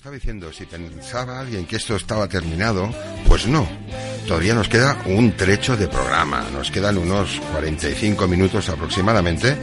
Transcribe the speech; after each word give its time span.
estaba 0.00 0.14
diciendo, 0.14 0.50
si 0.50 0.64
pensaba 0.64 1.40
alguien 1.40 1.66
que 1.66 1.76
esto 1.76 1.94
estaba 1.94 2.26
terminado, 2.26 2.90
pues 3.28 3.46
no. 3.46 3.68
Todavía 4.26 4.54
nos 4.54 4.66
queda 4.66 4.96
un 5.04 5.36
trecho 5.36 5.76
de 5.76 5.88
programa, 5.88 6.42
nos 6.54 6.70
quedan 6.70 6.96
unos 6.96 7.38
45 7.52 8.26
minutos 8.26 8.70
aproximadamente 8.70 9.58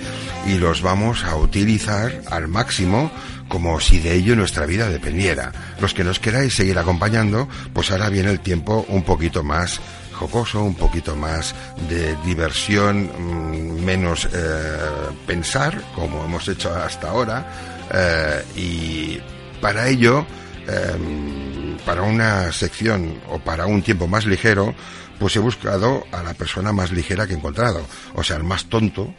y 0.46 0.60
los 0.60 0.84
vamos 0.84 1.23
a 1.23 1.36
utilizar 1.38 2.21
al 2.29 2.47
máximo 2.47 3.10
como 3.47 3.79
si 3.79 3.97
de 3.97 4.13
ello 4.13 4.36
nuestra 4.36 4.68
vida 4.68 4.89
dependiera. 4.89 5.52
Los 5.82 5.96
que 5.96 6.04
nos 6.04 6.20
queráis 6.20 6.54
seguir 6.54 6.78
acompañando, 6.78 7.50
pues 7.74 7.90
ahora 7.90 8.10
viene 8.10 8.30
el 8.30 8.40
tiempo 8.40 8.86
un 8.90 9.02
poquito 9.02 9.44
más 9.44 9.80
jocoso, 10.14 10.64
un 10.64 10.76
poquito 10.76 11.16
más 11.16 11.56
de 11.90 12.16
diversión, 12.18 13.10
mm, 13.10 13.84
menos 13.84 14.30
eh, 14.32 14.78
pensar, 15.26 15.82
como 15.96 16.24
hemos 16.26 16.48
hecho 16.48 16.72
hasta 16.76 17.10
ahora, 17.10 17.44
eh, 17.92 18.44
y 18.56 19.37
para 19.62 19.88
ello, 19.88 20.26
em, 20.68 21.77
para 21.86 22.04
una 22.04 22.52
sección 22.52 23.20
o 23.30 23.40
para 23.40 23.66
un 23.66 23.81
tiempo 23.81 24.08
más 24.08 24.26
ligero, 24.26 24.76
pues 25.20 25.36
he 25.36 25.40
buscado 25.40 26.05
a 26.12 26.22
la 26.23 26.34
persona 26.34 26.72
más 26.72 26.91
ligera 26.91 27.26
que 27.26 27.34
he 27.34 27.38
encontrado, 27.38 27.86
o 28.14 28.23
sea, 28.23 28.38
el 28.38 28.44
más 28.44 28.66
tonto 28.66 29.14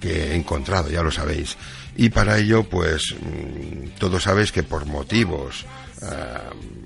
que 0.00 0.32
he 0.32 0.34
encontrado, 0.36 0.88
ya 0.90 1.02
lo 1.02 1.10
sabéis. 1.10 1.56
Y 1.96 2.08
para 2.10 2.38
ello, 2.38 2.64
pues, 2.64 3.14
mm, 3.20 3.98
todos 3.98 4.22
sabéis 4.22 4.52
que 4.52 4.62
por 4.62 4.86
motivos 4.86 5.66
em, 6.02 6.80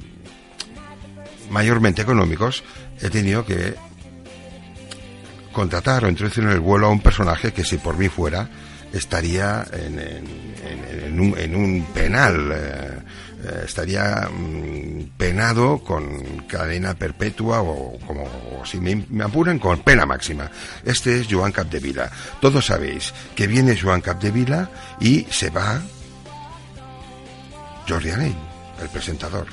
mayormente 1.50 2.02
económicos, 2.02 2.64
he 3.00 3.10
tenido 3.10 3.44
que 3.44 3.74
contratar 5.52 6.04
o 6.04 6.08
introducir 6.08 6.42
en 6.44 6.50
el 6.50 6.60
vuelo 6.60 6.88
a 6.88 6.90
un 6.90 7.00
personaje 7.00 7.52
que 7.52 7.64
si 7.64 7.78
por 7.78 7.96
mí 7.96 8.08
fuera 8.08 8.48
estaría 8.94 9.66
en, 9.72 11.20
un, 11.20 11.86
penal, 11.92 12.52
eh, 12.52 12.98
eh, 13.44 13.62
estaría 13.66 14.28
mm, 14.28 15.16
penado 15.16 15.78
con 15.78 16.44
cadena 16.46 16.94
perpetua 16.94 17.62
o 17.62 17.98
como 18.06 18.64
si 18.64 18.78
me, 18.78 19.22
apuran 19.22 19.58
con 19.58 19.80
pena 19.80 20.06
máxima. 20.06 20.50
Este 20.84 21.20
es 21.20 21.26
Joan 21.30 21.52
Capdevila. 21.52 22.10
Todos 22.40 22.66
sabéis 22.66 23.12
que 23.34 23.46
viene 23.46 23.78
Joan 23.78 24.00
Capdevila 24.00 24.70
y 25.00 25.26
se 25.30 25.50
va 25.50 25.80
Jordi 27.88 28.10
Alain, 28.10 28.36
el 28.80 28.88
presentador. 28.88 29.46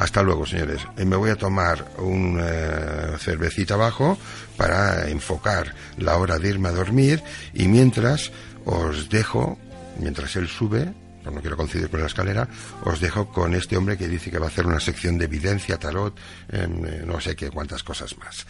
Hasta 0.00 0.22
luego, 0.22 0.46
señores. 0.46 0.80
Eh, 0.96 1.04
me 1.04 1.14
voy 1.14 1.28
a 1.28 1.36
tomar 1.36 1.84
un 1.98 2.40
eh, 2.42 3.18
cervecita 3.18 3.74
abajo 3.74 4.16
para 4.56 5.08
enfocar 5.10 5.74
la 5.98 6.16
hora 6.16 6.38
de 6.38 6.48
irme 6.48 6.70
a 6.70 6.72
dormir 6.72 7.22
y 7.52 7.68
mientras 7.68 8.32
os 8.64 9.08
dejo, 9.08 9.58
mientras 9.98 10.36
él 10.36 10.48
sube, 10.48 10.92
no 11.24 11.40
quiero 11.40 11.56
coincidir 11.56 11.90
con 11.90 12.00
la 12.00 12.06
escalera, 12.06 12.48
os 12.84 13.00
dejo 13.00 13.28
con 13.28 13.54
este 13.54 13.76
hombre 13.76 13.96
que 13.96 14.08
dice 14.08 14.30
que 14.30 14.38
va 14.38 14.46
a 14.46 14.48
hacer 14.48 14.66
una 14.66 14.80
sección 14.80 15.18
de 15.18 15.26
evidencia, 15.26 15.78
tarot, 15.78 16.18
eh, 16.48 16.66
no 17.06 17.20
sé 17.20 17.36
qué, 17.36 17.50
cuántas 17.50 17.82
cosas 17.82 18.16
más. 18.18 18.46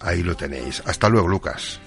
ahí 0.00 0.22
lo 0.22 0.36
tenéis. 0.36 0.82
Hasta 0.84 1.08
luego, 1.08 1.28
Lucas. 1.28 1.80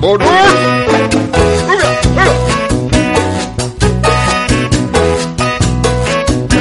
¡Rubia! 0.00 0.28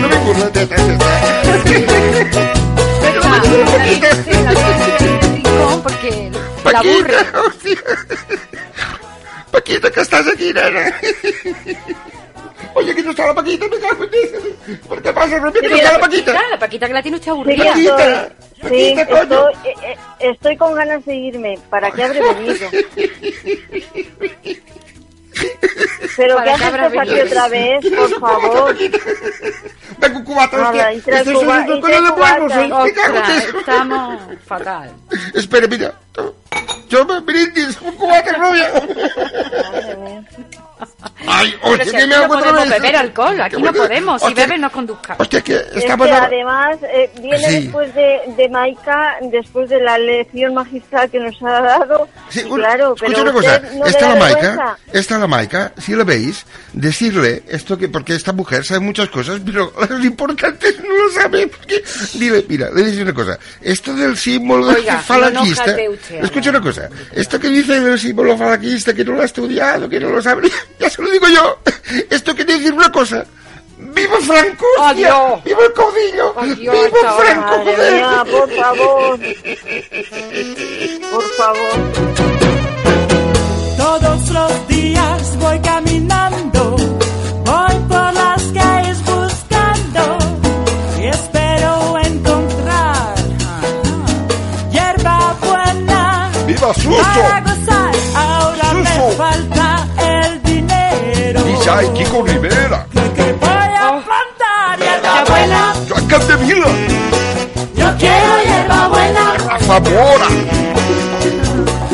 no 0.01 0.07
me 0.09 0.17
burlas 0.17 0.53
de 0.53 0.63
esta 0.63 0.75
porque 5.83 6.31
la 6.71 6.79
aburre. 6.79 7.13
Paquita, 9.51 9.91
que 9.91 10.01
estás 10.01 10.27
aquí, 10.27 10.51
nena. 10.53 10.93
Oye, 12.73 12.95
que 12.95 13.03
no 13.03 13.11
está 13.11 13.27
la 13.27 13.35
Paquita, 13.35 13.67
me 13.67 13.77
cago 13.77 14.03
en 14.03 14.79
¿Por 14.79 15.01
qué 15.01 15.13
pasa, 15.13 15.39
Rubia, 15.39 15.61
que 15.61 15.69
no 15.69 15.75
está 15.75 15.91
la 15.93 15.99
Paquita? 15.99 16.33
La 16.33 16.59
Paquita 16.59 16.87
que 16.87 16.93
la 16.93 17.01
tiene 17.01 17.17
usted 17.17 17.31
aburrida. 17.31 17.65
Paquita, 17.65 18.29
sí, 18.67 18.95
estoy, 18.97 19.53
eh, 19.63 19.73
eh, 19.83 19.97
estoy 20.19 20.57
con 20.57 20.73
ganas 20.75 21.05
de 21.05 21.15
irme. 21.15 21.59
¿Para 21.69 21.91
qué 21.91 22.03
habré 22.03 22.21
venido? 22.21 22.69
¿Pero 26.15 26.37
qué 26.43 26.49
haces 26.49 26.97
aquí 26.99 27.19
otra 27.21 27.47
vez, 27.47 27.85
por 27.95 28.19
favor? 28.19 28.75
Vengo 29.99 30.23
cubata, 30.23 30.57
Nada, 30.57 30.93
y 30.93 30.99
trae 31.01 31.19
estoy 31.19 31.33
cuba- 31.35 31.45
subiendo 31.45 31.77
y 31.77 31.81
con 31.81 31.89
trae 31.89 31.99
el 31.99 32.05
de 32.05 32.11
cubata. 32.11 32.39
Buenos, 32.39 32.57
me 32.85 32.93
cago 32.93 33.15
en 33.15 33.21
Ostras, 33.21 33.43
eso. 33.45 33.59
estamos 33.59 34.21
fatal. 34.45 34.91
Espera, 35.33 35.67
mira. 35.67 35.93
Yo 36.89 37.05
me 37.05 37.19
brindis 37.19 37.79
un 37.81 37.91
cubata 37.95 38.33
rubia. 38.33 38.71
Ay, 41.25 41.55
Pero 41.61 41.73
oye, 41.73 41.85
si 41.85 41.91
que 41.91 42.07
me 42.07 42.15
no 42.15 42.27
podemos 42.27 42.69
beber 42.69 42.95
alcohol, 42.95 43.41
aquí 43.41 43.61
no 43.61 43.73
podemos. 43.73 44.21
Si 44.21 44.27
Hostia, 44.27 44.45
bebes, 44.45 44.59
no 44.61 44.71
conduzca. 44.71 45.15
Hostia, 45.17 45.41
que 45.41 45.55
Es 45.55 45.83
que 45.85 45.91
además 45.91 46.77
eh, 46.93 47.09
viene 47.21 47.37
Sí. 47.49 47.61
después 47.63 47.93
de, 47.95 48.19
de 48.37 48.49
Maika, 48.49 49.15
después 49.21 49.69
de 49.69 49.81
la 49.81 49.97
lección 49.97 50.53
magistral 50.53 51.09
que 51.09 51.19
nos 51.19 51.41
ha 51.41 51.61
dado. 51.61 52.07
Sí, 52.29 52.43
un- 52.43 52.57
claro, 52.59 52.93
escucha 52.95 53.05
pero 53.11 53.21
una 53.23 53.31
cosa, 53.33 53.61
no 53.73 53.85
da 53.85 54.01
la 54.01 54.15
Maica, 54.15 54.39
vergüenza. 54.41 54.77
esta 54.93 55.17
la 55.17 55.27
Maica, 55.27 55.71
si 55.77 55.95
la 55.95 56.03
veis, 56.03 56.45
decirle 56.73 57.43
esto 57.47 57.77
que, 57.77 57.87
porque 57.89 58.13
esta 58.15 58.33
mujer 58.33 58.63
sabe 58.65 58.81
muchas 58.81 59.09
cosas, 59.09 59.39
pero 59.45 59.73
las 59.89 60.03
importantes 60.05 60.75
no 60.83 60.95
lo 61.05 61.09
sabe, 61.11 61.47
porque, 61.47 61.83
dile, 62.13 62.45
mira, 62.47 62.69
le 62.73 62.83
dice 62.83 63.01
una 63.01 63.13
cosa, 63.13 63.37
esto 63.61 63.93
del 63.95 64.17
símbolo 64.17 64.67
Oiga, 64.67 64.99
falanquista, 64.99 65.65
no 65.75 65.91
usted, 65.91 66.23
escucha 66.23 66.49
una 66.51 66.61
cosa, 66.61 66.89
esto 67.13 67.39
que 67.39 67.49
dice 67.49 67.79
del 67.79 67.99
símbolo 67.99 68.37
falanquista, 68.37 68.93
que 68.93 69.03
no 69.03 69.13
lo 69.13 69.21
ha 69.21 69.25
estudiado, 69.25 69.89
que 69.89 69.99
no 69.99 70.09
lo 70.09 70.21
sabe, 70.21 70.49
ya 70.79 70.89
se 70.89 71.01
lo 71.01 71.06
digo 71.11 71.27
yo, 71.27 71.57
esto 72.09 72.35
quiere 72.35 72.53
decir 72.53 72.73
una 72.73 72.91
cosa, 72.91 73.25
¡Viva 73.79 74.17
Franco! 74.21 74.65
hostia! 74.79 74.89
Adiós. 74.89 75.43
¡Viva 75.43 75.59
el 75.65 75.73
caudillo! 75.73 76.33
Adiós, 76.37 76.57
¡Viva 76.57 77.13
Franco, 77.13 77.57
Madre 77.57 77.75
joder! 77.75 77.93
mía, 77.93 78.23
por 78.31 78.49
favor. 78.55 79.19
Por 81.11 81.23
favor. 81.37 81.73
Todos 83.77 84.29
los 84.29 84.67
días 84.67 85.37
voy 85.39 85.59
caminando, 85.59 86.75
voy 87.45 87.75
por 87.87 88.13
las 88.13 88.43
calles 88.53 88.97
buscando 89.05 90.17
y 90.99 91.07
espero 91.07 91.97
encontrar 92.03 93.15
hierba 94.71 95.35
buena 95.41 96.31
¡Viva 96.47 96.73
para 96.73 97.46
dinero. 101.67 101.79
Dice, 101.81 101.87
ay, 101.87 101.89
Kiko 101.93 102.23
Rivera, 102.23 102.85
Que 103.15 103.33
voy 103.33 103.49
a 103.49 104.03
plantar 104.05 104.79
hierba 104.79 105.13
Ya 105.15 105.23
buena. 105.25 105.73
Joan 105.89 106.05
Capdevila, 106.07 106.67
Yo 107.75 107.97
quiero 107.97 108.37
hierba 108.45 108.87
buena, 108.87 109.33
a 109.51 109.59
Zamora, 109.59 110.27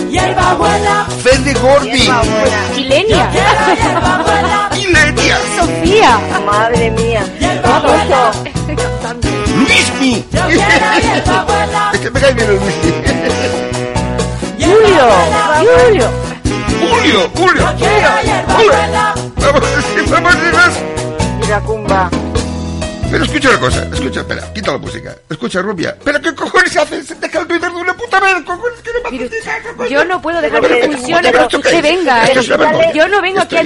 hierba 0.10 0.54
buena, 0.56 1.06
Fede 1.24 1.54
Gordi, 1.56 1.92
Hierba 1.92 2.22
buena. 2.24 2.58
Silenia. 2.76 3.30
quiero 3.32 3.76
hierba 3.82 4.24
buena, 4.24 4.70
y 4.76 4.88
Lenia, 4.94 5.38
Sofía. 5.58 6.20
Madre 6.46 6.92
mía. 6.92 7.24
hierba 7.40 7.80
buena. 7.80 8.32
Luismi. 9.56 10.26
Yo 10.32 10.42
quiero 10.48 11.46
buena, 11.46 11.92
Es 11.94 12.00
que 12.00 12.10
me 12.12 12.20
cae 12.20 12.34
bien 12.34 12.50
el 12.50 12.56
Luismi. 12.58 12.92
Julio. 14.60 15.06
buena. 15.08 15.42
Julio. 15.60 16.10
Julio, 16.80 17.30
Julio. 17.36 17.64
Vamos, 19.44 20.10
vamos, 20.10 20.36
vamos. 20.52 21.48
Iracumba. 21.48 22.10
Pero 23.12 23.26
escucha 23.26 23.50
una 23.50 23.60
cosa, 23.60 23.88
escucha, 23.94 24.20
espera, 24.22 24.54
quita 24.54 24.72
la 24.72 24.78
música. 24.80 25.16
Escucha, 25.30 25.62
rubia. 25.62 25.96
¿Pero 26.04 26.20
qué 26.20 26.34
cojones 26.34 26.76
haces? 26.76 27.20
Deja 27.22 27.40
el 27.42 27.48
Twitter 27.48 27.70
de 27.72 27.78
una 27.78 27.94
puta 27.96 28.20
vez, 28.20 28.34
cojones, 28.44 28.80
que 28.82 28.90
no 28.92 29.12
me 29.12 29.18
haces 29.26 29.92
yo 29.92 30.06
no 30.06 30.20
puedo 30.22 30.42
dejar 30.42 30.62
que 30.62 30.68
que- 30.80 30.88
funcione 30.98 31.32
pero 31.32 31.44
esto 31.44 31.58
usted 31.58 31.84
venga. 31.84 32.26
Vergüenza. 32.26 32.92
Yo 32.94 33.08
no 33.10 33.22
vengo 33.22 33.42
aquí 33.42 33.56
a 33.58 33.64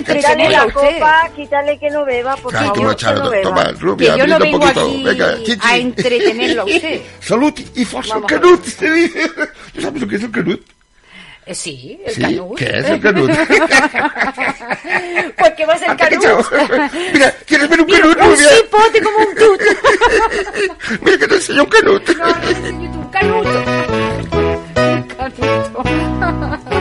la 0.49 0.61
a 0.61 0.65
usted. 0.65 0.73
copa, 0.73 1.29
quítale 1.35 1.79
que 1.79 1.89
no 1.91 2.03
beba, 2.03 2.35
por 2.35 2.51
favor. 2.51 2.73
que 2.73 2.81
Machado, 2.81 3.29
beba. 3.29 3.43
toma, 3.43 3.63
rubia, 3.79 4.13
Que 4.13 4.19
yo 4.19 4.27
no 4.27 4.39
vengo 4.39 4.59
poquito. 4.59 4.81
aquí 4.81 5.57
a 5.61 5.77
entretenerlo 5.77 6.61
a 6.63 6.65
usted. 6.75 7.01
Salud 7.21 7.53
y 7.75 7.85
falso 7.85 8.15
Vamos 8.15 8.31
a 8.31 8.35
canut. 8.35 8.65
se 8.65 8.91
dice. 8.91 9.31
¿Tú 9.73 9.81
sabes 9.81 10.01
lo 10.01 10.07
que 10.09 10.15
es 10.17 10.23
el 10.23 10.31
canut? 10.31 10.61
Eh, 11.47 11.55
Sí, 11.55 11.97
el 12.05 12.13
Sí, 12.13 12.21
canut. 12.21 12.57
¿qué 12.57 12.65
es 12.65 12.85
el 12.89 12.99
canut? 13.01 13.31
pues 15.37 15.53
que 15.55 15.65
va 15.65 15.73
a 15.73 15.77
ser 15.77 15.89
Anda, 15.91 16.09
que 16.09 16.17
canut. 16.17 16.45
Mira, 17.13 17.33
¿quieres 17.45 17.69
ver 17.69 17.79
un 17.81 17.85
Mira, 17.87 17.99
canut, 18.01 18.17
un 18.21 18.37
cipote 18.37 19.01
como 19.01 19.17
un 19.19 19.35
tut. 19.35 19.61
Mira 21.01 21.17
que 21.17 21.27
te 21.27 21.35
enseño 21.35 21.63
un 21.63 21.69
canut. 21.69 22.09
No, 22.09 22.27
no 22.27 22.35
necesito 22.35 22.97
un 22.97 23.09
canuto. 23.09 23.63
Un 24.77 25.03
canuto. 25.07 26.76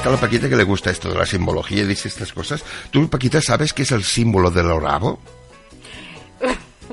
Está 0.00 0.08
la 0.08 0.16
Paquita 0.16 0.48
que 0.48 0.56
le 0.56 0.64
gusta 0.64 0.90
esto 0.90 1.10
de 1.10 1.18
la 1.18 1.26
simbología 1.26 1.82
y 1.82 1.84
dice 1.84 2.08
estas 2.08 2.32
cosas. 2.32 2.64
¿Tú, 2.90 3.06
Paquita, 3.10 3.42
sabes 3.42 3.74
qué 3.74 3.82
es 3.82 3.92
el 3.92 4.02
símbolo 4.02 4.50
del 4.50 4.80
rabo? 4.80 5.18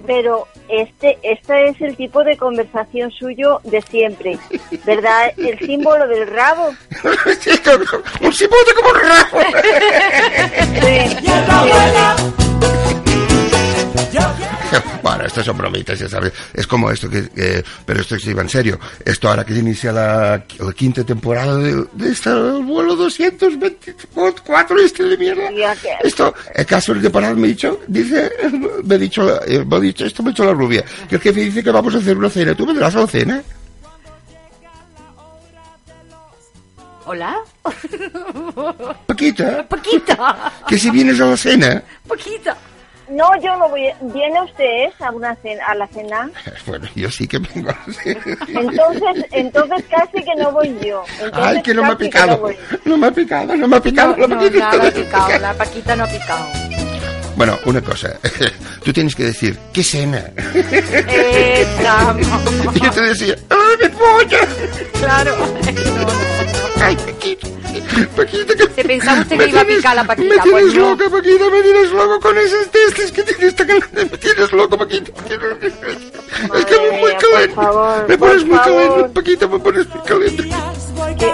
Pero 0.05 0.45
este, 0.67 1.17
este 1.23 1.69
es 1.69 1.79
el 1.79 1.95
tipo 1.95 2.21
de 2.25 2.35
conversación 2.35 3.09
suyo 3.11 3.61
de 3.63 3.81
siempre, 3.81 4.37
¿verdad? 4.85 5.31
El 5.37 5.57
símbolo 5.57 6.05
del 6.05 6.27
rabo. 6.27 6.75
Sí, 7.39 7.51
un 8.21 8.33
cipote 8.33 8.73
como 8.75 8.89
un 8.89 8.99
rabo. 8.99 9.39
Sí. 10.81 11.15
Hierbabuena. 11.21 12.15
Bueno, 15.03 15.25
estas 15.25 15.45
son 15.45 15.57
bromitas, 15.57 15.97
ya 15.99 16.09
sabes. 16.09 16.33
Es 16.53 16.67
como 16.67 16.91
esto 16.91 17.09
que... 17.09 17.29
eh, 17.35 17.63
pero 17.85 18.01
esto 18.01 18.17
sí 18.19 18.33
va 18.33 18.41
en 18.41 18.49
serio. 18.49 18.79
Esto 19.05 19.29
ahora 19.29 19.45
que 19.45 19.53
inicia 19.53 19.91
la, 19.91 20.43
la 20.59 20.73
quinta 20.73 21.03
temporada 21.03 21.57
de, 21.57 21.85
de 21.93 22.09
este 22.11 22.29
vuelo 22.31 22.95
224 22.95 24.79
este 24.79 25.03
de 25.03 25.17
mierda. 25.17 25.49
Esto, 26.03 26.33
el 26.53 26.65
caso 26.65 26.93
de 26.93 27.01
temporada 27.01 27.33
me 27.35 27.47
ha 27.47 27.49
dicho, 27.49 27.79
dice, 27.87 28.31
me 28.83 28.95
ha 28.95 28.97
dicho, 28.97 29.43
eh, 29.45 29.63
me 29.65 29.75
ha 29.77 29.79
dicho, 29.79 30.05
esto 30.05 30.23
me 30.23 30.29
ha 30.29 30.31
dicho 30.31 30.45
la 30.45 30.53
rubia, 30.53 30.83
que 31.07 31.15
el 31.15 31.21
jefe 31.21 31.39
dice 31.41 31.63
que 31.63 31.71
vamos 31.71 31.95
a 31.95 31.99
hacer 31.99 32.17
una 32.17 32.29
cena. 32.29 32.53
¿Tú 32.55 32.65
vendrás 32.65 32.95
a 32.95 32.99
la 33.01 33.07
cena? 33.07 33.43
Hola. 37.05 37.37
Paquita, 39.05 39.65
Poquita. 39.69 40.51
que 40.67 40.77
si 40.77 40.89
vienes 40.89 41.19
a 41.21 41.25
la 41.27 41.37
cena... 41.37 41.81
Poquita. 42.05 42.57
No, 43.09 43.29
yo 43.41 43.55
no 43.57 43.69
voy. 43.69 43.89
¿Viene 44.01 44.41
usted 44.41 44.87
a, 44.99 45.11
una 45.11 45.35
cena, 45.35 45.65
a 45.65 45.75
la 45.75 45.87
cena? 45.87 46.29
Bueno, 46.65 46.87
yo 46.95 47.09
sí 47.09 47.27
que 47.27 47.39
vengo 47.39 47.69
a 47.69 47.77
la 47.87 47.93
cena. 47.93 48.37
Entonces, 48.47 49.25
entonces 49.31 49.85
casi 49.89 50.23
que 50.23 50.35
no 50.35 50.51
voy 50.51 50.77
yo. 50.83 51.03
Entonces 51.21 51.55
Ay, 51.55 51.61
que 51.61 51.73
no 51.73 51.83
me 51.83 51.89
ha 51.89 51.97
picado. 51.97 52.49
no 52.85 52.97
me 52.97 53.07
ha 53.07 53.11
picado, 53.11 53.55
no 53.55 53.67
me 53.67 53.77
ha 53.77 53.81
picado. 53.81 54.17
No, 54.17 54.27
la 54.27 54.35
no, 54.35 54.41
ha 54.41 54.91
picado. 54.91 55.39
La 55.39 55.53
Paquita 55.53 55.95
no 55.95 56.03
ha 56.03 56.07
picado. 56.07 56.45
Bueno, 57.37 57.57
una 57.65 57.81
cosa. 57.81 58.19
Tú 58.83 58.91
tienes 58.91 59.15
que 59.15 59.25
decir, 59.25 59.57
¿qué 59.71 59.83
cena? 59.83 60.31
Esa, 60.55 62.13
no. 62.13 62.71
Y 62.75 62.79
yo 62.79 62.91
te 62.91 63.01
decía, 63.01 63.35
¡ay, 63.49 63.87
mi 63.87 63.89
polla! 63.95 64.39
Claro. 64.99 65.35
No. 65.37 66.46
¡Ay, 66.83 66.95
Paquita! 66.95 67.47
Paquita, 68.15 68.53
que... 68.55 68.63
Se 68.75 68.83
pensaba 68.83 69.21
usted 69.21 69.37
me 69.37 69.45
que 69.45 69.49
iba 69.51 69.61
a 69.61 69.63
tienes- 69.65 69.77
picar 69.77 69.95
la 69.95 70.03
Paquita, 70.03 70.35
Me 70.35 70.41
tienes 70.41 70.61
pues 70.63 70.73
no. 70.75 70.89
loca, 70.91 71.09
Paquita, 71.09 71.49
me 71.49 71.61
tienes 71.61 71.91
loco 71.91 72.19
con 72.19 72.37
esos 72.37 72.71
testes 72.71 73.11
que 73.11 73.23
tienes 73.23 73.55
tan 73.55 73.67
grandes. 73.67 74.11
Me 74.11 74.17
tienes 74.17 74.51
loco, 74.51 74.77
Paquita. 74.77 75.11
Es 76.55 76.65
que 76.65 76.79
me 76.79 76.99
muy 76.99 77.11
caliente. 77.15 77.55
favor, 77.55 78.05
me 78.07 78.17
pones 78.17 78.45
muy 78.45 78.57
caliente, 78.59 79.09
Paquita, 79.13 79.47
me 79.47 79.59
pones 79.59 79.87
muy 79.89 80.03
caliente. 80.05 80.43
Qué, 81.17 81.33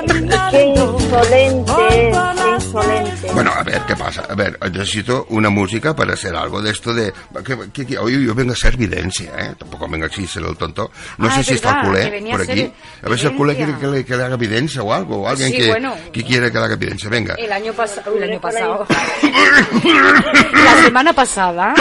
qué 0.52 0.64
insolente, 0.76 1.72
qué 1.90 2.12
insolente. 2.56 3.32
Bueno, 3.34 3.52
a 3.54 3.64
ver, 3.64 3.82
¿qué 3.88 3.96
pasa? 3.96 4.24
A 4.30 4.36
ver, 4.36 4.58
necesito 4.72 5.26
una 5.30 5.50
música 5.50 5.96
para 5.96 6.14
hacer 6.14 6.36
algo 6.36 6.62
de 6.62 6.72
esto 6.72 6.94
de... 6.94 7.14
Que, 7.46 7.58
que, 7.72 7.86
que- 7.86 7.98
oye, 7.98 8.24
yo 8.24 8.34
vengo 8.36 8.54
a 8.54 8.56
ser 8.56 8.76
evidencia, 8.76 9.32
¿eh? 9.38 9.56
Tampoco 9.58 9.88
vengo 9.90 10.06
aquí 10.06 10.24
a 10.24 10.28
ser 10.28 10.44
el 10.44 10.56
tonto. 10.58 10.92
No 11.18 11.28
Ah, 11.28 11.36
sé 11.36 11.42
es 11.42 11.48
si 11.48 11.54
está 11.56 11.82
el 11.82 11.88
culé 11.88 12.22
por 12.32 12.42
a 12.42 12.44
aquí. 12.44 12.72
A 13.04 13.10
ver 13.10 13.20
si 13.20 13.26
el 13.28 13.36
culé 13.36 13.56
quiere 13.56 13.78
que 13.78 13.88
le, 13.88 14.06
que 14.06 14.16
le 14.16 14.24
haga 14.24 14.36
evidencia 14.36 14.82
o 14.84 14.94
algo. 14.94 15.22
O 15.24 15.28
alguien 15.34 15.52
Sí, 15.52 15.58
que, 15.58 15.68
bueno. 15.68 15.96
que 16.12 16.24
quiere 16.24 16.52
que 16.52 16.58
haga 16.58 16.74
evidencia. 16.74 17.10
Venga. 17.10 17.36
El 17.36 17.52
año 17.52 17.74
pasado. 17.74 18.16
El 18.16 18.24
año 18.24 18.40
pasado. 18.42 18.88
La 20.54 20.84
semana 20.84 21.14
pasada. 21.14 21.74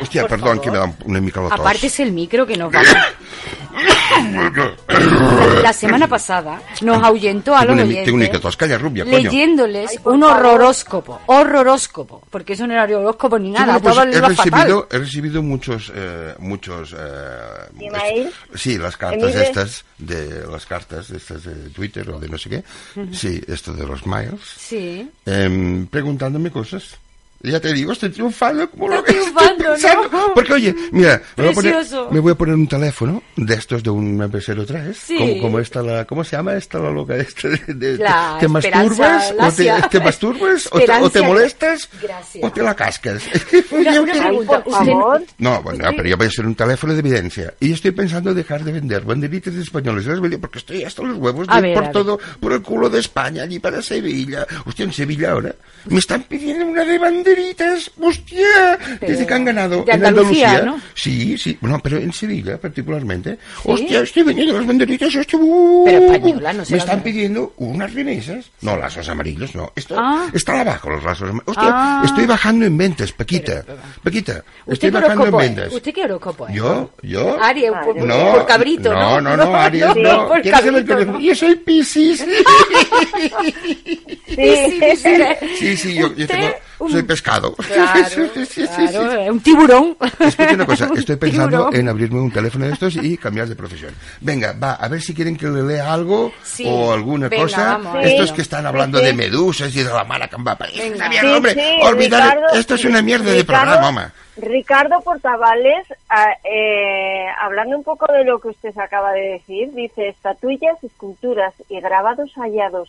Hostia, 0.00 0.26
perdón, 0.26 0.60
que 0.60 0.70
me 0.70 0.78
da 0.78 0.92
una 1.04 1.20
mica 1.20 1.40
la 1.40 1.50
tos. 1.50 1.60
Aparte 1.60 1.86
es 1.86 2.00
el 2.00 2.12
micro 2.12 2.46
que 2.46 2.56
nos 2.56 2.72
va 2.74 2.82
La, 2.82 4.74
la 5.62 5.72
semana 5.72 6.08
pasada 6.08 6.60
nos 6.82 7.02
ahuyentó 7.02 7.54
a 7.54 7.60
Tengo 7.60 7.74
los 7.76 7.84
una, 7.86 8.04
tengo 8.04 8.16
una. 8.16 8.50
Calla, 8.56 8.78
rubia, 8.78 9.04
leyéndoles 9.04 9.98
por 10.00 10.12
un 10.14 10.20
favor. 10.22 10.36
horroróscopo, 10.38 11.20
horroróscopo, 11.26 12.22
porque 12.30 12.54
eso 12.54 12.66
no 12.66 12.72
era 12.74 12.84
horóscopo 12.84 13.38
ni 13.38 13.48
Sí, 13.48 13.52
nada, 13.52 13.78
bueno, 13.78 13.80
pues 13.82 13.94
todo 13.94 14.04
le 14.06 14.12
he 14.14 14.18
iba 14.18 14.30
fatal. 14.30 14.50
recibido, 14.52 14.88
he 14.90 14.98
recibido 14.98 15.42
muchos, 15.42 15.92
eh, 15.94 16.34
muchos, 16.38 16.94
eh, 16.98 17.68
¿Email? 17.80 18.30
sí, 18.54 18.76
las 18.76 18.96
cartas 18.96 19.34
estas, 19.34 19.84
de 19.98 20.46
las 20.50 20.66
cartas 20.66 21.08
estas 21.10 21.44
de 21.44 21.70
Twitter 21.70 22.10
o 22.10 22.18
de 22.18 22.28
no 22.30 22.38
sé 22.38 22.48
qué, 22.50 22.64
sí, 23.12 23.40
esto 23.48 23.72
de 23.74 23.86
los 23.86 24.06
miles, 24.06 24.40
Sí. 24.56 25.08
em, 25.26 25.86
preguntándome 25.86 26.50
cosas. 26.50 26.96
Ya 27.42 27.58
te 27.58 27.72
digo, 27.72 27.92
estoy 27.92 28.10
triunfando 28.10 28.68
como 28.70 28.88
lo 28.88 29.02
que 29.02 29.12
estoy 29.12 29.24
triunfando, 29.32 29.64
pensando. 29.64 30.08
¿no? 30.12 30.34
Porque, 30.34 30.52
oye, 30.52 30.74
mira, 30.92 31.22
me 31.36 31.44
voy, 31.44 31.52
a 31.52 31.54
poner, 31.54 31.76
me 32.10 32.20
voy 32.20 32.32
a 32.32 32.34
poner 32.34 32.54
un 32.54 32.66
teléfono 32.68 33.22
de 33.36 33.54
estos 33.54 33.82
de 33.82 33.88
un 33.88 34.18
MP03. 34.18 34.92
Sí. 34.92 35.16
Como, 35.16 35.40
como 35.40 35.58
esta 35.58 35.80
la, 35.82 36.04
¿Cómo 36.04 36.22
se 36.22 36.36
llama 36.36 36.54
esta 36.54 36.78
la 36.78 36.90
loca 36.90 37.16
esta? 37.16 37.48
De, 37.48 37.58
de- 37.74 37.96
La 37.98 38.36
¿Te 38.38 38.46
masturbas? 38.46 39.34
¿O 39.38 39.52
te, 39.52 39.72
te 39.90 40.00
masturbas? 40.00 40.68
¿O 40.70 40.80
te, 40.80 40.92
o 40.92 41.08
te 41.10 41.22
molestas? 41.22 41.88
Gracias. 42.02 42.44
¿O 42.44 42.50
te 42.52 42.62
la 42.62 42.74
cascas? 42.74 43.22
Una, 43.70 43.94
Yo 43.94 44.02
una 44.02 44.12
pregunta, 44.12 44.62
por 44.64 44.72
favor. 44.74 45.22
no, 45.38 45.62
bueno, 45.62 45.88
pero 45.96 46.08
yo 46.10 46.16
voy 46.18 46.26
a 46.26 46.30
ser 46.30 46.44
un 46.46 46.54
teléfono 46.54 46.92
de 46.92 46.98
evidencia. 46.98 47.54
Y 47.58 47.72
estoy 47.72 47.92
pensando 47.92 48.34
dejar 48.34 48.64
de 48.64 48.72
vender 48.72 49.02
banderitas 49.02 49.54
españoles. 49.54 50.06
Porque 50.38 50.58
estoy 50.58 50.84
hasta 50.84 51.02
los 51.02 51.16
huevos 51.16 51.46
de 51.46 51.60
ver, 51.60 51.74
por 51.74 51.90
todo, 51.90 52.20
por 52.38 52.52
el 52.52 52.60
culo 52.60 52.90
de 52.90 53.00
España, 53.00 53.44
allí 53.44 53.58
para 53.58 53.80
Sevilla. 53.80 54.46
Hostia, 54.66 54.84
en 54.84 54.92
Sevilla 54.92 55.32
ahora 55.32 55.54
me 55.86 55.98
están 55.98 56.22
pidiendo 56.24 56.66
una 56.66 56.84
de 56.84 56.98
banderitas. 57.34 57.90
Hostia, 58.00 58.78
desde 59.00 59.26
que 59.26 59.34
han 59.34 59.44
ganado 59.44 59.84
de 59.84 59.92
en 59.92 60.04
Andalucía, 60.06 60.48
Andalucía. 60.50 60.62
¿no? 60.62 60.80
Sí, 60.94 61.38
sí, 61.38 61.58
no, 61.60 61.78
pero 61.80 61.98
en 61.98 62.12
Sevilla 62.12 62.58
particularmente. 62.58 63.38
Hostia, 63.64 64.00
estoy 64.00 64.22
vendiendo 64.22 64.56
las 64.56 64.66
banderitas. 64.66 65.14
Hostia, 65.14 65.38
uh, 65.38 65.84
Pero 65.84 65.98
española, 66.12 66.52
no 66.52 66.58
Me 66.60 66.64
será 66.64 66.78
están 66.78 67.02
pidiendo 67.02 67.52
unas 67.58 67.92
remesas. 67.94 68.50
No, 68.60 68.76
lazos 68.76 69.08
amarillos, 69.08 69.54
no. 69.54 69.72
Esto, 69.76 69.94
Ah. 69.98 70.26
Están 70.32 70.60
abajo 70.60 70.90
los 70.90 71.02
lazos 71.04 71.22
amarillos. 71.28 71.48
Hostia, 71.48 71.70
Ah. 71.72 72.02
estoy 72.04 72.26
bajando 72.26 72.64
en 72.66 72.76
ventas, 72.76 73.12
Paquita. 73.12 73.64
Paquita, 74.02 74.44
¿Usted 74.66 74.72
estoy 74.72 74.90
qué 74.90 75.00
bajando 75.00 75.26
en 75.26 75.36
ventas. 75.36 75.72
¿Usted 75.72 75.92
qué 75.94 76.04
horóscopo 76.04 76.48
es? 76.48 76.54
¿Yo? 76.54 76.90
¿Yo? 77.02 77.42
Aries, 77.42 77.70
por, 77.84 77.96
No, 77.96 78.32
por 78.32 78.46
cabrito, 78.46 78.92
¿no? 78.92 79.20
No, 79.20 79.36
no, 79.36 79.44
no, 79.44 79.54
Aries, 79.56 79.96
no. 79.96 80.28
por 80.28 80.42
¿Quieres 80.42 80.60
saber 80.60 80.84
cabrito, 80.86 81.18
qué- 81.18 81.24
Yo 81.24 81.34
soy 81.34 81.54
Piscis. 81.56 82.18
Sí, 82.20 82.26
Sí, 84.30 84.80
sí, 84.80 84.96
sí. 84.96 85.16
Sí, 85.58 85.76
sí, 85.76 85.94
yo, 85.94 86.14
yo 86.14 86.26
tengo, 86.26 86.48
soy 86.88 87.02
pescado. 87.02 87.54
Claro, 87.70 88.08
claro, 88.32 89.32
un 89.32 89.40
tiburón. 89.40 89.96
Escucha 90.18 90.54
una 90.54 90.66
cosa, 90.66 90.88
estoy 90.96 91.16
pensando 91.16 91.56
tiburón. 91.68 91.74
en 91.76 91.88
abrirme 91.88 92.20
un 92.20 92.30
teléfono 92.30 92.66
de 92.66 92.72
estos 92.72 92.96
y 92.96 93.16
cambiar 93.16 93.48
de 93.48 93.56
profesión. 93.56 93.94
Venga, 94.20 94.52
va, 94.52 94.72
a 94.74 94.88
ver 94.88 95.00
si 95.00 95.14
quieren 95.14 95.36
que 95.36 95.46
le 95.48 95.62
lea 95.62 95.92
algo 95.92 96.32
Sí, 96.42 96.64
o 96.68 96.92
alguna 96.92 97.28
venga, 97.28 97.42
cosa. 97.44 97.78
vamos, 97.78 98.04
Estos 98.04 98.32
que 98.32 98.42
están 98.42 98.66
hablando 98.66 98.98
de 99.00 99.12
medusas 99.12 99.74
y 99.74 99.82
de 99.82 99.92
la 99.92 100.04
mala 100.04 100.28
camba. 100.28 100.56
Es 100.72 100.78
Venga. 100.78 101.10
Sí, 101.10 101.26
hombre. 101.26 101.78
Olvidar, 101.82 102.36
Ricardo- 102.36 102.54
esto 102.58 102.74
es 102.74 102.84
una 102.84 103.02
mierda 103.02 103.30
de 103.32 103.44
programa, 103.44 103.80
mamá. 103.80 104.12
Ricardo 104.36 105.00
Portavales, 105.02 105.86
ah, 106.08 106.32
eh, 106.44 107.26
hablando 107.42 107.76
un 107.76 107.84
poco 107.84 108.10
de 108.10 108.24
lo 108.24 108.38
que 108.40 108.48
usted 108.48 108.76
acaba 108.78 109.12
de 109.12 109.32
decir, 109.32 109.70
dice, 109.74 110.08
estatuillas, 110.08 110.82
esculturas 110.82 111.52
y 111.68 111.78
grabados 111.80 112.30
hallados 112.36 112.88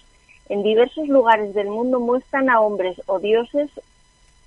en 0.51 0.63
diversos 0.63 1.07
lugares 1.07 1.53
del 1.53 1.67
mundo 1.69 1.99
muestran 1.99 2.49
a 2.49 2.59
hombres 2.61 3.01
o 3.07 3.19
dioses 3.19 3.69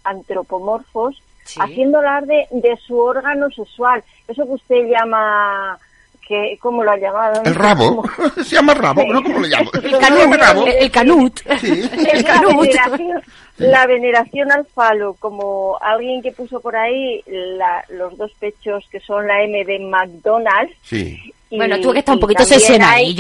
antropomorfos 0.05 1.21
Sí. 1.45 1.61
haciendo 1.63 1.99
alarde 1.99 2.47
de 2.53 2.75
su 2.87 2.99
órgano 2.99 3.51
sexual. 3.51 4.03
Eso 4.27 4.47
que 4.47 4.53
usted 4.53 4.87
llama 4.89 5.79
que, 6.27 6.57
¿cómo 6.59 6.83
lo 6.83 6.91
ha 6.91 6.97
llamado? 6.97 7.43
El 7.45 7.55
rabo. 7.55 8.03
Se 8.37 8.55
llama 8.57 8.73
rabo, 8.73 9.03
¿no? 9.05 9.23
¿Cómo 9.23 9.41
le 9.41 9.49
llamo? 9.49 9.71
El 9.83 9.99
canut, 9.99 10.35
rabo. 10.41 10.67
el, 10.67 10.73
el 10.85 10.91
canut. 10.91 11.41
Sí. 11.61 11.83
El 12.13 12.23
la 12.23 12.41
veneración, 12.57 13.23
la 13.59 13.87
veneración 13.87 14.53
al 14.53 14.65
falo, 14.65 15.15
como 15.21 15.77
alguien 15.83 16.23
que 16.23 16.33
puso 16.33 16.61
por 16.61 16.77
ahí 16.77 17.21
la- 17.27 17.85
los 17.91 18.17
dos 18.17 18.33
pechos 18.41 18.83
que 18.91 19.01
son 19.01 19.27
la 19.27 19.43
M 19.43 19.65
de 19.67 19.79
McDonald's. 19.81 20.75
Sí. 20.83 21.21
Bueno, 21.57 21.81
tú 21.81 21.93
que 21.93 21.99
estás 22.01 22.15
un 22.15 22.21
poquito 22.21 22.43
hay- 22.91 23.11
y 23.11 23.15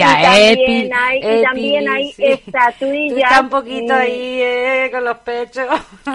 ¿eh? 0.50 0.56
También 0.56 0.88
Pi- 0.88 0.92
hay, 0.94 1.18
eh, 1.22 1.38
y 1.40 1.42
también 1.44 1.88
hay 1.88 2.02
Pili, 2.02 2.12
sí. 2.12 2.22
Tú 2.22 2.32
estatuillas. 2.50 3.16
estás 3.22 3.40
un 3.40 3.48
poquito 3.50 3.94
ahí 3.94 4.40
eh, 4.42 4.88
con 4.92 5.04
los 5.04 5.18
pechos. 5.18 5.66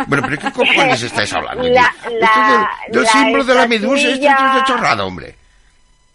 Bueno, 0.07 0.23
pero 0.29 0.41
¿qué 0.41 0.51
cojones 0.53 1.01
estáis 1.03 1.33
hablando? 1.33 1.63
La- 1.63 1.93
la- 2.19 2.69
del, 2.87 2.93
del 2.93 3.03
la 3.03 3.09
símbolo 3.09 3.43
de 3.43 3.55
la 3.55 3.67
medusa, 3.67 4.07
esto 4.09 4.25
es 4.25 4.31
una 4.31 4.63
chorrada, 4.65 5.05
hombre. 5.05 5.35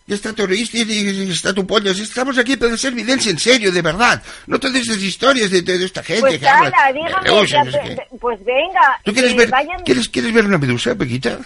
Y 0.06 0.12
está 0.12 0.34
turista 0.34 0.76
y 0.76 0.82
y 0.82 1.30
está 1.30 1.54
tu 1.54 1.66
pollo. 1.66 1.90
Estamos 1.90 2.36
aquí 2.36 2.56
para 2.56 2.74
hacer 2.74 2.92
evidencia 2.92 3.30
en 3.30 3.38
serio, 3.38 3.72
de 3.72 3.80
verdad. 3.80 4.22
No 4.46 4.60
te 4.60 4.70
des 4.70 4.82
esas 4.86 5.02
historias 5.02 5.50
de, 5.50 5.62
de- 5.62 5.78
de 5.78 5.84
esta 5.86 6.02
gente 6.02 6.20
Pues 6.20 6.38
que 6.40 6.46
habla. 6.48 6.70
ya 7.46 7.64
no 7.64 7.70
sé 7.72 7.96
pues 8.20 8.38
venga. 8.44 9.00
¿Tú 9.02 9.12
quieres 9.14 9.32
eh, 9.32 9.36
ver, 9.36 9.50
vayan- 9.50 9.82
¿quieres, 9.82 10.08
¿quieres 10.10 10.32
ver 10.34 10.44
una 10.44 10.58
medusa, 10.58 10.94
Pequita? 10.94 11.38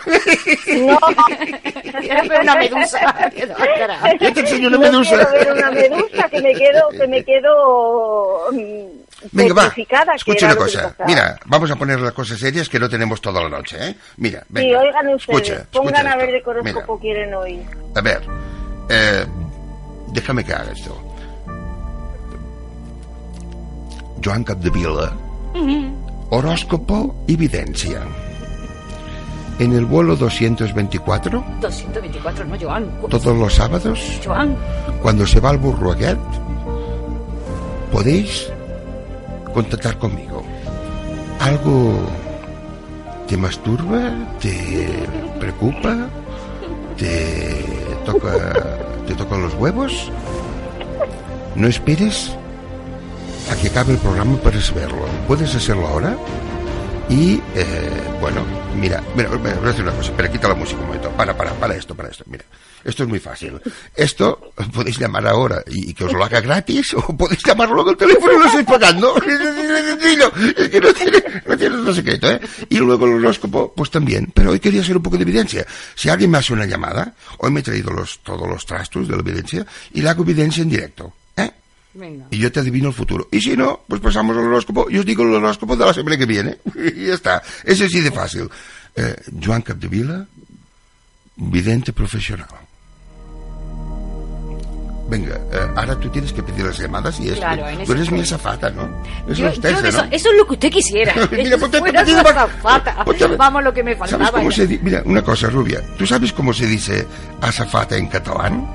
No. 0.67 0.99
Quieres 2.01 2.29
ver 2.29 2.41
una 2.43 2.55
medusa. 2.57 3.31
Yo 4.21 4.33
te 4.33 4.41
enseño 4.41 4.69
una 4.69 4.77
no 4.79 4.83
medusa. 4.83 5.11
quiero 5.17 5.31
ver 5.31 5.53
una 5.53 5.71
medusa, 5.71 6.29
que 6.29 6.41
me 6.43 6.55
quedo, 6.55 6.89
que 6.91 7.07
me 7.07 7.25
quedo 7.25 8.51
mm, 8.53 9.08
Venga, 9.33 9.55
va. 9.55 9.73
Escucha 10.15 10.47
una 10.47 10.57
cosa. 10.57 10.95
Mira, 11.07 11.39
vamos 11.47 11.71
a 11.71 11.77
poner 11.77 11.99
las 12.01 12.13
cosas 12.13 12.39
serias 12.39 12.69
que 12.69 12.79
no 12.79 12.89
tenemos 12.89 13.21
toda 13.21 13.43
la 13.43 13.49
noche, 13.49 13.77
¿eh? 13.81 13.97
Mira, 14.19 14.41
Sí, 14.41 14.47
venga. 14.51 14.81
oigan 14.81 15.09
ustedes, 15.15 15.41
Escucha, 15.49 15.67
pongan 15.73 15.95
escucha 16.07 16.13
a 16.13 16.17
ver 16.17 16.31
de 16.33 16.43
horóscopo 16.51 16.93
Mira, 16.95 17.01
quieren 17.01 17.35
oír. 17.35 17.63
a 17.97 18.01
ver. 18.01 18.23
Eh, 18.89 19.27
déjame 20.13 20.45
que 20.45 20.53
haga 20.53 20.73
esto. 20.73 20.97
Joan 24.25 24.45
Capdevila. 24.45 25.13
Horóscopo 26.31 27.25
y 27.27 27.37
videncia. 27.37 28.03
En 29.59 29.73
el 29.73 29.87
vuelo 29.87 30.15
224, 30.15 31.45
224, 31.61 32.45
no, 32.45 32.57
Joan. 32.61 33.01
Todos 33.11 33.37
los 33.37 33.53
sábados, 33.55 33.99
Joan. 34.25 34.57
cuando 35.03 35.27
se 35.27 35.41
va 35.41 35.51
al 35.51 35.59
burro 35.59 35.93
aquest, 35.93 36.21
podéis 37.91 38.53
contactar 39.53 39.99
conmigo. 39.99 40.43
¿Algo 41.41 41.99
te 43.27 43.37
masturba? 43.37 44.13
¿Te 44.41 44.89
preocupa? 45.39 46.09
¿Te 46.97 47.65
toca, 48.05 48.53
te 49.07 49.15
tocan 49.15 49.43
los 49.43 49.55
huevos? 49.55 50.11
No 51.55 51.69
esperes 51.69 52.33
a 53.51 53.57
que 53.57 53.69
acabe 53.69 53.93
el 53.93 53.99
programa 53.99 54.37
para 54.39 54.61
saberlo. 54.61 55.07
Puedes 55.27 55.55
hacerlo 55.55 55.87
ahora. 55.87 56.17
Y, 57.11 57.41
eh, 57.55 57.91
bueno, 58.21 58.45
mira, 58.77 59.03
mira, 59.17 59.31
voy 59.31 59.51
a 59.51 59.55
decir 59.55 59.83
una 59.83 59.93
cosa, 59.93 60.13
pero 60.15 60.31
quita 60.31 60.49
la 60.49 60.55
música 60.55 60.81
un 60.81 60.89
momento. 60.89 61.11
Para, 61.11 61.35
para, 61.35 61.53
para 61.55 61.75
esto, 61.75 61.95
para 61.95 62.11
esto. 62.11 62.25
Mira, 62.27 62.45
esto 62.85 63.03
es 63.03 63.09
muy 63.09 63.19
fácil. 63.19 63.59
Esto 63.95 64.53
podéis 64.75 64.99
llamar 64.99 65.27
ahora 65.27 65.63
y, 65.67 65.95
que 65.95 66.05
os 66.05 66.13
lo 66.13 66.23
haga 66.23 66.41
gratis 66.41 66.95
o 66.95 67.17
podéis 67.17 67.43
llamarlo 67.43 67.77
luego 67.77 67.91
el 67.91 67.97
teléfono 67.97 68.33
y 68.33 68.39
lo 68.39 68.47
estáis 68.47 68.67
pagando. 68.67 69.15
Es 70.59 70.69
que 70.69 70.81
no 70.81 70.93
tiene, 70.93 71.23
no 71.47 71.57
tiene 71.57 71.77
otro 71.77 71.95
secreto, 71.95 72.31
¿eh? 72.31 72.41
Y 72.69 72.79
luego 72.79 73.07
el 73.07 73.15
horóscopo, 73.15 73.73
pues 73.75 73.91
también. 73.91 74.31
Pero 74.33 74.51
hoy 74.51 74.61
quería 74.61 74.81
hacer 74.81 74.97
un 74.97 75.03
poco 75.03 75.17
de 75.17 75.23
evidencia. 75.23 75.67
Si 75.95 76.09
alguien 76.09 76.31
me 76.31 76.39
hace 76.39 76.53
una 76.53 76.67
llamada, 76.67 77.15
hoy 77.39 77.51
me 77.51 77.61
he 77.61 77.63
traído 77.63 77.91
los, 77.91 78.21
todos 78.21 78.49
los 78.49 78.65
trastos 78.65 79.09
de 79.09 79.15
la 79.15 79.21
evidencia 79.21 79.67
y 79.93 80.03
le 80.03 80.09
hago 80.09 80.23
evidencia 80.23 80.63
en 80.63 80.71
directo. 80.71 81.13
Venga. 81.95 82.27
y 82.31 82.39
yo 82.39 82.53
te 82.53 82.61
adivino 82.61 82.89
el 82.89 82.95
futuro. 82.95 83.27
Y 83.33 83.41
si 83.41 83.57
no, 83.57 83.81
pues 83.89 84.01
pasamos 84.01 84.37
al 84.37 84.45
horóscopo 84.45 84.87
y 84.91 84.99
os 84.99 85.07
digo 85.07 85.23
el 85.25 85.35
horóscopo 85.35 85.75
de 85.77 85.85
la 85.87 85.95
semana 85.95 86.17
que 86.17 86.27
viene. 86.27 86.59
y 86.95 87.07
ya 87.07 87.15
está. 87.15 87.43
Ese 87.65 87.89
sí 87.89 88.01
de 88.01 88.11
fácil. 88.13 88.49
Eh, 88.95 89.17
Joan 89.45 89.63
Capdevila, 89.63 90.27
vidente 91.37 91.93
profesional. 91.93 92.47
Venga, 95.11 95.37
eh, 95.53 95.67
ahora 95.75 95.99
tú 95.99 96.11
tienes 96.11 96.35
que 96.35 96.43
pedir 96.43 96.67
las 96.67 96.79
llamadas 96.79 97.19
y 97.19 97.29
esto. 97.29 97.41
Claro, 97.41 97.67
en 97.67 97.83
tú 97.87 97.93
eres 97.93 98.11
mi 98.13 98.21
azafata, 98.21 98.69
¿no? 98.69 98.83
Eso 99.27 99.41
Yo- 99.43 99.49
es 99.49 99.59
yo 99.61 99.69
eso, 99.71 100.03
¿no? 100.05 100.09
eso 100.13 100.29
es 100.31 100.37
lo 100.37 100.47
que 100.47 100.53
usted 100.53 100.71
quisiera. 100.71 101.15
Mira, 101.31 101.45
Que 101.57 101.59
ponte- 101.59 101.79
azafata. 101.99 103.05
ponte- 103.07 103.27
Vamos, 103.37 103.65
lo 103.65 103.73
que 103.73 103.83
me 103.83 103.97
¿Sabes 103.97 104.11
faltaba. 104.11 104.39
cómo 104.39 104.51
ya. 104.51 104.57
se 104.57 104.67
dice? 104.67 104.83
Mira, 104.85 105.03
una 105.07 105.23
cosa, 105.23 105.49
Rubia. 105.49 105.81
¿Tú 105.97 106.07
sabes 106.07 106.31
cómo 106.35 106.53
se 106.53 106.67
dice 106.67 107.07
azafata 107.41 107.97
en 107.97 108.07
catalán? 108.09 108.67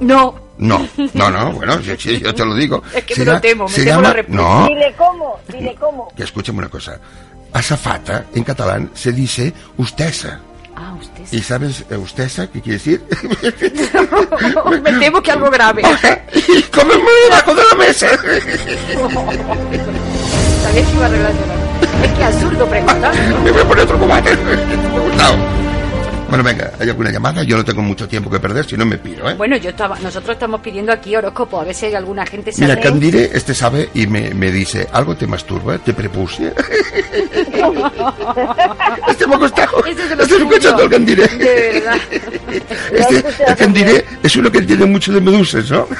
No. 0.00 0.43
No, 0.56 0.86
no, 1.14 1.30
no, 1.30 1.52
bueno, 1.52 1.80
sí, 1.82 1.94
sí, 1.98 2.20
yo 2.20 2.32
te 2.34 2.44
lo 2.44 2.54
digo. 2.54 2.82
Es 2.94 3.04
que 3.04 3.14
Se 3.16 3.24
me 3.24 3.32
lo 3.32 3.40
temo, 3.40 3.64
me 3.64 3.70
se 3.70 3.84
temo 3.84 4.00
la 4.00 4.08
llama- 4.08 4.12
respuesta. 4.14 4.42
No, 4.42 4.66
Dile 4.68 4.94
cómo, 4.96 5.40
dile 5.52 5.74
cómo. 5.80 6.08
que 6.16 6.22
escúchame 6.22 6.58
una 6.58 6.68
cosa. 6.68 6.98
Azafata, 7.52 8.26
en 8.34 8.44
catalán, 8.44 8.90
se 8.94 9.12
dice 9.12 9.52
ustesa. 9.76 10.40
Ah, 10.76 10.92
usted 11.00 11.22
¿Y 11.30 11.40
sabes 11.40 11.84
eh, 11.88 11.96
ustesa 11.96 12.48
qué 12.50 12.60
quiere 12.60 12.78
decir? 12.78 13.00
me 14.82 14.92
temo 14.98 15.22
que 15.22 15.30
algo 15.30 15.48
grave. 15.50 15.82
y 16.34 16.62
come 16.64 16.96
muy 16.96 17.12
debajo 17.28 17.54
de 17.54 17.62
la 17.70 17.74
mesa. 17.76 18.08
Sabía 20.62 20.84
que 20.84 20.92
iba 20.94 21.06
a 21.06 21.08
relacionar. 21.08 21.56
Es 22.02 22.10
que 22.12 22.24
absurdo 22.24 22.66
preguntar. 22.66 23.14
Me 23.44 23.50
voy 23.52 23.60
a 23.60 23.68
poner 23.68 23.84
otro 23.84 23.98
combate. 24.00 24.36
Me 24.36 24.52
ha 24.52 25.00
gustado. 25.00 25.36
Bueno, 26.34 26.42
venga, 26.50 26.72
hay 26.80 26.88
alguna 26.88 27.12
llamada. 27.12 27.44
Yo 27.44 27.56
no 27.56 27.64
tengo 27.64 27.80
mucho 27.80 28.08
tiempo 28.08 28.28
que 28.28 28.40
perder, 28.40 28.66
si 28.66 28.76
no 28.76 28.84
me 28.84 28.98
piro, 28.98 29.30
¿eh? 29.30 29.34
Bueno, 29.34 29.56
yo 29.56 29.70
estaba, 29.70 29.96
nosotros 30.00 30.32
estamos 30.34 30.60
pidiendo 30.60 30.90
aquí 30.90 31.14
horóscopo, 31.14 31.60
a 31.60 31.64
ver 31.64 31.76
si 31.76 31.86
hay 31.86 31.94
alguna 31.94 32.26
gente 32.26 32.50
se 32.50 32.62
Mira. 32.62 32.80
Candire, 32.80 33.30
este 33.32 33.54
sabe 33.54 33.88
y 33.94 34.08
me, 34.08 34.34
me 34.34 34.50
dice, 34.50 34.88
¿algo 34.90 35.14
te 35.16 35.28
masturba? 35.28 35.78
¿Te 35.78 35.92
prepuse? 35.94 36.52
este 39.08 39.26
me 39.28 39.34
ha 39.36 39.38
costado. 39.38 39.84
Este 39.86 40.02
es 40.02 40.10
un 40.10 40.26
suyo. 40.28 40.48
cachondo, 40.50 40.82
el 40.82 40.90
Candire. 40.90 41.28
De 41.28 41.70
verdad. 41.74 41.98
Este, 42.92 43.24
el 43.46 43.56
Candire 43.56 44.04
es 44.20 44.34
uno 44.36 44.50
que 44.50 44.58
entiende 44.58 44.86
mucho 44.86 45.12
de 45.12 45.20
medusas, 45.20 45.70
¿no? 45.70 45.86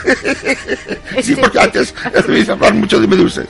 Sí, 1.23 1.31
Este- 1.33 1.37
porque 1.37 1.61
antes 1.61 1.95
habéis 2.13 2.49
hablar 2.49 2.75
mucho 2.75 2.99
de 2.99 3.07
medusas. 3.07 3.47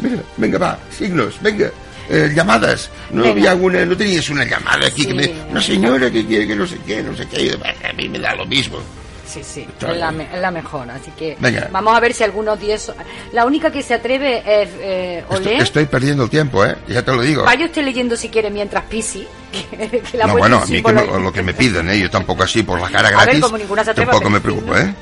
Mira, 0.00 0.18
venga, 0.36 0.58
va, 0.58 0.78
signos, 0.90 1.40
venga. 1.40 1.70
Eh, 2.08 2.32
llamadas. 2.34 2.90
No 3.10 3.22
Venga. 3.22 3.32
había 3.34 3.50
alguna, 3.50 3.84
no 3.84 3.96
tenías 3.96 4.28
una 4.30 4.44
llamada 4.44 4.86
aquí 4.86 5.02
Sí. 5.02 5.08
que 5.08 5.14
me. 5.14 5.34
Una 5.50 5.60
señora 5.60 6.10
que 6.10 6.24
quiere 6.26 6.46
que 6.46 6.54
no 6.56 6.66
sé 6.66 6.78
qué, 6.86 7.02
no 7.02 7.16
sé 7.16 7.26
qué. 7.26 7.58
A 7.88 7.92
mí 7.92 8.08
me 8.08 8.18
da 8.18 8.34
lo 8.34 8.46
mismo. 8.46 8.78
Sí, 9.26 9.42
sí, 9.42 9.66
es 9.80 9.96
la, 9.98 10.12
me- 10.12 10.32
es 10.32 10.40
la 10.40 10.52
mejor, 10.52 10.88
así 10.88 11.10
que 11.18 11.36
Venga. 11.40 11.68
vamos 11.72 11.94
a 11.96 12.00
ver 12.00 12.14
si 12.14 12.22
algunos 12.22 12.58
10... 12.60 12.92
La 13.32 13.44
única 13.44 13.72
que 13.72 13.82
se 13.82 13.92
atreve 13.94 14.38
es 14.38 14.68
eh, 14.80 15.24
Estoy, 15.28 15.36
Olé. 15.54 15.56
estoy 15.58 15.84
perdiendo 15.86 16.22
el 16.24 16.30
tiempo, 16.30 16.64
¿eh? 16.64 16.76
Ya 16.86 17.02
te 17.04 17.10
lo 17.12 17.20
digo. 17.22 17.42
Vaya 17.42 17.66
usted 17.66 17.82
leyendo 17.84 18.16
si 18.16 18.28
quiere 18.28 18.50
mientras 18.50 18.84
Pisi, 18.84 19.26
que, 19.52 20.00
que 20.00 20.16
la 20.16 20.28
no, 20.28 20.36
bueno, 20.38 20.58
a 20.62 20.66
mí 20.66 20.80
que 20.80 20.92
me- 20.92 21.04
lo 21.20 21.32
que 21.32 21.42
me 21.42 21.52
piden, 21.52 21.90
¿eh? 21.90 21.98
Yo 21.98 22.08
tampoco 22.08 22.44
así 22.44 22.62
por 22.62 22.80
la 22.80 22.88
cara 22.88 23.08
A 23.08 23.10
ver, 23.10 23.20
gratis. 23.24 23.40
como 23.42 23.58
ninguna 23.58 23.84
se 23.84 23.90
atreve 23.90 24.08
a 24.10 24.12
tampoco 24.12 24.30
me 24.30 24.40
preocupo, 24.40 24.76
¿eh? 24.76 24.94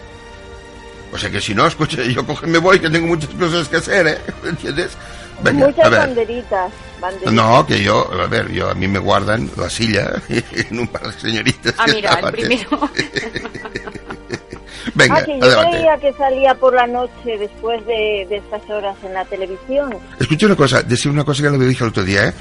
O 1.12 1.18
sea 1.18 1.30
que 1.30 1.40
si 1.40 1.54
no, 1.54 1.66
escucha, 1.66 2.02
yo 2.02 2.26
coge, 2.26 2.46
me 2.46 2.58
voy, 2.58 2.80
que 2.80 2.88
tengo 2.90 3.06
muchas 3.06 3.28
cosas 3.30 3.68
que 3.68 3.76
hacer, 3.76 4.06
¿eh? 4.06 4.18
¿Entiendes? 4.48 4.92
Venga, 5.42 5.66
a 5.66 5.68
Muchas 5.68 5.90
ver. 5.90 6.00
banderitas. 6.00 6.72
No, 7.30 7.66
que 7.66 7.82
yo, 7.82 8.10
a 8.12 8.26
ver, 8.26 8.50
yo 8.52 8.70
a 8.70 8.74
mí 8.74 8.88
me 8.88 8.98
guardan 8.98 9.50
la 9.56 9.68
silla 9.68 10.10
en 10.28 10.78
un 10.78 10.88
par 10.88 11.02
de 11.12 11.20
señoritas. 11.20 11.74
Ah, 11.78 11.86
mira, 11.92 12.14
el 12.22 12.32
primero. 12.32 12.68
Venga, 14.94 15.16
Ah, 15.16 15.24
que 15.24 15.38
yo 15.38 15.44
adelante. 15.46 15.70
creía 15.76 15.96
que 15.98 16.12
salía 16.12 16.54
por 16.54 16.74
la 16.74 16.86
noche 16.86 17.38
después 17.38 17.84
de, 17.86 18.26
de 18.28 18.36
estas 18.36 18.68
horas 18.70 18.96
en 19.02 19.14
la 19.14 19.24
televisión. 19.24 19.96
Escucha 20.20 20.46
una 20.46 20.56
cosa, 20.56 20.82
decir 20.82 21.10
una 21.10 21.24
cosa 21.24 21.42
que 21.42 21.50
le 21.58 21.66
dije 21.66 21.82
el 21.84 21.90
otro 21.90 22.04
día, 22.04 22.28
¿eh? 22.28 22.34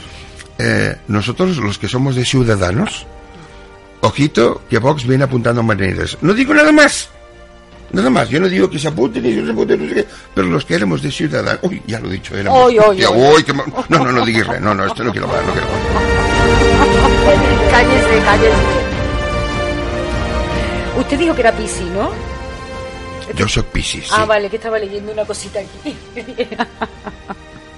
Eh, 0.59 0.95
Nosotros, 1.07 1.57
los 1.57 1.77
que 1.79 1.87
somos 1.87 2.15
de 2.15 2.25
Ciudadanos, 2.25 3.05
ojito 4.01 4.61
que 4.69 4.77
Vox 4.77 5.07
viene 5.07 5.23
apuntando 5.23 5.63
maneras. 5.63 6.17
No 6.21 6.33
digo 6.33 6.53
nada 6.53 6.71
más. 6.71 7.09
Nada 7.93 8.09
más, 8.09 8.27
yo 8.27 8.39
no 8.39 8.49
digo 8.49 8.69
que 8.69 8.79
se 8.79 8.87
apunten 8.87 9.23
no 9.39 9.45
se 9.45 9.51
apunten, 9.51 9.83
no 9.83 9.87
sé 9.89 9.95
qué, 9.95 10.07
pero 10.33 10.47
los 10.47 10.65
que 10.65 10.75
éramos 10.75 11.01
de 11.03 11.11
Ciudadanos... 11.11 11.59
Uy, 11.63 11.81
ya 11.85 11.99
lo 11.99 12.09
he 12.09 12.13
dicho, 12.13 12.35
éramos... 12.35 12.65
Uy, 12.67 12.79
uy, 12.79 13.45
ma- 13.53 13.65
No, 13.87 13.99
no, 13.99 14.11
no 14.11 14.25
digas, 14.25 14.59
no, 14.59 14.73
no, 14.73 14.85
esto 14.85 15.03
no 15.03 15.11
quiero 15.11 15.27
hablar, 15.27 15.45
no 15.45 15.51
quiero 15.53 15.67
hablar. 15.67 15.81
cállese, 17.71 18.19
cállese. 18.25 18.57
Usted 20.99 21.19
dijo 21.19 21.35
que 21.35 21.41
era 21.41 21.51
Pisi, 21.51 21.83
¿no? 21.85 22.09
Yo 23.35 23.47
soy 23.47 23.63
Piscis, 23.63 24.03
sí. 24.05 24.09
Ah, 24.11 24.25
vale, 24.25 24.49
que 24.49 24.57
estaba 24.57 24.77
leyendo 24.79 25.11
una 25.11 25.23
cosita 25.25 25.59
aquí. 25.59 25.95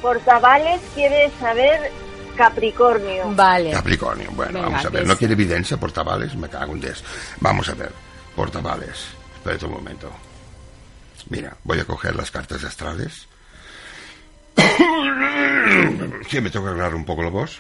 Portavales 0.02 0.82
quiere 0.94 1.32
saber 1.40 1.92
Capricornio. 2.36 3.32
vale. 3.36 3.72
Capricornio, 3.72 4.30
bueno, 4.32 4.54
Venga, 4.54 4.66
vamos 4.70 4.86
a 4.86 4.90
ver. 4.90 5.02
que 5.04 5.08
¿No 5.08 5.18
quiere 5.18 5.34
evidencia, 5.34 5.78
portavales? 5.78 6.36
Me 6.36 6.48
cago 6.50 6.74
en 6.74 6.82
diez. 6.82 7.04
Vamos 7.40 7.70
a 7.70 7.74
ver, 7.74 7.92
portavales. 8.36 9.08
Espérate 9.46 9.68
un 9.68 9.74
momento. 9.74 10.12
Mira, 11.30 11.56
voy 11.64 11.80
a 11.80 11.86
coger 11.86 12.16
las 12.16 12.32
cartas 12.32 12.64
astrales. 12.64 13.28
Sí, 16.28 16.42
me 16.42 16.50
tengo 16.50 16.66
que 16.66 16.72
aclarar 16.72 16.96
un 16.96 17.06
poco 17.06 17.22
la 17.22 17.30
voz. 17.30 17.60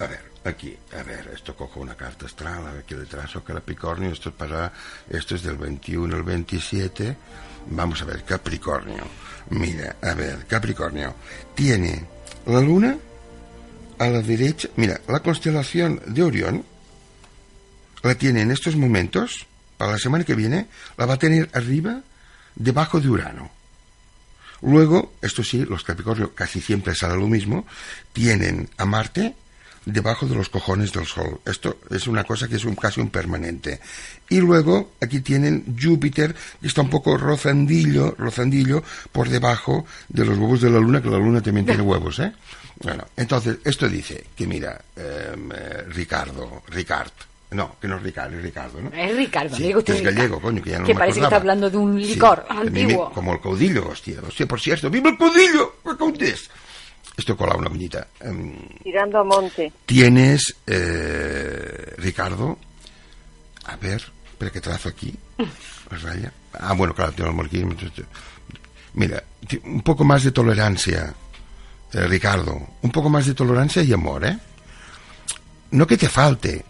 A 0.00 0.06
ver, 0.06 0.32
Aquí, 0.44 0.76
a 0.98 1.04
ver, 1.04 1.30
esto 1.32 1.54
cojo 1.54 1.78
una 1.78 1.94
carta 1.94 2.26
astral, 2.26 2.66
a 2.66 2.72
ver 2.72 2.82
qué 2.82 2.96
detrás 2.96 3.36
o 3.36 3.44
Capricornio, 3.44 4.10
esto 4.10 4.30
es 4.30 4.34
para, 4.34 4.72
esto 5.08 5.36
es 5.36 5.44
del 5.44 5.56
21 5.56 6.16
al 6.16 6.24
27. 6.24 7.16
Vamos 7.70 8.02
a 8.02 8.04
ver, 8.04 8.24
Capricornio. 8.24 9.04
Mira, 9.50 9.94
a 10.02 10.14
ver, 10.14 10.44
Capricornio. 10.48 11.14
Tiene 11.54 12.04
la 12.46 12.60
luna 12.60 12.96
a 13.98 14.08
la 14.08 14.20
derecha. 14.20 14.68
Mira, 14.74 15.00
la 15.06 15.20
constelación 15.20 16.02
de 16.06 16.22
Orión 16.24 16.71
la 18.02 18.14
tiene 18.14 18.42
en 18.42 18.50
estos 18.50 18.76
momentos, 18.76 19.46
para 19.76 19.92
la 19.92 19.98
semana 19.98 20.24
que 20.24 20.34
viene, 20.34 20.66
la 20.96 21.06
va 21.06 21.14
a 21.14 21.18
tener 21.18 21.50
arriba, 21.52 22.02
debajo 22.54 23.00
de 23.00 23.08
Urano. 23.08 23.50
Luego, 24.62 25.14
esto 25.22 25.42
sí, 25.42 25.64
los 25.64 25.82
Capricornio 25.82 26.34
casi 26.34 26.60
siempre 26.60 26.94
sale 26.94 27.16
lo 27.16 27.26
mismo, 27.26 27.66
tienen 28.12 28.70
a 28.76 28.84
Marte 28.84 29.34
debajo 29.84 30.26
de 30.26 30.36
los 30.36 30.48
cojones 30.48 30.92
del 30.92 31.06
Sol. 31.06 31.40
Esto 31.44 31.78
es 31.90 32.06
una 32.06 32.24
cosa 32.24 32.48
que 32.48 32.56
es 32.56 32.64
un, 32.64 32.76
casi 32.76 33.00
un 33.00 33.10
permanente. 33.10 33.80
Y 34.28 34.38
luego 34.38 34.92
aquí 35.00 35.20
tienen 35.20 35.76
Júpiter, 35.80 36.34
que 36.60 36.68
está 36.68 36.82
un 36.82 36.90
poco 36.90 37.16
rozandillo, 37.16 38.14
rozandillo 38.16 38.84
por 39.10 39.28
debajo 39.28 39.84
de 40.08 40.24
los 40.24 40.38
huevos 40.38 40.60
de 40.60 40.70
la 40.70 40.78
Luna, 40.78 41.02
que 41.02 41.10
la 41.10 41.18
Luna 41.18 41.40
también 41.40 41.66
tiene 41.66 41.82
huevos, 41.82 42.20
¿eh? 42.20 42.32
Bueno, 42.82 43.06
entonces, 43.16 43.58
esto 43.64 43.88
dice 43.88 44.24
que 44.34 44.46
mira, 44.46 44.80
em, 44.96 45.50
eh, 45.52 45.82
Ricardo, 45.88 46.62
Ricard, 46.68 47.12
no, 47.52 47.76
que 47.80 47.88
no 47.88 47.96
es 47.96 48.02
Ricardo, 48.02 48.36
es 48.36 48.42
Ricardo, 48.42 48.80
¿no? 48.80 48.90
Es 48.92 49.16
Ricardo, 49.16 49.56
Sí, 49.56 49.62
digo 49.64 49.78
usted 49.80 49.92
que 49.94 49.98
es 49.98 50.04
Ricardo. 50.04 50.16
gallego, 50.18 50.40
coño, 50.40 50.62
que 50.62 50.70
ya 50.70 50.78
no 50.78 50.86
Que 50.86 50.94
me 50.94 50.98
parece 51.00 51.18
que 51.20 51.24
está 51.24 51.36
hablando 51.36 51.70
de 51.70 51.76
un 51.76 52.00
licor 52.00 52.46
me- 52.50 52.60
antiguo. 52.60 53.12
como 53.12 53.32
el 53.34 53.40
caudillo, 53.40 53.88
hostia, 53.88 54.20
hostia, 54.26 54.46
por 54.46 54.60
cierto, 54.60 54.88
¡viva 54.90 55.10
el 55.10 55.18
caudillo! 55.18 55.76
¡Me 55.84 55.96
caudilles! 55.96 56.50
Esto 57.16 57.36
cola 57.36 57.54
una 57.56 57.68
viñita. 57.68 58.06
Em, 58.20 58.56
Tirando 58.82 59.18
a 59.18 59.24
monte. 59.24 59.70
Tienes, 59.84 60.56
eh, 60.66 61.94
Ricardo, 61.98 62.58
a 63.66 63.76
ver, 63.76 64.02
espera 64.30 64.50
que 64.50 64.60
trazo 64.60 64.88
aquí, 64.88 65.14
raya. 66.02 66.32
Ah, 66.54 66.72
bueno, 66.74 66.94
claro, 66.94 67.12
tengo 67.12 67.30
el 67.30 67.36
morquismo. 67.36 67.72
entonces- 67.72 68.06
Mira, 68.94 69.22
un 69.64 69.82
poco 69.82 70.04
más 70.04 70.22
de 70.24 70.32
tolerancia, 70.32 71.14
eh, 71.92 72.06
Ricardo, 72.06 72.58
un 72.82 72.90
poco 72.90 73.08
más 73.08 73.26
de 73.26 73.34
tolerancia 73.34 73.82
y 73.82 73.92
amor, 73.92 74.24
¿eh? 74.24 74.38
No 75.70 75.86
que 75.86 75.96
te 75.96 76.08
falte, 76.08 76.64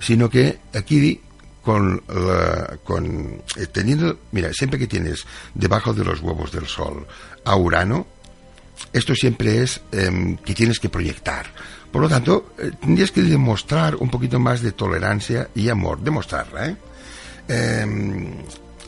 sino 0.00 0.28
que 0.28 0.58
aquí 0.74 1.20
con, 1.62 2.02
eh, 2.08 3.66
teniendo, 3.70 4.18
mira, 4.32 4.52
siempre 4.52 4.78
que 4.78 4.86
tienes 4.86 5.24
debajo 5.54 5.92
de 5.92 6.04
los 6.04 6.20
huevos 6.20 6.50
del 6.52 6.66
sol 6.66 7.06
a 7.44 7.56
Urano, 7.56 8.06
esto 8.92 9.14
siempre 9.14 9.62
es 9.62 9.80
em, 9.92 10.36
que 10.38 10.54
tienes 10.54 10.80
que 10.80 10.88
proyectar. 10.88 11.46
Por 11.92 12.02
lo 12.02 12.08
tanto, 12.08 12.54
eh, 12.58 12.72
tendrías 12.80 13.10
que 13.10 13.22
demostrar 13.22 13.96
un 13.96 14.10
poquito 14.10 14.40
más 14.40 14.62
de 14.62 14.72
tolerancia 14.72 15.48
y 15.54 15.68
amor, 15.68 16.00
demostrarla, 16.00 16.68
¿eh? 16.68 16.76
Em, 17.48 18.32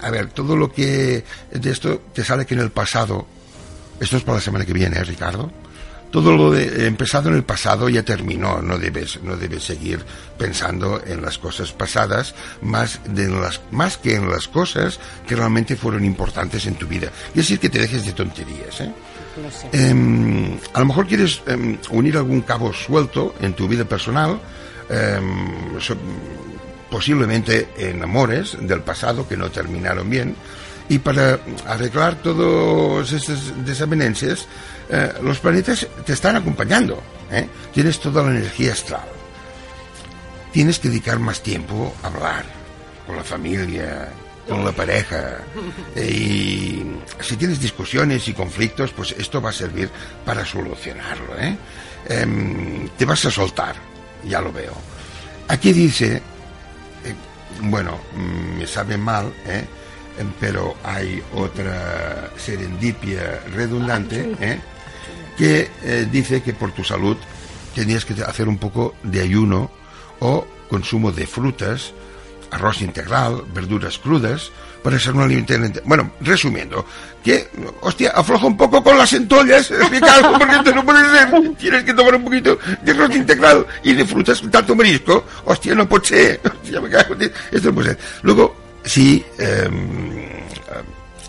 a 0.01 0.11
ver, 0.11 0.29
todo 0.29 0.57
lo 0.57 0.73
que 0.73 1.25
de 1.53 1.71
esto 1.71 2.03
te 2.13 2.25
sale 2.25 2.47
que 2.47 2.55
en 2.55 2.61
el 2.61 2.71
pasado, 2.71 3.27
esto 4.01 4.17
es 4.17 4.23
para 4.23 4.39
la 4.39 4.43
semana 4.43 4.65
que 4.65 4.73
viene, 4.73 4.97
¿eh, 4.97 5.05
Ricardo? 5.05 5.53
Todo 6.13 6.37
lo 6.37 6.51
de, 6.53 6.87
empezado 6.87 7.31
en 7.31 7.37
el 7.37 7.43
pasado 7.43 7.89
ya 7.89 8.03
terminó, 8.05 8.61
no 8.63 8.79
debes, 8.79 9.21
no 9.23 9.37
debes 9.37 9.65
seguir 9.65 10.05
pensando 10.39 11.03
en 11.07 11.23
las 11.23 11.39
cosas 11.39 11.73
pasadas 11.73 12.35
más, 12.61 13.01
de 13.07 13.29
las, 13.29 13.63
más 13.71 13.97
que 13.97 14.15
en 14.17 14.29
las 14.31 14.47
cosas 14.47 15.01
que 15.27 15.35
realmente 15.35 15.75
fueron 15.75 16.05
importantes 16.05 16.67
en 16.67 16.75
tu 16.75 16.87
vida. 16.87 17.11
Es 17.31 17.35
decir, 17.37 17.59
que 17.59 17.71
te 17.71 17.79
dejes 17.81 18.05
de 18.05 18.13
tonterías, 18.13 18.81
¿eh? 18.83 18.93
No 19.43 19.51
sé. 19.51 19.69
Em, 19.73 20.59
a 20.75 20.81
lo 20.81 20.85
mejor 20.87 21.07
quieres 21.07 21.41
em, 21.47 21.79
unir 21.91 22.19
algún 22.19 22.43
cabo 22.43 22.75
suelto 22.75 23.35
en 23.41 23.55
tu 23.55 23.67
vida 23.67 23.87
personal, 23.87 24.39
em, 24.91 25.81
so- 25.81 25.97
posiblemente 26.91 27.69
en 27.79 28.03
amores 28.03 28.57
del 28.61 28.83
pasado 28.83 29.27
que 29.27 29.37
no 29.39 29.51
terminaron 29.51 30.11
bien, 30.11 30.37
y 30.93 30.99
para 30.99 31.41
arreglar 31.67 32.17
todas 32.17 33.13
estas 33.13 33.65
desavenencias, 33.65 34.47
eh, 34.91 35.11
los 35.23 35.39
planetas 35.39 35.87
te 36.05 36.13
están 36.13 36.37
acompañando. 36.37 37.03
¿eh? 37.31 37.49
Tienes 37.73 37.99
toda 37.99 38.23
la 38.23 38.33
energía 38.33 38.73
astral. 38.73 39.09
Tienes 40.53 40.79
que 40.79 40.91
dedicar 40.91 41.19
más 41.19 41.43
tiempo 41.43 41.95
a 42.03 42.09
hablar 42.09 42.45
con 43.07 43.17
la 43.17 43.25
familia, 43.25 44.11
con 44.47 44.67
la 44.67 44.73
pareja. 44.73 45.39
Y 45.97 46.83
si 47.21 47.37
tienes 47.39 47.59
discusiones 47.59 48.29
y 48.29 48.35
conflictos, 48.35 48.93
pues 48.93 49.15
esto 49.17 49.41
va 49.41 49.49
a 49.49 49.55
servir 49.55 49.89
para 50.27 50.45
solucionarlo. 50.45 51.39
¿eh? 51.39 51.57
Em, 52.07 52.91
te 52.99 53.07
vas 53.07 53.25
a 53.25 53.31
soltar, 53.31 53.77
ya 54.29 54.43
lo 54.43 54.53
veo. 54.53 54.75
Aquí 55.49 55.73
dice, 55.73 56.21
bueno, 57.63 57.99
mm, 58.15 58.59
me 58.59 58.67
sabe 58.67 58.99
mal, 58.99 59.33
¿eh? 59.47 59.65
Pero 60.41 60.77
hay 60.85 61.23
otra 61.35 62.31
serendipia 62.37 63.41
redundante, 63.55 64.35
¿eh? 64.41 64.61
que 65.37 65.71
eh, 65.83 66.07
dice 66.11 66.43
que 66.43 66.53
por 66.53 66.73
tu 66.73 66.85
salud 66.85 67.17
tenías 67.75 68.05
que 68.05 68.15
hacer 68.23 68.49
un 68.49 68.59
poco 68.59 68.95
de 69.03 69.21
ayuno 69.21 69.71
o 70.21 70.47
consumo 70.69 71.13
de 71.13 71.27
frutas, 71.27 71.93
arroz 72.51 72.83
integral, 72.83 73.45
verduras 73.55 73.99
crudas, 73.99 74.53
para 74.83 74.99
ser 74.99 75.15
un 75.15 75.23
alimento... 75.23 75.55
Bueno, 75.85 76.13
resumiendo, 76.21 76.85
que, 77.23 77.49
hostia, 77.81 78.11
afloja 78.11 78.47
un 78.47 78.57
poco 78.57 78.83
con 78.83 78.99
las 78.99 79.13
entollas, 79.13 79.71
Ricardo, 79.91 80.33
porque 80.39 80.57
esto 80.57 80.75
no 80.75 80.85
puede 80.85 81.05
ser. 81.11 81.55
Tienes 81.57 81.85
que 81.85 81.95
tomar 81.95 82.17
un 82.17 82.25
poquito 82.25 82.59
de 82.83 82.93
arroz 82.93 83.15
integral 83.15 83.67
y 83.83 83.95
de 83.95 84.05
frutas, 84.05 84.43
tanto 84.51 84.75
marisco. 84.75 85.25
Hostia, 85.45 85.75
no 85.75 85.89
puede 85.89 86.05
ser. 86.05 86.41
Hostia, 86.63 86.81
me 86.81 86.89
cago 86.91 87.15
Esto 87.51 87.69
no 87.69 87.75
puede 87.75 87.91
ser. 87.91 87.99
Luego, 88.23 88.57
sí, 88.85 89.25
em, 89.39 90.27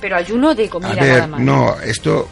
Pero 0.01 0.15
ayuno 0.17 0.53
de 0.55 0.69
comida 0.69 0.91
a 0.91 0.95
nada 0.95 1.13
ver, 1.13 1.27
más. 1.27 1.39
no, 1.41 1.79
esto 1.81 2.27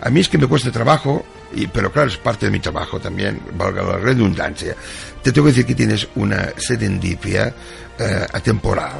a 0.00 0.10
mí 0.10 0.20
es 0.20 0.28
que 0.28 0.38
me 0.38 0.46
cuesta 0.46 0.70
trabajo, 0.72 1.24
y, 1.54 1.66
pero 1.66 1.92
claro, 1.92 2.08
es 2.08 2.16
parte 2.16 2.46
de 2.46 2.52
mi 2.52 2.60
trabajo 2.60 2.98
también, 2.98 3.40
valga 3.54 3.82
la 3.82 3.96
redundancia. 3.98 4.74
Te 5.22 5.30
tengo 5.32 5.46
que 5.46 5.52
decir 5.52 5.66
que 5.66 5.74
tienes 5.74 6.08
una 6.16 6.48
serendipia 6.56 7.54
eh, 7.98 8.26
atemporal. 8.32 8.96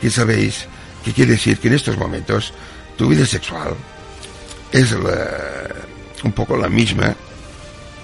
Que 0.00 0.10
sabéis 0.10 0.66
que 1.04 1.12
quiere 1.12 1.32
decir 1.32 1.58
que 1.58 1.68
en 1.68 1.74
estos 1.74 1.96
momentos 1.96 2.52
tu 2.98 3.08
vida 3.08 3.24
sexual 3.24 3.74
es 4.72 4.92
la- 4.92 5.70
un 6.24 6.32
poco 6.32 6.56
la 6.56 6.68
misma 6.68 7.14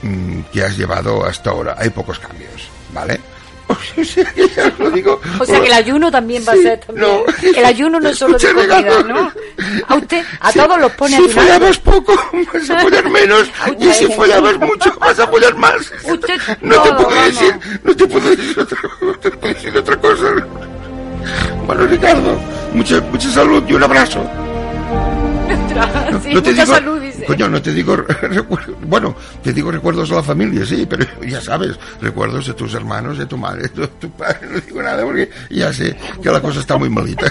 mm, 0.03 0.41
que 0.53 0.63
has 0.63 0.79
llevado 0.79 1.25
hasta 1.27 1.51
ahora. 1.51 1.75
Hay 1.79 1.91
pocos 1.91 2.19
cambios, 2.19 2.69
¿vale? 2.95 3.21
O 3.71 4.05
sea, 4.05 4.25
que 4.33 4.49
ya 4.49 4.73
lo 4.79 4.91
digo. 4.91 5.21
O 5.39 5.45
sea 5.45 5.61
que 5.61 5.67
el 5.67 5.73
ayuno 5.73 6.11
también 6.11 6.43
va 6.47 6.53
a 6.53 6.57
ser 6.57 6.81
también. 6.81 7.07
no. 7.09 7.25
El 7.57 7.65
ayuno 7.65 8.01
no 8.01 8.09
es 8.09 8.19
solo 8.19 8.37
de 8.39 8.53
comida. 8.53 9.03
¿no? 9.07 9.33
A 9.89 9.95
usted, 9.97 10.25
a 10.41 10.53
Sí, 10.53 10.59
todos 10.59 10.81
los 10.81 10.93
pone 10.93 11.15
a 11.17 11.19
Si 11.19 11.25
ayunar. 11.27 11.45
follabas 11.45 11.79
poco, 11.79 12.15
vas 12.53 12.71
a 12.71 12.79
follar 12.81 13.11
menos. 13.11 13.51
y 13.79 13.93
si 13.93 14.07
follabas 14.13 14.59
mucho, 14.59 14.93
vas 14.99 15.19
a 15.19 15.27
follar 15.29 15.55
más. 15.57 15.77
Usted 16.05 16.41
no 16.63 16.83
te 16.83 16.89
todo, 16.89 16.97
puedo 16.97 17.09
vamos. 17.11 17.25
decir, 17.27 17.55
no 17.85 17.97
te 17.97 18.07
puedo 18.07 18.31
decir 18.31 18.59
otra, 18.61 18.79
no 19.03 19.13
te 19.19 19.31
puedo 19.31 19.55
decir 19.55 19.77
otra 19.79 19.97
cosa. 19.97 20.25
Bueno, 21.67 21.87
Ricardo, 21.87 22.41
mucha, 22.73 23.01
mucha 23.03 23.29
salud 23.31 23.63
y 23.69 23.73
un 23.75 23.83
abrazo. 23.83 24.25
Sí, 26.23 26.35
no 26.35 26.43
te 26.43 26.51
mucha 26.51 26.63
digo, 26.65 26.75
salud, 26.75 27.03
coño, 27.27 27.49
no 27.49 27.61
te 27.63 27.73
digo, 27.73 27.97
bueno, 28.83 29.15
te 29.43 29.53
digo 29.53 29.71
recuerdos 29.71 30.09
de 30.09 30.17
la 30.17 30.23
familia, 30.23 30.65
sí, 30.65 30.87
pero 30.89 31.05
ya 31.27 31.41
sabes, 31.41 31.79
recuerdos 32.01 32.47
de 32.47 32.55
tus 32.55 32.75
hermanos, 32.75 33.19
de 33.19 33.27
tu 33.27 33.37
madre, 33.37 33.69
de 33.75 33.87
tu 33.89 34.11
padre, 34.11 34.39
no 34.51 34.61
digo 34.61 34.83
nada 34.83 35.03
porque 35.05 35.31
ya 35.51 35.73
sé 35.73 35.97
que 36.23 36.31
la 36.31 36.41
cosa 36.41 36.61
está 36.61 36.77
muy 36.77 36.89
malita. 36.91 37.27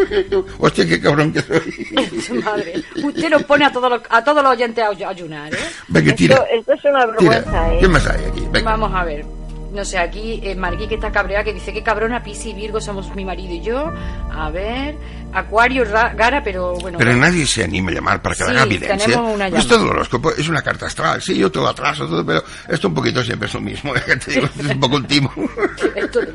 Hostia, 0.58 0.86
qué 0.86 1.00
cabrón 1.00 1.32
que 1.32 1.42
soy. 1.42 2.40
Madre. 2.44 2.82
Usted 3.02 3.30
nos 3.30 3.42
pone 3.44 3.64
a 3.64 3.72
todos 3.72 3.90
los, 3.90 4.00
a 4.10 4.22
todos 4.24 4.42
los 4.42 4.52
oyentes 4.52 4.84
a 4.84 4.88
ay- 4.88 5.04
ayunar, 5.04 5.52
¿eh? 5.54 5.58
Venga, 5.88 6.14
tira, 6.14 6.36
Esto, 6.36 6.46
esto 6.54 6.72
es 6.72 6.84
una 6.84 7.16
tira. 7.16 7.30
vergüenza, 7.30 7.74
¿eh? 7.74 7.78
¿Qué 7.80 7.88
más 7.88 8.06
hay 8.06 8.24
aquí? 8.24 8.42
Venga. 8.52 8.70
Vamos 8.70 8.92
a 8.94 9.04
ver. 9.04 9.24
No 9.74 9.84
sé, 9.84 9.98
aquí 9.98 10.40
eh, 10.44 10.54
Margui 10.54 10.86
que 10.86 10.94
está 10.94 11.10
cabreada, 11.10 11.42
que 11.44 11.52
dice 11.52 11.72
que 11.72 11.82
cabrona, 11.82 12.22
Pisi 12.22 12.50
y 12.50 12.54
Virgo 12.54 12.80
somos 12.80 13.12
mi 13.16 13.24
marido 13.24 13.52
y 13.54 13.60
yo. 13.60 13.92
A 14.32 14.48
ver, 14.50 14.96
Acuario, 15.32 15.84
Ra- 15.84 16.14
Gara, 16.14 16.42
pero 16.44 16.74
bueno. 16.76 16.96
Pero 16.96 17.12
nadie 17.16 17.44
se 17.44 17.64
anima 17.64 17.90
a 17.90 17.94
llamar 17.94 18.22
para 18.22 18.36
que 18.36 18.44
Sí, 18.44 18.50
haga 18.50 18.62
evidencia. 18.62 19.20
una 19.20 19.48
Esto 19.48 19.58
llamada. 19.60 19.78
del 19.80 19.88
horóscopo 19.90 20.30
es 20.30 20.48
una 20.48 20.62
carta 20.62 20.86
astral. 20.86 21.20
Sí, 21.20 21.36
yo 21.36 21.50
todo 21.50 21.66
atraso, 21.68 22.06
todo, 22.06 22.24
pero 22.24 22.44
esto 22.68 22.86
un 22.86 22.94
poquito 22.94 23.24
siempre 23.24 23.48
es 23.48 23.54
lo 23.54 23.60
mismo. 23.60 23.94
¿eh? 23.96 24.00
Te 24.24 24.30
digo, 24.30 24.46
es 24.58 24.66
un 24.70 24.78
poco 24.80 24.94
un 24.96 25.06
timo. 25.06 25.32
Esto. 25.96 26.20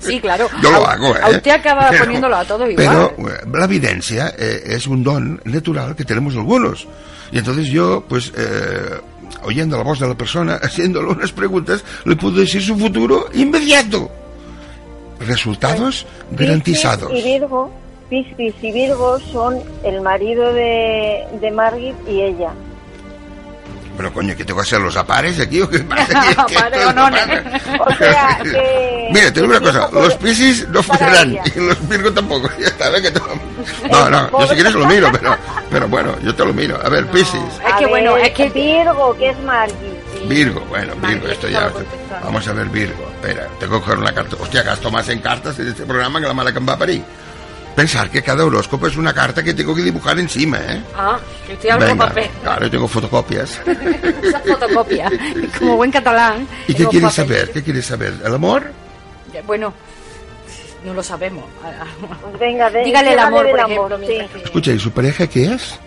Sí, 0.00 0.20
claro. 0.20 0.48
Yo 0.60 0.70
lo 0.72 0.84
A- 0.86 0.92
hago, 0.94 1.14
¿eh? 1.16 1.20
A 1.22 1.28
usted 1.30 1.50
acaba 1.52 1.88
Pero- 1.90 2.04
poniéndolo 2.04 2.36
a 2.36 2.44
todos 2.44 2.68
igual. 2.68 3.12
Pero 3.16 3.30
eh, 3.30 3.40
la 3.52 3.64
evidencia 3.64 4.34
eh, 4.36 4.62
es 4.66 4.86
un 4.88 5.02
don 5.04 5.40
natural 5.44 5.94
que 5.94 6.04
tenemos 6.04 6.34
algunos. 6.34 6.86
Y 7.30 7.38
entonces 7.38 7.68
yo, 7.68 8.04
pues, 8.08 8.32
eh, 8.36 9.00
oyendo 9.42 9.76
la 9.76 9.82
voz 9.82 10.00
de 10.00 10.08
la 10.08 10.14
persona, 10.14 10.54
haciéndole 10.62 11.08
unas 11.08 11.32
preguntas, 11.32 11.84
le 12.04 12.16
puedo 12.16 12.36
decir 12.36 12.62
su 12.62 12.76
futuro 12.76 13.26
inmediato. 13.34 14.10
Resultados 15.20 16.06
garantizados. 16.32 17.12
Y 17.12 17.22
Virgo, 17.22 17.70
Piscis 18.10 18.54
y 18.60 18.72
Virgo 18.72 19.18
son 19.20 19.60
el 19.84 20.00
marido 20.00 20.52
de, 20.52 21.24
de 21.40 21.50
Margit 21.50 21.94
y 22.08 22.20
ella. 22.20 22.52
Pero 23.96 24.12
coño, 24.12 24.34
¿qué 24.36 24.44
tengo 24.44 24.60
que 24.60 24.66
hacer? 24.66 24.80
¿Los 24.80 24.96
apares 24.96 25.38
aquí 25.38 25.60
o 25.60 25.70
qué 25.70 25.78
pasa? 25.84 26.06
¿Qué- 26.20 26.36
qué- 26.48 26.58
Apare 26.58 26.84
o 26.86 26.92
no, 26.92 27.10
pasa? 27.10 27.42
O 27.86 27.94
sea, 27.94 28.38
que... 28.42 29.08
Mira, 29.12 29.32
te 29.32 29.40
digo 29.40 29.46
una 29.46 29.60
cosa, 29.60 29.88
los 29.92 30.14
Piscis 30.16 30.68
no 30.68 30.82
funcionan 30.82 31.32
y 31.32 31.40
los 31.60 31.88
Virgo 31.88 32.12
tampoco. 32.12 32.50
Ya 32.58 32.66
está, 32.68 32.90
ve 32.90 33.00
que 33.02 33.10
te- 33.12 33.20
No, 33.90 34.10
no, 34.10 34.30
yo 34.40 34.46
si 34.48 34.54
quieres 34.54 34.74
lo 34.74 34.86
miro, 34.86 35.10
pero, 35.12 35.36
pero 35.70 35.88
bueno, 35.88 36.14
yo 36.22 36.34
te 36.34 36.44
lo 36.44 36.52
miro. 36.52 36.78
A 36.84 36.88
ver, 36.88 37.06
Piscis, 37.06 37.40
Es 37.66 37.74
que 37.78 37.86
bueno, 37.86 38.16
es 38.16 38.30
que 38.32 38.48
Virgo, 38.50 39.16
que 39.16 39.30
es 39.30 39.38
Margui. 39.40 39.74
Virgo, 40.28 40.60
bueno, 40.68 40.94
Virgo, 41.06 41.28
esto 41.28 41.48
ya. 41.48 41.70
Vamos 42.22 42.46
a 42.48 42.52
ver, 42.52 42.66
Virgo. 42.68 43.04
Espera, 43.20 43.46
tengo 43.60 43.78
que 43.78 43.84
coger 43.84 43.98
una 43.98 44.12
carta. 44.12 44.36
Hostia, 44.40 44.62
gasto 44.62 44.90
más 44.90 45.08
en 45.08 45.20
cartas 45.20 45.58
en 45.58 45.68
este 45.68 45.84
programa 45.84 46.20
que 46.20 46.26
la 46.26 46.34
mala 46.34 46.52
que 46.52 46.58
va 46.60 46.72
a 46.72 46.78
parir. 46.78 47.04
Pensar 47.74 48.08
que 48.10 48.22
cada 48.22 48.44
horóscopo 48.44 48.86
es 48.86 48.96
una 48.96 49.12
carta 49.12 49.42
que 49.42 49.52
tengo 49.52 49.74
que 49.74 49.82
dibujar 49.82 50.18
encima, 50.18 50.58
¿eh? 50.58 50.80
Ah, 50.96 51.18
que 51.46 51.54
estoy 51.54 51.70
hablando 51.70 51.94
Venga, 51.94 52.06
papel. 52.08 52.30
claro, 52.42 52.64
yo 52.66 52.70
tengo 52.70 52.86
fotocopias. 52.88 53.60
Esa 54.22 54.40
fotocopia. 54.40 55.10
Como 55.58 55.76
buen 55.76 55.90
catalán. 55.90 56.46
¿Y 56.68 56.74
qué 56.74 56.86
quieres 56.86 57.10
papel. 57.10 57.26
saber? 57.36 57.50
¿Qué 57.52 57.62
quieres 57.64 57.84
saber? 57.86 58.14
¿El 58.24 58.34
amor? 58.34 58.70
Bueno, 59.46 59.74
no 60.84 60.94
lo 60.94 61.02
sabemos. 61.02 61.44
Venga, 62.40 62.70
de, 62.70 62.84
Dígale 62.84 63.12
el 63.14 63.18
amor, 63.18 63.46
por 63.48 63.56
del 63.56 63.70
ejemplo. 63.72 63.98
sí. 63.98 64.04
mientras 64.06 64.30
que- 64.30 64.44
Escucha, 64.44 64.70
¿y 64.72 64.78
su 64.78 64.92
pareja 64.92 65.26
qué 65.26 65.54
es? 65.54 65.78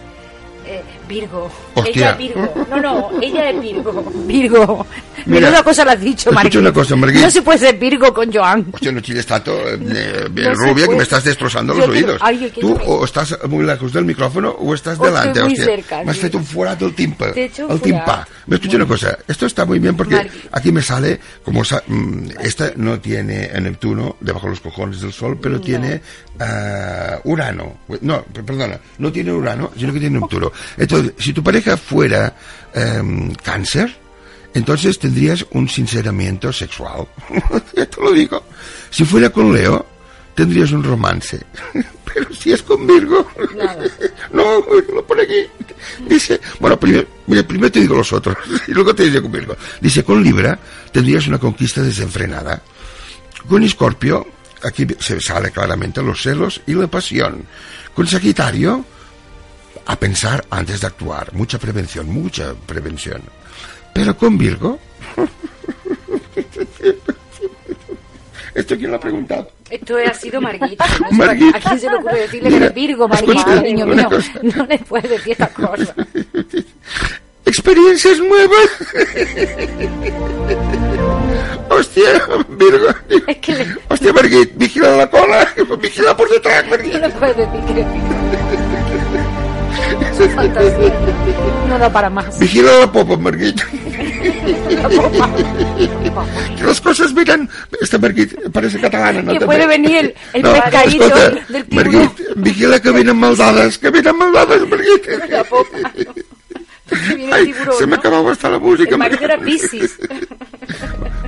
Eh, 0.66 0.82
Virgo. 1.08 1.52
Hostia. 1.74 1.92
Ella 1.94 2.12
es 2.12 2.18
Virgo. 2.18 2.66
No, 2.70 2.78
no, 2.82 3.10
ella 3.22 3.50
es 3.50 3.62
Virgo. 3.62 4.04
Virgo. 4.28 4.86
Mira, 5.26 5.42
Menuda 5.48 5.64
cosa 5.64 5.84
le 5.84 5.92
has 5.92 6.00
dicho, 6.02 6.32
Marguerite. 6.32 6.60
una 6.60 6.72
cosa, 6.72 6.96
Marguerite. 6.96 7.26
No 7.26 7.32
se 7.32 7.42
puede 7.42 7.58
ser 7.60 7.78
Virgo 7.78 8.14
con 8.14 8.32
Joan. 8.32 8.66
Hostia, 8.72 8.92
no 8.92 9.02
chilles 9.02 9.26
tanto, 9.26 9.52
eh, 9.68 9.78
eh, 9.94 10.30
No 10.34 10.44
se 10.44 10.54
rubia, 10.54 10.88
que 10.88 10.96
me 10.96 11.04
estás 11.04 11.24
destrozando 11.24 11.74
Yo 11.74 11.80
los 11.80 11.90
quiero- 11.90 12.08
oídos. 12.14 12.22
Ay, 12.24 12.52
Tú 12.60 12.78
o 12.86 13.04
estás 13.04 13.38
muy 13.50 13.66
lejos 13.66 13.92
del 13.92 14.06
micrófono 14.06 14.50
o 14.52 14.74
estás 14.74 14.98
O 15.00 15.04
delante. 15.06 15.30
estoy 15.30 15.44
muy 15.44 15.54
hostia. 15.54 15.66
cerca, 15.66 16.04
Me 16.04 16.12
has 16.12 16.24
hecho 16.24 16.38
un 16.38 16.46
fuera 16.46 16.76
del 16.76 16.94
timpa. 16.94 17.32
Te 17.34 17.42
he 17.42 17.46
hecho 17.46 17.66
un 17.66 17.72
el 17.74 17.82
timpa. 17.82 18.28
Me 18.46 18.56
escucha 18.56 18.78
una 18.78 18.86
cosa, 18.86 19.18
esto 19.28 19.46
está 19.46 19.66
muy 19.66 19.80
bien 19.80 19.98
porque 19.98 20.30
aquí 20.52 20.72
me 20.72 20.82
sale, 20.82 21.20
como 21.44 21.64
sa- 21.66 21.84
mm, 21.86 22.30
esta 22.40 22.72
no 22.78 23.00
tiene 23.02 23.50
a 23.54 23.60
Neptuno 23.60 24.16
debajo 24.22 24.46
de 24.46 24.52
los 24.52 24.62
cojones 24.62 25.02
del 25.02 25.12
Sol, 25.12 25.38
pero 25.42 25.60
tiene 25.60 26.02
ah, 26.40 27.20
Urano. 27.26 27.80
No, 28.02 28.24
perdona, 28.24 28.80
no 29.00 29.12
tiene 29.12 29.32
Urano, 29.34 29.72
sino 29.78 29.92
que 29.92 30.00
tiene 30.00 30.20
Neptuno. 30.20 30.52
Entonces, 30.78 30.97
si 31.18 31.34
tu 31.34 31.44
pareja 31.44 31.78
fuera 31.78 32.36
em, 32.74 33.34
cáncer, 33.36 33.96
entonces 34.54 34.98
tendrías 35.00 35.46
un 35.52 35.70
sinceramiento 35.70 36.52
sexual. 36.52 37.08
ya 37.76 37.86
te 37.86 38.02
lo 38.02 38.12
digo. 38.12 38.44
Si 38.90 39.06
fuera 39.06 39.30
con 39.30 39.54
Leo, 39.54 39.86
tendrías 40.34 40.72
un 40.72 40.84
romance. 40.84 41.40
Pero 42.14 42.34
si 42.34 42.52
es 42.54 42.64
con 42.64 42.88
Virgo, 42.88 43.28
no, 44.32 44.64
lo 44.94 45.06
pone 45.06 45.24
aquí. 45.24 45.46
Dice, 46.08 46.40
bueno, 46.60 46.80
primero, 46.80 47.08
mira, 47.28 47.44
primero 47.44 47.72
te 47.72 47.82
digo 47.82 47.96
los 47.96 48.12
otros 48.14 48.38
y 48.68 48.72
luego 48.72 48.96
te 48.96 49.04
digo 49.04 49.22
con 49.22 49.32
Virgo. 49.32 49.58
Dice, 49.82 50.04
con 50.04 50.24
Libra 50.24 50.58
tendrías 50.92 51.28
una 51.28 51.38
conquista 51.38 51.82
desenfrenada. 51.82 52.62
Con 53.48 53.64
Escorpio, 53.64 54.26
aquí 54.64 54.88
se 55.00 55.20
sale 55.20 55.52
claramente 55.52 56.02
los 56.02 56.22
celos 56.22 56.62
y 56.66 56.74
la 56.74 56.88
pasión. 56.88 57.46
Con 57.94 58.08
Sagitario, 58.08 58.86
a 59.88 59.96
pensar 59.98 60.46
antes 60.50 60.82
de 60.82 60.88
actuar. 60.88 61.34
Mucha 61.34 61.58
prevención, 61.58 62.08
mucha 62.10 62.54
prevención. 62.66 63.22
Pero 63.94 64.16
con 64.18 64.38
Virgo... 64.38 64.78
¿Esto 68.54 68.76
quién 68.76 68.90
lo 68.90 68.98
ha 68.98 69.00
preguntado? 69.00 69.52
Esto 69.70 69.98
ha 69.98 70.14
sido 70.16 70.42
Marguita. 70.42 70.86
No 71.00 71.12
Marguita. 71.26 71.58
¿A 71.58 71.62
quién 71.62 71.80
se 71.80 71.90
le 71.90 71.96
ocurre 71.98 72.22
decirle 72.22 72.50
que 72.50 72.56
eres 72.58 72.74
Virgo, 72.74 73.08
Marguita, 73.08 73.62
niño 73.62 73.86
mío? 73.86 74.10
cosa. 74.10 74.32
No 74.42 74.66
le 74.66 74.80
puedes 74.80 75.10
decir 75.12 75.34
estas 75.34 75.52
cosas. 75.52 75.94
experiencias 77.46 78.18
nuevas. 78.20 78.70
Hostia, 81.70 82.22
Virgo. 82.50 82.88
Es 83.28 83.38
que 83.38 83.56
le- 83.56 83.76
Hostia, 83.90 84.12
Margit, 84.14 84.52
vigila 84.56 84.96
la 84.98 85.10
cola. 85.10 85.48
Vigila 85.80 86.18
por 86.18 86.28
detrás, 86.30 86.64
No 86.66 86.70
Margit. 86.72 86.94
le 86.96 87.10
puedes 87.10 87.38
decir 87.38 87.60
que 87.66 87.72
eres 87.74 87.94
Virgo. 87.94 89.47
Fantasía. 90.36 90.94
No 91.70 91.78
da 91.80 91.92
para 91.92 92.10
más. 92.10 92.40
Vigila 92.40 92.72
la 92.80 92.92
popa, 92.92 93.18
Margit. 93.18 93.62
Que 96.58 96.64
las 96.64 96.82
cosas 96.82 97.14
miran. 97.14 97.50
Esta 97.82 97.98
Margit 97.98 98.34
parece 98.52 98.80
catalana, 98.80 99.22
¿no? 99.22 99.34
Que 99.34 99.46
puede 99.46 99.68
venir 99.68 99.98
el, 99.98 100.16
el 100.34 100.42
No, 100.42 100.54
pescadito 100.54 101.06
escolta, 101.06 101.30
del 101.50 101.66
tiburón. 101.66 102.12
Vigila 102.38 102.80
que 102.80 102.92
vienen 102.92 103.18
maldades, 103.18 103.78
que 103.78 103.90
vienen 103.92 104.18
maldades, 104.18 104.68
Margit. 104.68 105.08
La 105.30 105.44
popa, 105.44 105.78
se 107.78 107.86
me 107.86 107.92
¿no? 107.92 107.96
acababa 107.96 108.32
hasta 108.32 108.50
la 108.50 108.60
música. 108.60 108.92
El 108.92 108.98
marido 108.98 109.26
era 109.26 109.38
Piscis. 109.38 109.98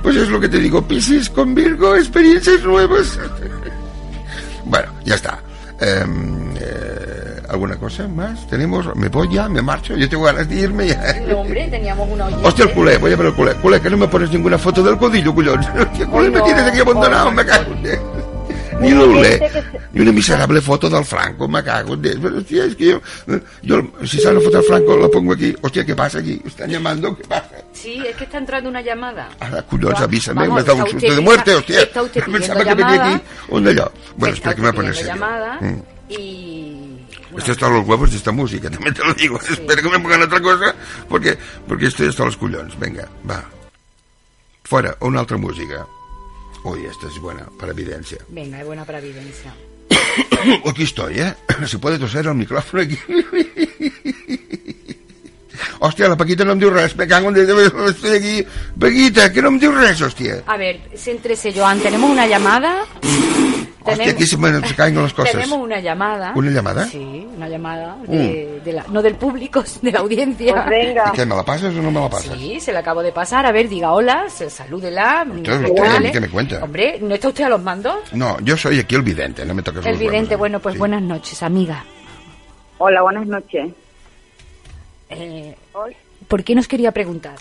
Pues 0.02 0.16
es 0.16 0.28
lo 0.28 0.40
que 0.40 0.48
te 0.48 0.58
digo, 0.58 0.86
Piscis 0.86 1.28
con 1.28 1.54
Virgo, 1.54 1.94
experiencias 1.96 2.62
nuevas. 2.62 3.18
Bueno, 4.64 4.88
ya 5.04 5.14
está. 5.16 5.42
Em, 5.80 6.39
¿Alguna 7.50 7.76
cosa 7.76 8.06
más? 8.08 8.46
¿Tenemos? 8.46 8.94
¿Me 8.96 9.08
voy 9.08 9.28
ya? 9.34 9.48
¿Me 9.48 9.60
marcho? 9.60 9.96
Yo 9.96 10.08
tengo 10.08 10.24
ganas 10.24 10.48
de 10.48 10.54
irme 10.54 10.86
ya. 10.88 11.20
No, 11.26 11.40
hombre, 11.40 11.66
teníamos 11.68 12.08
una 12.08 12.26
oyente. 12.26 12.46
Hostia, 12.46 12.64
el 12.66 12.70
culé, 12.72 12.96
voy 12.98 13.12
a 13.12 13.16
ver 13.16 13.26
el 13.26 13.34
culé. 13.34 13.54
Culé, 13.54 13.80
que 13.80 13.90
no 13.90 13.96
me 13.96 14.06
pones 14.08 14.30
ninguna 14.30 14.56
foto 14.58 14.82
del 14.82 14.96
codillo, 14.96 15.34
cullón. 15.34 15.58
Hostia, 15.78 16.06
culé, 16.06 16.26
Ay, 16.26 16.32
me 16.32 16.38
no. 16.38 16.44
tienes 16.44 16.62
aquí 16.64 16.80
abandonado, 16.80 17.30
me 17.32 17.44
cago 17.44 17.72
en. 17.74 18.20
Ni 18.80 18.88
gente 18.88 19.40
que 19.40 19.50
se- 19.60 19.64
ni 19.92 20.00
una 20.00 20.12
miserable 20.12 20.60
foto 20.62 20.88
del 20.88 21.04
Franco, 21.04 21.46
me 21.48 21.62
cago 21.62 21.94
en. 21.94 22.00
Pero, 22.00 22.38
hostia, 22.38 22.64
es 22.64 22.76
que 22.76 22.86
yo, 22.86 23.00
yo, 23.62 23.82
si 24.06 24.18
sale 24.20 24.36
una 24.36 24.44
foto 24.44 24.56
del 24.58 24.66
Franco, 24.66 24.96
la 24.96 25.08
pongo 25.08 25.32
aquí. 25.34 25.54
Hostia, 25.60 25.84
¿qué 25.84 25.94
pasa 25.94 26.20
aquí? 26.20 26.40
¿Están 26.46 26.70
llamando? 26.70 27.14
¿Qué 27.16 27.24
pasa? 27.24 27.50
Sí, 27.72 28.02
es 28.08 28.16
que 28.16 28.24
está 28.24 28.38
entrando 28.38 28.70
una 28.70 28.80
llamada. 28.80 29.28
Ahora, 29.40 29.64
Va- 29.70 29.98
avísame, 30.04 30.46
vamos, 30.46 30.62
me 30.62 30.64
da 30.66 30.72
un 30.74 30.80
susto 30.82 30.96
usted- 30.96 31.14
de 31.16 31.20
muerte, 31.20 31.50
está- 31.50 31.58
hostia. 31.58 31.82
está 31.82 32.02
usted 32.02 32.24
Pensaba 32.32 32.60
que 32.64 32.74
venía 32.74 32.94
llamada. 32.94 33.14
aquí. 33.16 33.24
¿Dónde 33.50 33.74
yo? 33.74 33.92
Bueno, 34.16 34.34
espera 34.34 34.54
que 34.54 34.60
me 34.62 34.68
voy 34.68 34.72
a 34.72 34.76
poner 34.76 34.94
serio. 34.94 35.12
llamada 35.14 35.58
Mm. 35.60 35.82
y... 36.08 36.99
Estoy 37.36 37.52
hasta 37.52 37.68
los 37.68 37.86
huevos 37.86 38.10
de 38.10 38.16
esta 38.16 38.32
música, 38.32 38.70
también 38.70 38.94
te 38.94 39.04
lo 39.04 39.14
digo. 39.14 39.38
Espero 39.40 39.82
que 39.82 39.88
me 39.88 40.00
pongan 40.00 40.22
otra 40.22 40.40
cosa, 40.40 40.74
porque, 41.08 41.36
porque 41.66 41.86
estoy 41.86 42.08
hasta 42.08 42.24
los 42.24 42.36
cullons. 42.36 42.78
Venga, 42.78 43.08
va. 43.28 43.44
Fuera, 44.64 44.96
una 45.00 45.22
otra 45.22 45.36
música. 45.36 45.86
Uy, 46.64 46.84
esta 46.84 47.08
es 47.08 47.18
buena, 47.18 47.46
para 47.58 47.72
evidencia. 47.72 48.18
Venga, 48.28 48.60
es 48.60 48.66
buena 48.66 48.84
para 48.84 48.98
evidencia. 48.98 49.54
Aquí 50.66 50.82
estoy, 50.82 51.20
¿eh? 51.20 51.34
Se 51.66 51.78
puede 51.78 51.98
toser 51.98 52.26
el 52.26 52.34
micrófono 52.34 52.82
aquí. 52.82 52.98
Hòstia, 55.80 56.08
la 56.12 56.16
Paquita 56.16 56.44
no 56.44 56.52
em 56.52 56.60
diu 56.60 56.70
res, 56.72 56.94
me 56.96 57.06
cago 57.08 57.30
en 57.30 57.36
estoy 57.88 58.16
aquí. 58.16 58.46
Paquita, 58.78 59.32
que 59.32 59.40
no 59.42 59.48
em 59.48 59.58
diu 59.58 59.72
res, 59.72 60.00
hòstia. 60.00 60.42
A 60.46 60.56
ver, 60.56 60.80
céntrese, 60.94 61.52
Joan. 61.56 61.80
Tenemos 61.80 62.10
una 62.10 62.26
llamada. 62.26 62.84
Hòstia, 63.84 64.12
aquí 64.12 64.26
se 64.26 64.36
me 64.36 64.60
caen 64.76 65.00
las 65.00 65.14
cosas. 65.14 65.32
Tenemos 65.32 65.58
una 65.58 65.80
llamada. 65.80 66.32
¿Una 66.34 66.50
llamada? 66.50 66.86
Sí, 66.86 67.19
una 67.40 67.48
llamada. 67.48 67.96
De, 68.06 68.60
de 68.64 68.72
la, 68.72 68.84
no 68.88 69.02
del 69.02 69.14
público, 69.16 69.64
de 69.82 69.90
la 69.92 70.00
audiencia. 70.00 70.52
Pues 70.54 70.66
venga. 70.68 71.10
¿Y 71.12 71.16
qué, 71.16 71.26
me 71.26 71.34
la 71.34 71.42
pasas 71.44 71.74
o 71.74 71.82
no 71.82 71.90
me 71.90 72.00
la 72.00 72.08
pasas? 72.08 72.36
Sí, 72.38 72.60
se 72.60 72.72
la 72.72 72.80
acabo 72.80 73.02
de 73.02 73.12
pasar. 73.12 73.46
A 73.46 73.52
ver, 73.52 73.68
diga 73.68 73.92
hola, 73.92 74.28
se- 74.28 74.50
salúdela. 74.50 75.22
Entonces, 75.22 75.62
recuérdale. 75.62 76.06
¿qué- 76.06 76.12
qué 76.12 76.20
me 76.20 76.28
cuenta? 76.28 76.62
Hombre, 76.62 76.98
¿no 77.00 77.14
está 77.14 77.28
usted 77.28 77.44
a 77.44 77.48
los 77.48 77.62
mandos? 77.62 77.96
No, 78.12 78.38
yo 78.40 78.56
soy 78.56 78.78
aquí 78.78 78.94
el 78.94 79.02
vidente, 79.02 79.44
no 79.44 79.54
me 79.54 79.62
toques 79.62 79.84
El 79.86 79.92
los 79.92 80.00
vidente, 80.00 80.34
¿eh? 80.34 80.36
bueno, 80.36 80.60
pues 80.60 80.74
Sí. 80.74 80.78
buenas 80.78 81.02
noches, 81.02 81.42
amiga. 81.42 81.84
Hola, 82.78 83.02
buenas 83.02 83.26
noches. 83.26 83.72
Eh, 85.08 85.56
Hoy, 85.72 85.96
¿Por 86.28 86.44
qué 86.44 86.54
nos 86.54 86.68
quería 86.68 86.92
preguntar? 86.92 87.34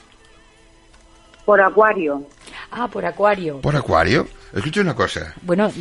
por 1.46 1.60
Acuario. 1.62 2.24
Ah, 2.72 2.88
por 2.88 3.04
Acuario. 3.06 3.60
¿Por 3.62 3.76
acuario? 3.76 4.28
Escucha 4.54 4.82
una 4.82 4.94
cosa. 4.96 5.34
Bueno, 5.42 5.72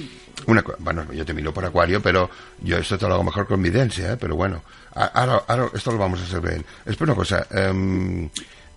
Una 0.48 0.64
bueno, 0.78 1.12
yo 1.12 1.26
te 1.26 1.34
miro 1.34 1.52
por 1.52 1.62
acuario, 1.66 2.00
pero 2.00 2.30
yo 2.62 2.78
esto 2.78 2.96
te 2.96 3.06
lo 3.06 3.14
hago 3.14 3.24
mejor 3.24 3.46
con 3.46 3.62
videncia, 3.62 4.12
¿eh? 4.12 4.16
pero 4.18 4.34
bueno. 4.34 4.62
Ahora, 4.94 5.42
ahora 5.46 5.68
esto 5.74 5.92
lo 5.92 5.98
vamos 5.98 6.20
a 6.20 6.24
hacer 6.24 6.40
bien. 6.40 6.64
Espera 6.86 7.12
una 7.12 7.14
cosa. 7.18 7.46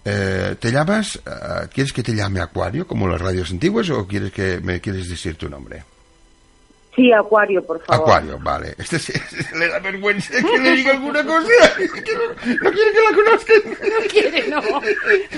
eh, 0.04 0.56
¿Te 0.60 0.72
llamas? 0.72 1.18
ah, 1.26 1.68
¿Quieres 1.74 1.94
que 1.94 2.04
te 2.04 2.14
llame 2.14 2.42
Acuario, 2.42 2.86
como 2.86 3.08
las 3.08 3.22
radios 3.22 3.52
antiguas, 3.52 3.90
o 3.90 4.06
quieres 4.06 4.34
que 4.34 4.60
me 4.60 4.82
quieres 4.82 5.08
decir 5.10 5.36
tu 5.38 5.48
nombre? 5.48 5.86
Sí, 6.96 7.12
Acuario, 7.14 7.64
por 7.66 7.82
favor. 7.86 8.02
Acuario, 8.04 8.38
vale. 8.40 8.76
Este 8.78 9.00
sí- 9.00 9.14
le 9.58 9.68
da 9.70 9.80
vergüenza 9.80 10.34
que 10.42 10.60
le 10.60 10.72
diga 10.76 10.92
alguna 10.92 11.24
cosa. 11.26 11.48
No, 12.52 12.70
no 12.70 12.72
quiere 12.72 12.92
que 12.92 13.02
la 13.02 13.16
conozcan. 13.16 13.58
no 13.66 14.08
quiere, 14.10 14.48
no. 14.50 14.62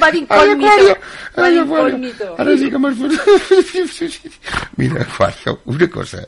Va 0.01 0.11
de 0.11 0.17
Ay, 0.17 0.19
incógnito. 0.19 0.67
Acuario. 0.67 0.97
Va 1.37 1.43
de 1.43 1.47
Ay, 1.49 1.57
Acuario. 1.59 1.87
incógnito. 1.89 2.35
Ahora 2.37 2.57
sí 2.57 2.69
que 2.71 2.77
más 2.77 2.95
Mira, 4.77 5.01
Acuario, 5.03 5.61
una 5.65 5.87
cosa. 5.89 6.27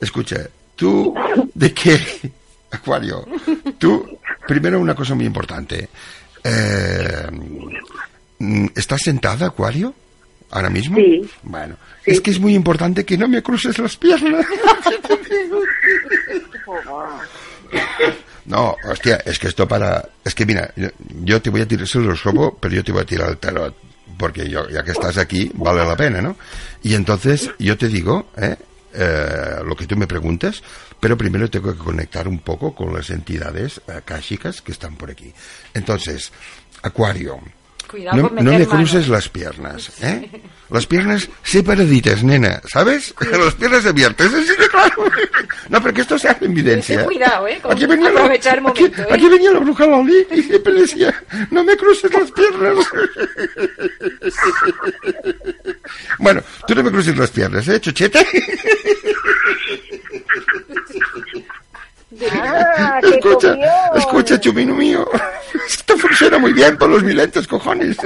Escucha, 0.00 0.46
tú, 0.74 1.14
¿de 1.54 1.72
qué? 1.72 1.98
Acuario, 2.70 3.26
tú, 3.78 4.18
primero 4.46 4.78
una 4.78 4.94
cosa 4.94 5.14
muy 5.14 5.24
importante. 5.24 5.88
Eh, 6.44 7.26
mm, 8.38 8.66
¿Estás 8.74 9.00
sentada, 9.02 9.46
Acuario? 9.46 9.94
¿Ahora 10.50 10.70
mismo? 10.70 10.96
Sí. 10.96 11.28
Bueno, 11.42 11.76
es 12.04 12.20
que 12.20 12.30
es 12.30 12.38
muy 12.38 12.54
importante 12.54 13.04
que 13.04 13.18
no 13.18 13.28
me 13.28 13.42
cruces 13.42 13.78
las 13.78 13.96
piernas. 13.96 14.46
No, 18.46 18.76
hostia, 18.88 19.16
es 19.24 19.40
que 19.40 19.48
esto 19.48 19.66
para... 19.66 20.08
Es 20.24 20.34
que 20.34 20.46
mira, 20.46 20.72
yo, 20.76 20.88
yo 21.24 21.42
te 21.42 21.50
voy 21.50 21.62
a 21.62 21.66
tirar 21.66 21.88
el 21.92 22.06
horóscopo, 22.06 22.56
pero 22.60 22.76
yo 22.76 22.84
te 22.84 22.92
voy 22.92 23.02
a 23.02 23.04
tirar 23.04 23.28
el 23.30 23.38
tarot. 23.38 23.74
Porque 24.16 24.48
yo, 24.48 24.68
ya 24.68 24.84
que 24.84 24.92
estás 24.92 25.18
aquí, 25.18 25.50
vale 25.54 25.84
la 25.84 25.96
pena, 25.96 26.22
¿no? 26.22 26.36
Y 26.82 26.94
entonces 26.94 27.50
yo 27.58 27.76
te 27.76 27.88
digo, 27.88 28.30
¿eh? 28.36 28.56
Eh, 28.94 29.56
lo 29.64 29.76
que 29.76 29.86
tú 29.86 29.96
me 29.96 30.06
preguntas, 30.06 30.62
pero 30.98 31.18
primero 31.18 31.50
tengo 31.50 31.72
que 31.72 31.78
conectar 31.78 32.26
un 32.26 32.38
poco 32.38 32.74
con 32.74 32.94
las 32.94 33.10
entidades 33.10 33.80
akáshicas 33.88 34.62
que 34.62 34.72
están 34.72 34.96
por 34.96 35.10
aquí. 35.10 35.34
Entonces, 35.74 36.32
Acuario, 36.82 37.40
Cuidado 37.90 38.16
no, 38.16 38.22
no 38.30 38.52
mano. 38.52 38.66
cruces 38.68 39.08
las 39.08 39.28
piernas, 39.28 39.90
¿eh? 40.02 40.28
Las 40.70 40.86
piernas 40.86 41.28
separaditas, 41.44 42.24
nena, 42.24 42.60
¿sabes? 42.66 43.14
Las 43.30 43.54
piernas 43.54 43.86
abiertas, 43.86 44.34
así 44.34 44.48
de 44.56 44.68
claro. 44.68 45.04
No, 45.68 45.80
porque 45.80 46.00
esto 46.00 46.18
se 46.18 46.28
hace 46.28 46.44
en 46.46 46.50
evidencia. 46.52 47.04
Cuidado, 47.04 47.46
¿eh? 47.46 47.60
Aquí 47.70 47.86
venía 47.86 48.10
la- 48.10 48.20
aprovechar 48.20 48.58
el 48.58 48.66
aquí- 48.66 48.82
momento, 48.82 49.02
¿eh? 49.02 49.06
Aquí 49.12 49.28
venía 49.28 49.50
la 49.52 49.58
bruja 49.60 49.86
Loli 49.86 50.26
y 50.32 50.42
siempre 50.42 50.72
decía, 50.72 51.22
no 51.50 51.62
me 51.64 51.76
cruces 51.76 52.12
las 52.12 52.30
piernas. 52.32 52.86
Bueno, 56.18 56.42
tú 56.66 56.74
no 56.74 56.82
me 56.82 56.90
cruces 56.90 57.16
las 57.16 57.30
piernas, 57.30 57.68
¿eh, 57.68 57.80
chuchete? 57.80 58.26
Ah, 62.32 63.00
Escucha, 63.02 63.56
escucha, 63.94 64.40
chumino 64.40 64.74
mío. 64.74 65.06
Esto 65.66 65.96
funciona 65.96 66.38
muy 66.38 66.52
bien 66.52 66.76
por 66.76 66.88
los 66.88 67.02
milentes, 67.02 67.46
cojones. 67.46 67.96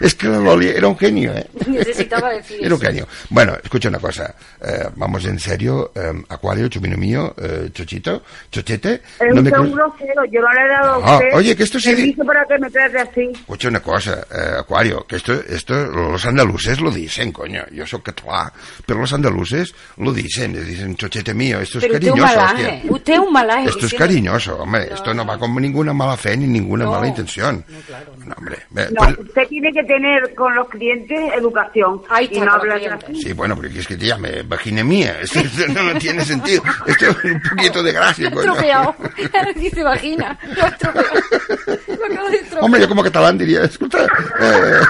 Es 0.00 0.14
que 0.14 0.28
la 0.28 0.38
Loli 0.38 0.68
era 0.68 0.86
un 0.88 0.98
genio, 0.98 1.32
¿eh? 1.34 1.46
Necesitaba 1.66 2.30
decir 2.30 2.58
Era 2.64 2.74
un 2.74 2.80
genio. 2.80 3.08
Bueno, 3.30 3.56
escucha 3.62 3.88
una 3.88 3.98
cosa. 3.98 4.34
eh, 4.60 4.88
vamos 4.96 5.24
en 5.24 5.38
serio. 5.38 5.92
eh, 5.94 6.12
Acuario, 6.28 6.68
chumino 6.68 6.96
mío, 6.96 7.34
eh, 7.40 7.70
chochito, 7.72 8.22
chochete. 8.50 9.02
Es 9.18 9.34
no 9.34 9.42
me 9.42 9.50
un 9.58 9.72
grosero, 9.72 10.24
yo 10.30 10.40
no 10.40 10.52
le 10.52 10.60
he 10.64 10.68
dado 10.68 11.00
No, 11.00 11.06
a 11.06 11.14
usted 11.18 11.28
oye, 11.34 11.56
que 11.56 11.62
esto 11.62 11.80
sí- 11.80 12.14
para 12.26 12.44
que 12.46 12.58
me 12.58 12.70
trate 12.70 12.98
así. 12.98 13.28
Escucha 13.32 13.68
una 13.68 13.80
cosa, 13.80 14.26
eh, 14.30 14.58
Acuario, 14.58 15.06
que 15.06 15.16
esto, 15.16 15.32
esto 15.48 15.74
los 15.86 16.24
andaluces 16.26 16.80
lo 16.80 16.90
dicen, 16.90 17.32
coño. 17.32 17.62
Yo 17.72 17.86
soy 17.86 18.00
catalá, 18.02 18.52
pero 18.86 19.00
los 19.00 19.12
andaluces 19.12 19.74
lo 19.96 20.12
dicen, 20.12 20.52
les 20.52 20.66
dicen, 20.66 20.96
chochete 20.96 21.34
mío, 21.34 21.60
esto 21.60 21.78
es 21.78 21.84
Pero 21.86 21.94
cariñoso. 21.94 22.40
Usted 22.88 23.17
es 23.22 23.28
un. 23.28 23.68
Esto 23.68 23.86
es 23.86 23.94
cariñoso, 23.94 24.56
hombre. 24.56 24.88
Esto 24.92 25.14
no 25.14 25.26
va 25.26 25.38
con 25.38 25.54
ninguna 25.56 25.92
mala 25.92 26.16
fe 26.16 26.36
ni 26.36 26.46
ninguna 26.46 26.84
No, 26.84 26.92
mala 26.92 27.06
intención. 27.08 27.64
no, 27.68 27.78
claro, 27.86 28.12
no. 28.18 28.26
No, 28.26 28.34
hombre. 28.36 28.58
No, 28.70 28.84
pues- 28.96 29.18
usted 29.18 29.48
tiene 29.48 29.72
que 29.72 29.82
tener 29.84 30.34
con 30.34 30.54
los 30.54 30.68
clientes 30.68 31.18
educación 31.34 32.02
Ahí 32.10 32.28
y 32.30 32.40
no 32.40 32.52
hablar 32.52 32.80
así. 33.02 33.14
Sí, 33.22 33.32
bueno, 33.32 33.54
porque 33.56 33.78
es 33.78 33.86
que 33.86 33.96
te 33.96 34.06
llame 34.06 34.42
vagina 34.42 34.84
mía. 34.84 35.16
Esto, 35.20 35.40
esto 35.40 35.66
no 35.82 35.98
tiene 35.98 36.24
sentido. 36.24 36.62
Esto 36.86 37.06
es 37.06 37.24
un 37.24 37.42
poquito 37.42 37.82
de 37.82 37.92
gracia, 37.92 38.30
coño. 38.30 38.52
Estropeado. 38.52 38.94
Dice 39.56 39.82
vagina. 39.82 40.38
Lo 40.56 40.64
ha 40.64 40.68
estropeado. 40.68 41.08
Lo 41.88 42.06
acabo 42.06 42.28
de. 42.30 42.47
Hombre, 42.60 42.80
yo 42.80 42.88
como 42.88 43.02
catalán 43.02 43.36
diría, 43.38 43.64
escucha, 43.64 44.04
eh, 44.40 44.80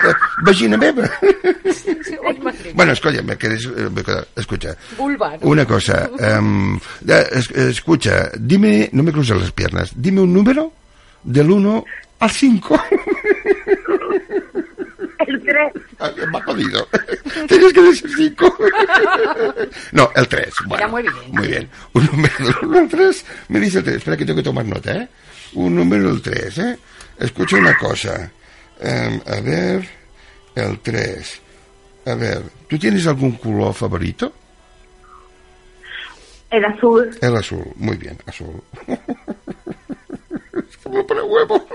vagina 0.44 0.76
meva. 0.76 1.11
Bueno, 2.74 2.92
escucha, 2.92 3.22
me 3.22 3.37
queréis, 3.37 3.64
eh, 3.66 3.88
me 3.94 4.02
queda- 4.02 4.26
escucha. 4.37 4.76
Una 5.42 5.64
cosa, 5.66 6.11
es- 7.33 7.50
escucha, 7.50 8.31
dime, 8.38 8.88
no 8.92 9.02
me 9.02 9.12
cruces 9.12 9.37
las 9.40 9.52
piernas, 9.52 9.90
dime 9.94 10.20
un 10.20 10.33
número 10.33 10.72
del 11.24 11.50
1 11.50 11.85
al 12.20 12.31
5. 12.31 12.81
El 15.26 15.42
3, 15.42 15.72
Me 16.33 16.38
ha 16.38 16.42
jodido. 16.44 16.88
Tienes 17.48 17.72
que 17.72 17.83
decir 17.83 18.11
5. 18.16 18.57
No, 19.92 20.11
el 20.14 20.26
3. 20.28 20.48
Bueno, 20.66 20.88
muy 20.88 21.02
bien. 21.02 21.14
Muy 21.33 21.46
bien. 21.48 21.68
Un 21.92 22.07
número 22.07 22.35
del 22.38 22.54
1 22.62 22.78
al 22.78 22.88
3. 22.88 23.24
Me 23.48 23.61
dice 23.61 23.78
el 23.78 23.85
3. 23.85 23.96
Espera 23.96 24.16
que 24.16 24.24
tengo 24.24 24.38
que 24.38 24.44
tomar 24.44 24.64
nota, 24.64 24.92
¿eh? 24.96 25.09
Un 25.54 25.74
número 25.74 26.09
del 26.12 26.22
3, 26.22 26.59
¿eh? 26.59 26.78
Escucha 27.18 27.57
una 27.57 27.76
cosa. 27.76 28.31
Em, 28.81 29.20
a 29.26 29.40
ver, 29.40 29.88
el 30.54 30.78
3. 30.81 31.40
A 32.07 32.14
ver, 32.14 32.42
¿tú 32.68 32.78
tienes 32.78 33.07
algún 33.07 33.33
color 33.33 33.74
favorito? 33.74 34.33
el 36.50 36.64
azul. 36.64 37.11
El 37.20 37.37
azul. 37.37 37.66
Muy 37.76 37.96
bien, 37.96 38.18
azul. 38.26 38.62
Es 40.68 40.76
como 40.78 41.07
para 41.07 41.22
huevo. 41.24 41.66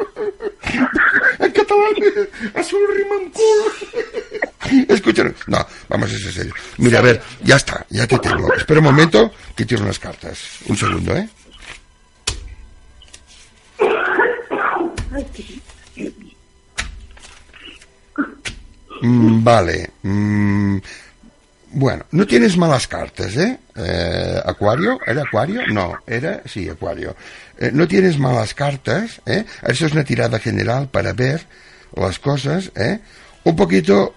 En 1.39 1.51
catalán, 1.51 1.93
azul 2.53 2.79
rima 2.95 3.15
en 3.15 3.31
culo. 3.31 4.93
Escucha, 4.93 5.23
no, 5.47 5.65
vamos 5.89 6.13
a 6.13 6.17
ser 6.17 6.31
serios. 6.31 6.55
Mira, 6.77 6.99
a 6.99 7.01
ver, 7.01 7.21
ya 7.43 7.55
está, 7.55 7.85
ya 7.89 8.05
te 8.05 8.19
tengo. 8.19 8.53
Espera 8.53 8.79
un 8.81 8.85
momento 8.85 9.31
que 9.55 9.65
tiro 9.65 9.83
unas 9.83 9.97
cartas. 9.97 10.59
Un 10.67 10.77
segundo, 10.77 11.15
¿eh? 11.15 11.27
Mm, 19.01 19.43
vale. 19.43 19.89
mm, 20.03 20.77
bueno, 21.75 22.05
no 22.11 22.27
tienes 22.27 22.55
malas 22.55 22.87
cartas, 22.87 23.35
¿eh? 23.35 23.59
Eh, 23.75 24.41
Acuario, 24.45 24.99
¿era 25.05 25.23
Acuario? 25.23 25.65
No, 25.67 25.95
era, 26.05 26.41
sí, 26.45 26.69
Acuario. 26.69 27.15
Eh, 27.57 27.71
no 27.73 27.87
tienes 27.87 28.19
malas 28.19 28.53
cartas, 28.53 29.21
¿eh? 29.25 29.43
Eso 29.63 29.87
es 29.87 29.93
una 29.93 30.03
tirada 30.03 30.37
general 30.39 30.87
para 30.89 31.13
ver 31.13 31.45
las 31.95 32.19
cosas, 32.19 32.71
¿eh? 32.75 32.99
Un 33.43 33.55
poquito, 33.55 34.13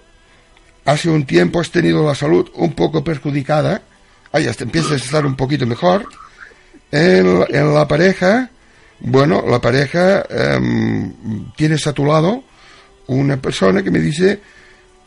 hace 0.85 1.09
un 1.09 1.24
tiempo 1.24 1.59
has 1.61 1.70
tenido 1.70 2.06
la 2.06 2.14
salud 2.14 2.50
un 2.54 2.74
poco 2.74 3.02
perjudicada, 3.02 3.80
ahí 4.32 4.46
hasta 4.46 4.64
empiezas 4.64 4.92
a 4.92 4.96
estar 4.96 5.24
un 5.26 5.35
poquito 5.35 5.66
mejor. 5.66 6.06
En, 6.92 7.44
en 7.48 7.74
la 7.74 7.88
pareja, 7.88 8.50
bueno, 9.00 9.44
la 9.46 9.61
pareja, 9.61 10.24
em, 10.28 11.52
tienes 11.56 11.87
a 11.87 11.92
tu 11.92 12.04
lado 12.04 12.42
una 13.09 13.37
persona 13.37 13.82
que 13.82 13.90
me 13.90 14.00
dice, 14.00 14.40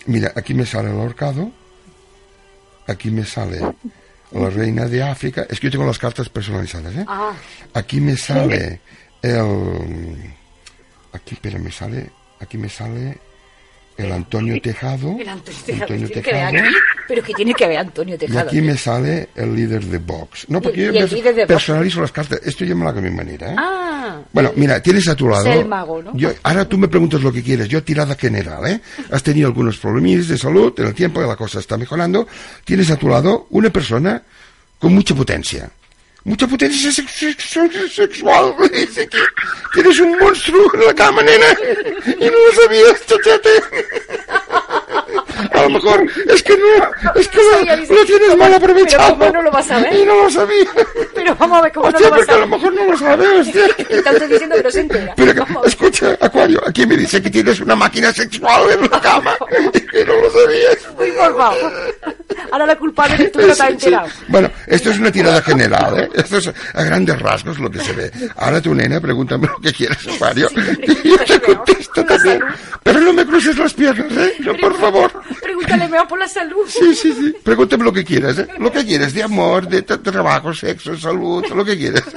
mira, 0.05 0.31
aquí 0.35 0.53
me 0.53 0.65
sale 0.65 0.89
el 0.89 0.99
ahorcado, 0.99 1.51
aquí 2.87 3.11
me 3.11 3.25
sale 3.25 3.59
la 4.31 4.49
reina 4.49 4.85
de 4.85 5.03
África, 5.03 5.45
es 5.49 5.59
que 5.59 5.67
yo 5.67 5.71
tengo 5.71 5.85
las 5.85 5.97
cartas 5.99 6.29
personalizadas, 6.29 6.95
¿eh? 6.95 7.05
Ah, 7.07 7.33
Aquí 7.73 7.99
me 7.99 8.15
sale 8.15 8.81
el... 9.21 10.33
Aquí, 11.13 11.33
espera, 11.35 11.57
me 11.59 11.71
sale... 11.71 12.11
Aquí 12.39 12.57
me 12.57 12.69
sale 12.69 13.17
el 14.05 14.11
Antonio 14.11 14.61
Tejado. 14.61 15.15
el 15.19 15.27
Antonio 15.29 15.59
Tejado. 15.65 15.83
Antonio 15.83 16.07
que 16.07 16.21
Tejado. 16.21 16.57
aquí. 16.57 16.75
Pero 17.07 17.23
que 17.23 17.33
tiene 17.33 17.53
que 17.53 17.67
ver 17.67 17.77
Antonio 17.77 18.15
Y 18.15 18.17
Tejado. 18.17 18.39
aquí 18.47 18.61
me 18.61 18.77
sale 18.77 19.29
el 19.35 19.55
líder 19.55 19.83
de 19.85 19.97
Vox. 19.97 20.45
No, 20.49 20.61
porque 20.61 20.81
Y- 20.81 20.99
yo 20.99 21.05
y 21.17 21.45
personalizo 21.47 22.01
las 22.01 22.11
cartas. 22.11 22.39
Esto 22.43 22.65
yo 22.65 22.75
me 22.75 22.83
lo 22.83 22.89
hago 22.89 22.99
a 22.99 23.01
mi 23.01 23.09
manera, 23.11 23.51
¿eh? 23.51 23.55
Ah. 23.57 24.19
Bueno, 24.31 24.51
mira, 24.55 24.81
tienes 24.81 25.07
a 25.07 25.15
tu 25.15 25.27
lado. 25.27 25.51
El 25.51 25.67
mago, 25.67 26.01
¿no? 26.01 26.11
Yo, 26.15 26.31
ahora 26.43 26.65
tú 26.65 26.77
me 26.77 26.87
preguntas 26.87 27.21
lo 27.21 27.31
que 27.31 27.41
quieres. 27.43 27.67
Yo 27.67 27.83
tirada 27.83 28.15
general, 28.15 28.65
¿eh? 28.67 28.81
Has 29.11 29.23
tenido 29.23 29.47
algunos 29.47 29.77
problemillas 29.77 30.27
de 30.27 30.37
salud 30.37 30.73
en 30.77 30.85
el 30.87 30.93
tiempo, 30.93 31.21
la 31.21 31.35
cosa 31.35 31.59
está 31.59 31.77
mejorando. 31.77 32.27
Tienes 32.65 32.89
a 32.91 32.95
tu 32.97 33.07
lado 33.09 33.47
una 33.51 33.69
persona 33.69 34.21
con 34.77 34.93
mucha 34.93 35.15
potencia. 35.15 35.69
Mucha 36.25 36.47
potencia 36.47 36.91
sex- 36.91 37.11
sex- 37.37 37.93
sexual. 37.93 38.53
Dice 38.71 39.07
que 39.07 39.17
tienes 39.73 39.99
un 39.99 40.17
monstruo 40.19 40.69
en 40.75 40.85
la 40.85 40.93
cama, 40.93 41.21
nena. 41.23 41.45
Y 42.19 42.25
no 42.25 42.31
lo 42.31 42.61
sabías, 42.61 43.05
chachete. 43.05 43.49
A 45.53 45.61
lo 45.63 45.69
mejor 45.69 46.05
es 46.27 46.43
que 46.43 46.57
no, 46.57 47.11
es 47.15 47.27
que 47.29 47.37
lo, 47.37 47.75
dice, 47.77 47.93
lo 47.93 48.05
tienes 48.05 48.27
¿cómo- 48.29 48.37
mal 48.43 48.53
aprovechado. 48.53 49.17
pero 49.17 49.31
cómo 49.31 49.33
no 49.33 49.41
lo 49.43 49.51
vas 49.51 49.71
a 49.71 49.79
ver? 49.79 49.93
Y 49.95 50.05
no 50.05 50.23
lo 50.23 50.29
sabía. 50.29 50.65
Pero 51.15 51.35
vamos 51.35 51.57
a 51.57 51.61
ver 51.61 51.71
cómo 51.73 51.87
Hostia, 51.87 52.09
no 52.09 52.15
lo 52.15 52.19
vas 52.21 52.29
a 52.29 52.33
a 52.33 52.37
lo 52.39 52.47
mejor 52.47 52.73
no 52.73 52.85
lo 52.85 52.97
sabes, 52.97 53.29
hostia. 53.47 53.67
Diciendo 54.29 54.55
que 54.57 54.63
no 54.63 54.71
se 54.71 54.79
entera. 54.81 55.13
Pero 55.15 55.33
ver. 55.33 55.45
escucha, 55.65 56.17
Acuario, 56.19 56.61
aquí 56.67 56.85
me 56.85 56.97
dice 56.97 57.21
que 57.21 57.29
tienes 57.29 57.59
una 57.61 57.75
máquina 57.75 58.11
sexual 58.13 58.69
en 58.71 58.81
la 58.91 59.01
cama 59.01 59.35
y 59.73 59.79
que 59.79 60.05
no 60.05 60.13
lo 60.21 60.29
sabías. 60.29 60.77
Uy, 60.97 61.11
por 61.11 61.37
favor. 61.37 61.95
Ahora 62.51 62.65
la 62.65 62.75
culpable 62.77 63.15
eres 63.15 63.31
tú 63.31 63.39
que 63.39 63.47
no 63.47 63.55
te 63.55 63.63
has 63.63 63.69
enterado. 63.69 64.07
Bueno, 64.27 64.49
esto 64.67 64.89
es 64.91 64.99
una 64.99 65.11
tirada 65.11 65.41
general, 65.41 65.99
¿eh? 65.99 66.09
Esto 66.15 66.37
es 66.37 66.47
a 66.73 66.83
grandes 66.83 67.19
rasgos 67.19 67.59
lo 67.59 67.69
que 67.69 67.79
se 67.79 67.93
ve. 67.93 68.11
Ahora 68.37 68.61
tu 68.61 68.73
nena, 68.73 68.99
pregúntame 68.99 69.47
lo 69.47 69.57
que 69.59 69.71
quieras, 69.73 69.99
Acuario. 70.07 70.49
y 71.03 71.09
yo 71.09 71.17
te 71.25 71.39
contesto 71.41 72.05
también. 72.05 72.41
Pero 72.83 72.99
no 73.01 73.13
me 73.13 73.25
cruces 73.25 73.57
las 73.57 73.73
piernas, 73.73 74.11
¿eh? 74.17 74.33
No, 74.39 74.55
por 74.57 74.75
favor. 74.79 75.11
Pregúntale 75.41 75.87
mejor 75.87 76.07
por 76.07 76.19
la 76.19 76.27
salud. 76.27 76.65
Sí, 76.67 76.95
sí, 76.95 77.13
sí. 77.13 77.35
Pregúntame 77.43 77.83
lo 77.83 77.93
que 77.93 78.03
quieras, 78.05 78.37
¿eh? 78.39 78.47
Lo 78.57 78.71
que 78.71 78.85
quieras, 78.85 79.13
de 79.13 79.23
amor, 79.23 79.67
de, 79.67 79.85
tra- 79.85 80.01
trabajo, 80.01 80.53
sexo, 80.53 80.97
salud, 80.97 81.45
lo 81.53 81.63
que 81.65 81.77
quieras. 81.77 82.03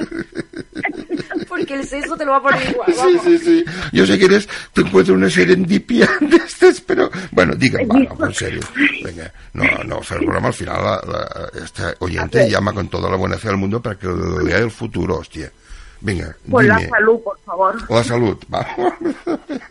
Porque 1.67 1.81
el 1.81 1.87
sexo 1.87 2.15
te 2.17 2.25
lo 2.25 2.31
va 2.31 2.37
a 2.37 2.41
poner 2.41 2.69
igual. 2.71 2.87
Sí, 2.93 2.99
Vamos. 2.99 3.21
sí, 3.23 3.37
sí. 3.39 3.65
Yo 3.91 4.05
sé 4.05 4.17
que 4.19 4.25
eres, 4.25 4.47
te 4.73 4.81
encuentro 4.81 5.13
una 5.15 5.29
serendipia 5.29 6.09
de 6.21 6.35
estas, 6.37 6.81
pero 6.81 7.09
bueno, 7.31 7.53
dígame, 7.55 7.85
va, 7.85 8.15
no, 8.17 8.25
en 8.27 8.33
serio. 8.33 8.61
Venga, 9.03 9.31
no, 9.53 9.63
no, 9.85 9.97
o 9.97 10.03
sea, 10.03 10.17
el 10.17 10.23
programa 10.23 10.47
al 10.49 10.53
final, 10.53 10.83
la, 10.83 11.01
la- 11.05 11.63
esta 11.63 11.93
oyente 11.99 12.49
llama 12.49 12.73
con 12.73 12.87
toda 12.87 13.09
la 13.09 13.15
buena 13.17 13.37
fe 13.37 13.47
del 13.49 13.57
mundo 13.57 13.81
para 13.81 13.97
que 13.97 14.07
le 14.07 14.53
dé 14.53 14.59
el 14.59 14.71
futuro, 14.71 15.17
hostia. 15.17 15.51
Venga, 16.01 16.35
Por 16.51 16.65
la 16.65 16.79
salud, 16.89 17.19
por 17.23 17.39
favor. 17.45 17.89
La 17.91 18.03
salud, 18.03 18.37
vamos. 18.49 18.93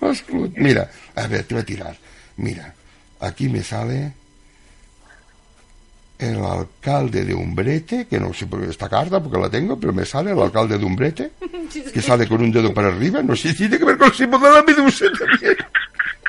La 0.00 0.14
salud. 0.14 0.50
Mira, 0.56 0.90
a 1.14 1.26
ver, 1.26 1.44
te 1.44 1.54
voy 1.54 1.62
a 1.62 1.66
tirar. 1.66 1.96
Mira, 2.36 2.74
aquí 3.20 3.48
me 3.48 3.62
sale 3.62 4.12
el 6.18 6.44
alcalde 6.44 7.24
de 7.24 7.34
Umbrete, 7.34 8.06
que 8.06 8.20
no 8.20 8.32
sé 8.32 8.46
por 8.46 8.60
qué 8.60 8.70
esta 8.70 8.88
carta, 8.88 9.22
porque 9.22 9.38
la 9.38 9.50
tengo, 9.50 9.78
pero 9.78 9.92
me 9.92 10.04
sale 10.04 10.32
el 10.32 10.38
alcalde 10.38 10.78
de 10.78 10.84
Umbrete, 10.84 11.32
que 11.92 12.02
sale 12.02 12.26
con 12.28 12.42
un 12.42 12.52
dedo 12.52 12.72
para 12.72 12.88
arriba, 12.88 13.22
no 13.22 13.34
sé 13.34 13.50
si 13.50 13.56
tiene 13.56 13.78
que 13.78 13.84
ver 13.84 13.98
con 13.98 14.08
el 14.08 14.14
símbolo 14.14 14.46
de 14.46 14.52
la 14.52 14.62
medusa 14.62 15.06
también. 15.18 15.56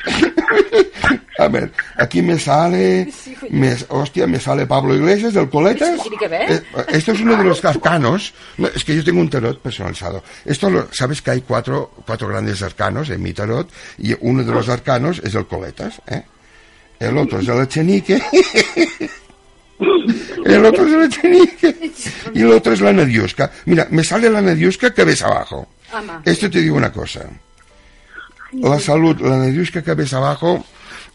A 1.38 1.48
ver, 1.50 1.72
aquí 1.98 2.22
me 2.22 2.40
sale, 2.40 3.12
me, 3.50 3.76
hostia, 3.90 4.26
me 4.26 4.40
sale 4.40 4.66
Pablo 4.66 4.96
Iglesias 4.96 5.34
del 5.34 5.50
Coletas. 5.50 6.00
Eh, 6.22 6.62
Esto 6.90 7.12
es 7.12 7.20
uno 7.20 7.36
de 7.36 7.44
los 7.44 7.64
arcanos. 7.66 8.34
No, 8.58 8.68
es 8.68 8.86
que 8.86 8.96
yo 8.96 9.04
tengo 9.04 9.20
un 9.20 9.30
tarot 9.30 9.60
personalizado. 9.60 10.24
Esto 10.46 10.70
lo, 10.70 10.88
sabes 10.94 11.22
que 11.22 11.32
hay 11.32 11.42
cuatro, 11.42 11.92
cuatro 12.06 12.30
grandes 12.30 12.62
arcanos 12.62 13.10
en 13.10 13.22
mi 13.22 13.34
tarot 13.34 13.70
y 13.98 14.16
uno 14.22 14.44
de 14.44 14.52
los 14.52 14.70
arcanos 14.70 15.20
es 15.24 15.36
el 15.36 15.46
Coletas, 15.46 16.02
¿eh? 16.08 16.24
El 17.00 17.18
otro 17.18 17.40
es 17.40 17.48
el 17.48 17.62
Echenique. 17.62 18.22
El 20.46 20.66
otro 20.66 20.86
es 20.88 20.94
el 20.94 21.04
Echenique. 21.04 21.92
Y 22.34 22.42
el 22.42 22.52
otro 22.52 22.74
es 22.74 22.82
la 22.82 22.94
Nadiuska. 22.94 23.52
Mira, 23.66 23.88
me 23.92 24.04
sale 24.04 24.30
la 24.30 24.42
Nadiuska 24.42 24.94
cabeza 24.94 25.28
abajo. 25.28 25.68
Esto 26.24 26.50
te 26.50 26.62
digo 26.62 26.76
una 26.78 26.92
cosa. 26.92 27.22
La 28.54 28.80
salud, 28.80 29.20
la 29.22 29.38
Nadiuska 29.38 29.82
cabeza 29.84 30.18
abajo, 30.18 30.66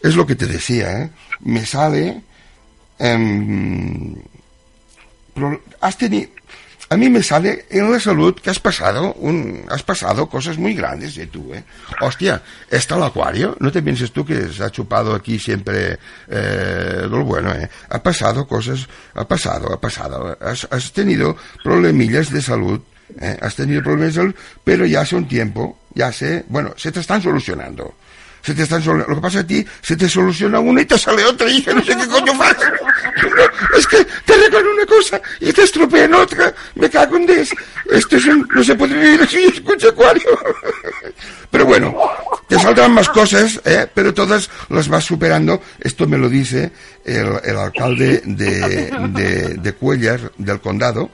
es 0.03 0.15
lo 0.15 0.27
que 0.27 0.35
te 0.35 0.45
decía, 0.45 1.01
¿eh? 1.01 1.09
Me 1.41 1.65
sale... 1.65 2.21
pro- 5.33 5.61
has 5.81 5.97
tenido... 5.97 6.29
A 6.91 6.97
mí 6.97 7.09
me 7.09 7.23
sale 7.23 7.67
en 7.69 7.89
la 7.89 8.01
salud 8.01 8.35
que 8.35 8.49
has 8.49 8.59
pasado 8.59 9.13
un, 9.13 9.63
has 9.69 9.81
pasado 9.81 10.27
cosas 10.27 10.57
muy 10.57 10.73
grandes 10.73 11.15
de 11.15 11.25
tú, 11.27 11.53
¿eh? 11.53 11.63
Hostia, 12.01 12.41
está 12.69 12.97
el 12.97 13.03
acuario, 13.03 13.55
no 13.61 13.71
te 13.71 13.81
pienses 13.81 14.11
tú 14.11 14.25
que 14.25 14.49
se 14.49 14.61
ha 14.61 14.69
chupado 14.69 15.15
aquí 15.15 15.39
siempre 15.39 15.97
eh, 16.27 17.07
lo 17.09 17.23
bueno, 17.23 17.53
¿eh? 17.53 17.69
Ha 17.87 18.03
pasado 18.03 18.45
cosas, 18.45 18.89
ha 19.13 19.25
pasado, 19.25 19.71
ha 19.71 19.79
pasado. 19.79 20.37
Has, 20.41 20.67
has 20.69 20.91
tenido 20.91 21.37
problemillas 21.63 22.29
de 22.29 22.41
salud, 22.41 22.81
¿eh? 23.21 23.37
Has 23.39 23.55
tenido 23.55 23.81
problemas 23.81 24.13
de 24.13 24.21
salud, 24.21 24.35
pero 24.61 24.85
ya 24.85 24.99
hace 24.99 25.15
un 25.15 25.29
tiempo, 25.29 25.79
ya 25.93 26.11
sé, 26.11 26.43
bueno, 26.49 26.73
se 26.75 26.91
te 26.91 26.99
están 26.99 27.21
solucionando. 27.21 27.95
Se 28.41 28.53
te 28.53 28.63
están 28.63 28.83
Lo 28.85 29.05
que 29.05 29.21
pasa 29.21 29.39
a 29.39 29.47
ti, 29.47 29.65
se 29.81 29.95
te 29.95 30.09
soluciona 30.09 30.59
una 30.59 30.81
y 30.81 30.85
te 30.85 30.97
sale 30.97 31.23
otra 31.23 31.49
y 31.49 31.61
que 31.61 31.73
no 31.73 31.83
sé 31.83 31.95
qué 31.95 32.07
coño 32.07 32.37
pasa. 32.37 32.73
Es 33.77 33.87
que 33.87 34.05
te 34.25 34.33
arreglan 34.33 34.65
una 34.67 34.85
cosa 34.85 35.21
y 35.39 35.53
te 35.53 35.63
estropean 35.63 36.13
otra. 36.13 36.53
Me 36.75 36.89
cago 36.89 37.17
en 37.17 37.25
des. 37.25 37.51
Esto 37.91 38.17
es 38.17 38.25
un... 38.25 38.47
No 38.53 38.63
se 38.63 38.75
puede 38.75 38.95
vivir 38.95 39.21
así, 39.21 39.43
escucha, 39.43 39.89
Acuario. 39.89 40.29
Pero 41.51 41.65
bueno, 41.65 41.95
te 42.47 42.57
saldrán 42.59 42.93
más 42.93 43.09
cosas, 43.09 43.61
¿eh? 43.65 43.87
pero 43.93 44.13
todas 44.13 44.49
las 44.69 44.87
vas 44.87 45.03
superando. 45.03 45.61
Esto 45.79 46.07
me 46.07 46.17
lo 46.17 46.29
dice 46.29 46.71
el, 47.05 47.33
el 47.43 47.57
alcalde 47.57 48.21
de, 48.25 48.89
de, 49.09 49.55
de 49.55 50.31
del 50.37 50.61
condado, 50.61 51.11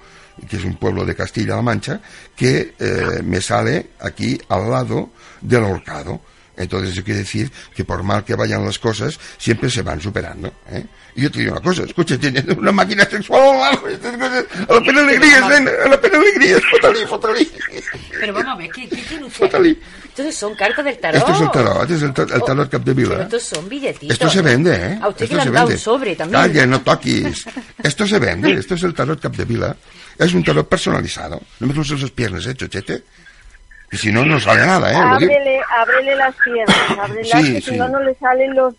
que 0.50 0.58
es 0.58 0.63
un 0.63 0.78
pueblo 0.78 1.06
de 1.06 1.16
Castilla-La 1.16 1.62
Mancha, 1.62 2.00
que 2.36 2.74
eh, 2.80 3.22
me 3.24 3.42
sale 3.42 3.92
aquí 4.00 4.40
al 4.50 4.70
lado 4.70 5.10
del 5.42 5.63
horcado. 5.63 6.22
Entonces 6.58 6.91
eso 6.93 7.04
quiere 7.04 7.20
decir 7.20 7.52
que 7.76 7.86
por 7.86 8.02
mal 8.04 8.26
que 8.26 8.34
vayan 8.36 8.65
las 8.65 8.80
cosas, 8.80 9.20
siempre 9.38 9.70
se 9.70 9.84
van 9.84 10.02
superando. 10.02 10.52
¿eh? 10.72 10.84
Y 11.15 11.22
yo 11.22 11.32
te 11.32 11.39
digo 11.39 11.52
una 11.54 11.62
cosa, 11.62 11.84
escucha, 11.84 12.17
teniendo 12.17 12.56
una 12.56 12.72
máquina 12.72 13.06
sexual 13.06 13.41
al 13.41 13.60
lado, 13.60 13.88
estas 13.88 14.17
cosas, 14.17 14.46
a 14.67 14.74
la 14.74 14.82
pena 14.82 15.02
alegría, 15.02 15.38
a 15.46 15.88
la 15.88 16.02
pena 16.02 16.17
alegría, 16.17 16.58
fotalí, 16.72 17.06
fotalí. 17.06 17.52
Pero 18.20 18.34
vamos 18.34 18.54
a 18.54 18.56
ver, 18.58 18.72
¿qué, 18.72 18.89
qué 18.89 18.96
tiene 18.98 19.26
usted? 19.26 19.39
Fotalí. 19.46 19.80
Entonces 20.08 20.36
son 20.36 20.56
cartas 20.56 20.84
del 20.84 20.98
tarot. 20.98 21.20
Esto 21.20 21.34
es 21.36 21.41
el 21.41 21.52
tarot, 21.52 21.82
este 21.84 21.93
es 21.96 22.02
el, 22.02 22.13
tar- 22.13 22.32
el 22.34 22.41
tarot 22.41 22.70
Pero 22.70 22.84
Capdevila. 22.84 23.22
estos 23.22 23.43
son 23.43 23.70
billetitos. 23.70 24.13
Esto 24.13 24.30
se 24.32 24.41
vende, 24.41 24.74
¿eh? 24.76 25.00
A 25.00 25.10
usted 25.10 25.26
Esto 25.26 25.28
que 25.28 25.36
le 25.36 25.41
han 25.48 25.54
dado 25.54 25.67
un 25.70 25.78
sobre 25.78 26.15
también. 26.15 26.41
Calla, 26.41 26.65
no 26.65 26.82
toquis. 26.82 27.46
Esto 27.84 28.08
se 28.08 28.17
vende, 28.17 28.54
esto 28.54 28.74
es 28.74 28.82
el 28.84 28.96
tarot 28.96 29.22
Capdevila. 29.22 29.76
Es 30.17 30.34
un 30.34 30.43
tarot 30.43 30.67
personalizado. 30.67 31.39
No 31.60 31.67
me 31.67 31.74
cruces 31.74 32.02
las 32.02 32.10
piernas, 32.10 32.48
¿eh, 32.48 32.56
chochete? 32.56 33.04
Y 33.91 33.97
si 33.97 34.12
no, 34.12 34.26
no 34.26 34.39
sale 34.39 34.65
nada, 34.65 34.91
¿eh? 34.91 34.95
Ábrele, 34.95 35.60
ábrele 35.80 36.15
las 36.15 36.36
piernas, 36.43 36.78
ábrelas, 37.00 37.41
Sí, 37.41 37.54
que 37.54 37.62
sí. 37.62 37.71
si 37.71 37.78
no, 37.78 37.88
no 37.88 38.00
le 38.02 38.13
salen 38.15 38.54
los, 38.54 38.73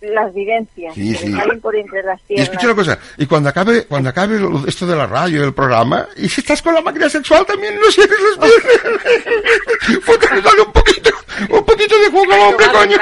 las 0.00 0.32
vivencias, 0.32 0.94
Sí, 0.94 1.12
que 1.12 1.18
sí. 1.18 1.28
le 1.30 1.36
salen 1.36 1.60
por 1.60 1.74
entre 1.74 2.02
las 2.04 2.20
Y 2.22 2.26
piernas. 2.28 2.48
escucha 2.48 2.66
una 2.66 2.74
cosa, 2.76 2.98
y 3.16 3.26
cuando 3.26 3.48
acabe, 3.48 3.84
cuando 3.86 4.10
acabe 4.10 4.38
lo- 4.38 4.64
esto 4.68 4.86
de 4.86 4.94
la 4.94 5.06
radio, 5.06 5.42
el 5.44 5.52
programa, 5.52 6.06
y 6.16 6.28
si 6.28 6.40
estás 6.42 6.62
con 6.62 6.74
la 6.74 6.80
máquina 6.80 7.08
sexual 7.08 7.44
también 7.44 7.74
no 7.80 7.90
cierres 7.90 8.16
las 8.38 8.50
piernas. 8.50 10.04
Fótale, 10.04 10.42
dale 10.42 10.62
un 10.62 10.72
poquito, 10.72 11.10
un 11.50 11.64
poquito 11.64 11.98
de 11.98 12.06
jugo 12.10 12.32
al 12.32 12.40
hombre, 12.40 12.66
coño. 12.72 12.96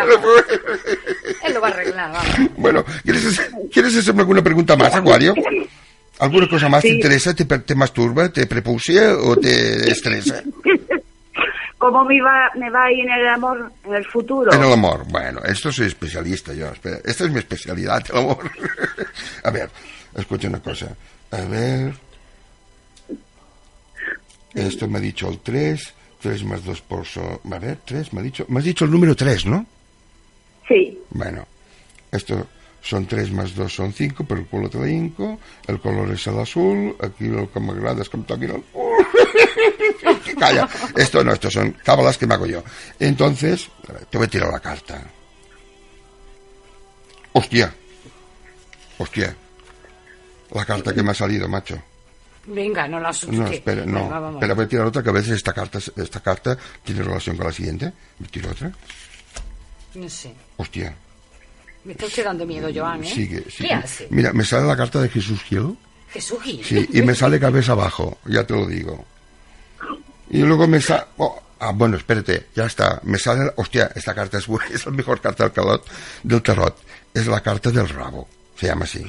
Él 1.45 1.53
lo 1.55 1.61
va 1.61 1.69
a 1.69 1.71
arreglar, 1.73 2.13
vamos. 2.13 2.51
Bueno, 2.57 2.85
¿quieres, 3.05 3.41
¿quieres 3.71 3.97
hacerme 3.97 4.21
alguna 4.23 4.43
pregunta 4.43 4.75
más, 4.77 4.95
Acuario? 4.95 5.35
¿Alguna 6.19 6.49
cosa 6.49 6.71
más 6.71 6.81
te 6.81 6.89
interesa? 6.89 7.35
¿Te, 7.35 7.45
te 7.45 7.75
masturba? 7.75 8.31
¿Te 8.31 8.47
prepucia 8.47 9.15
o 9.19 9.37
te 9.37 9.91
estresa? 9.93 10.43
¿Cómo 11.79 12.05
me 12.05 12.21
va, 12.23 12.51
me 12.55 12.71
va 12.71 12.85
a 12.85 12.93
ir 12.93 13.05
en 13.05 13.11
el 13.13 13.29
amor 13.29 13.71
en 13.85 13.95
el 13.95 14.05
futuro? 14.07 14.53
En 14.53 14.63
el 14.63 14.73
amor. 14.73 15.05
Bueno, 15.09 15.41
esto 15.45 15.71
soy 15.71 15.87
especialista 15.87 16.55
yo. 16.55 16.73
Esta 17.05 17.25
es 17.25 17.31
mi 17.31 17.39
especialidad, 17.39 18.03
el 18.11 18.17
amor. 18.17 18.51
A 19.45 19.51
ver, 19.51 19.71
escucha 20.17 20.49
una 20.49 20.61
cosa. 20.61 20.97
A 21.31 21.41
ver. 21.43 21.95
Esto 24.55 24.89
me 24.89 24.99
ha 24.99 25.01
dicho 25.03 25.29
el 25.29 25.41
3. 25.41 25.95
3 26.23 26.45
más 26.45 26.65
2 26.65 26.81
por... 26.81 27.05
So... 27.07 27.43
A 27.51 27.59
ver, 27.59 27.79
3 27.85 28.13
me 28.15 28.21
ha 28.21 28.23
dicho... 28.23 28.47
Me 28.49 28.59
has 28.61 28.65
dicho 28.65 28.87
el 28.87 28.91
número 28.91 29.15
3, 29.15 29.47
¿no? 29.47 29.67
Sí, 30.67 30.99
Bueno, 31.11 31.47
esto 32.11 32.49
son 32.87 33.07
3 33.07 33.33
más 33.33 33.55
2 33.55 33.73
son 33.73 33.93
5, 33.93 34.25
pero 34.29 34.41
el 34.41 34.47
color 34.47 34.71
te 34.71 34.79
la 34.79 34.89
hinco, 34.89 35.41
el 35.67 35.81
color 35.81 36.11
es 36.13 36.25
el 36.29 36.39
azul, 36.39 36.97
aquí 37.03 37.25
lo 37.25 37.51
que 37.51 37.59
me 37.59 37.73
agrada 37.73 38.03
es 38.03 38.09
que 38.09 38.17
me 38.17 38.25
toquen 38.25 38.51
el 38.51 38.65
Calla, 40.39 40.69
esto 40.95 41.25
no, 41.25 41.33
esto 41.33 41.51
son 41.51 41.73
cábalas 41.83 42.17
que 42.17 42.27
me 42.27 42.35
hago 42.35 42.47
yo. 42.47 42.63
Entonces, 43.01 43.69
te 44.09 44.19
voy 44.19 44.27
a 44.27 44.31
tirar 44.31 44.53
la 44.53 44.61
carta. 44.61 45.03
Hostia, 47.33 47.75
hostia, 48.99 49.37
la 50.53 50.65
carta 50.65 50.95
que 50.95 51.03
me 51.03 51.11
ha 51.11 51.15
salido, 51.15 51.49
macho. 51.49 51.83
Venga, 52.47 52.87
no 52.87 53.01
la 53.01 53.09
asuste. 53.09 53.37
No, 53.37 53.47
espera, 53.49 53.85
no, 53.85 54.05
Venga, 54.05 54.21
vamos. 54.21 54.37
espera, 54.37 54.55
voy 54.55 54.65
a 54.65 54.69
tirar 54.69 54.87
otra 54.87 55.03
que 55.03 55.11
a 55.11 55.13
veces 55.13 55.33
esta 55.33 55.53
carta, 55.53 55.79
esta 55.79 56.21
carta 56.21 56.57
tiene 56.85 57.03
relación 57.03 57.37
con 57.37 57.47
la 57.47 57.53
siguiente. 57.53 57.93
Me 58.21 58.29
tiro 58.29 58.51
otra. 58.51 58.71
No 59.95 60.09
sé. 60.09 60.33
Hostia, 60.57 60.95
Me 61.87 61.93
está 61.93 62.07
usted 62.07 62.25
dando 62.25 62.45
miedo, 62.45 62.69
Joan, 62.75 63.05
¿eh? 63.05 63.07
sigue, 63.09 63.49
sigue. 63.49 63.69
¿Qué 63.69 63.75
hace? 63.75 64.09
Mira, 64.11 64.33
me 64.33 64.45
sale 64.45 64.67
la 64.67 64.77
carta 64.77 65.01
de 65.01 65.09
Jesús 65.09 65.41
Gil. 65.45 65.79
Jesús 66.11 66.43
Gil. 66.43 66.65
Sí, 66.65 66.89
y 66.93 67.03
me 67.03 67.15
sale 67.15 67.39
cabeza 67.39 67.73
abajo, 67.73 68.19
ya 68.25 68.45
te 68.45 68.55
lo 68.55 68.67
digo. 68.67 69.05
Y 70.31 70.39
luego 70.39 70.67
me 70.67 70.81
sale... 70.81 71.05
ah, 71.61 71.71
bueno, 71.73 71.97
espérate, 71.97 72.47
ya 72.57 72.65
está. 72.67 73.01
Me 73.05 73.21
sale... 73.21 73.53
Hostia, 73.55 73.93
esta 73.95 74.17
carta 74.17 74.39
es, 74.39 74.49
buena, 74.49 74.67
es 74.75 74.85
la 74.85 74.91
mejor 74.91 75.21
carta 75.21 75.45
del 75.45 75.53
tarot, 75.53 75.87
del 76.25 76.43
tarot. 76.43 76.77
Es 77.15 77.29
la 77.29 77.41
carta 77.41 77.71
del 77.71 77.89
rabo, 77.89 78.29
se 78.57 78.67
llama 78.67 78.85
así. 78.85 79.05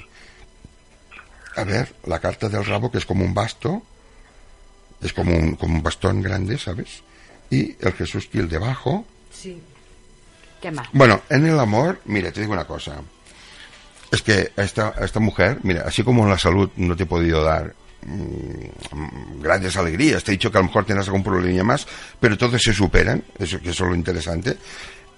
A 1.55 1.63
ver, 1.63 1.95
la 2.05 2.19
carta 2.19 2.47
del 2.47 2.63
rabo, 2.63 2.91
que 2.91 2.99
es 2.99 3.07
como 3.07 3.25
un 3.25 3.33
basto, 3.33 3.81
es 5.01 5.13
como 5.13 5.35
un, 5.35 5.55
como 5.55 5.77
un 5.77 5.81
bastón 5.81 6.21
grande, 6.21 6.59
¿sabes? 6.59 7.01
Y 7.49 7.75
el 7.83 7.93
Jesús 7.93 8.29
Gil 8.31 8.47
debajo. 8.47 9.03
Sí. 9.33 9.59
Bueno, 10.93 11.21
en 11.29 11.45
el 11.45 11.59
amor, 11.59 11.99
mira, 12.05 12.31
te 12.31 12.41
digo 12.41 12.53
una 12.53 12.65
cosa. 12.65 13.01
Es 14.11 14.21
que 14.21 14.51
esta, 14.55 14.93
esta 15.01 15.19
mujer, 15.19 15.59
mira, 15.63 15.83
así 15.85 16.03
como 16.03 16.23
en 16.23 16.29
la 16.29 16.37
salud 16.37 16.69
no 16.77 16.95
te 16.95 17.03
he 17.03 17.05
podido 17.05 17.43
dar 17.43 17.73
mm, 18.03 19.41
grandes 19.41 19.75
alegrías, 19.75 20.23
te 20.23 20.31
he 20.31 20.35
dicho 20.35 20.51
que 20.51 20.57
a 20.57 20.61
lo 20.61 20.67
mejor 20.67 20.85
tienes 20.85 21.05
algún 21.07 21.23
problema 21.23 21.63
más, 21.63 21.85
pero 22.19 22.37
todos 22.37 22.61
se 22.61 22.73
superan, 22.73 23.23
eso 23.37 23.57
eso 23.57 23.69
es 23.69 23.79
lo 23.79 23.95
interesante. 23.95 24.57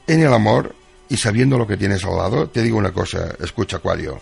En 0.07 0.21
el 0.21 0.33
amor, 0.33 0.75
y 1.07 1.17
sabiendo 1.17 1.57
lo 1.57 1.67
que 1.67 1.77
tienes 1.77 2.03
al 2.03 2.17
lado, 2.17 2.49
te 2.49 2.63
digo 2.63 2.77
una 2.77 2.91
cosa, 2.91 3.35
escucha, 3.39 3.77
Acuario. 3.77 4.21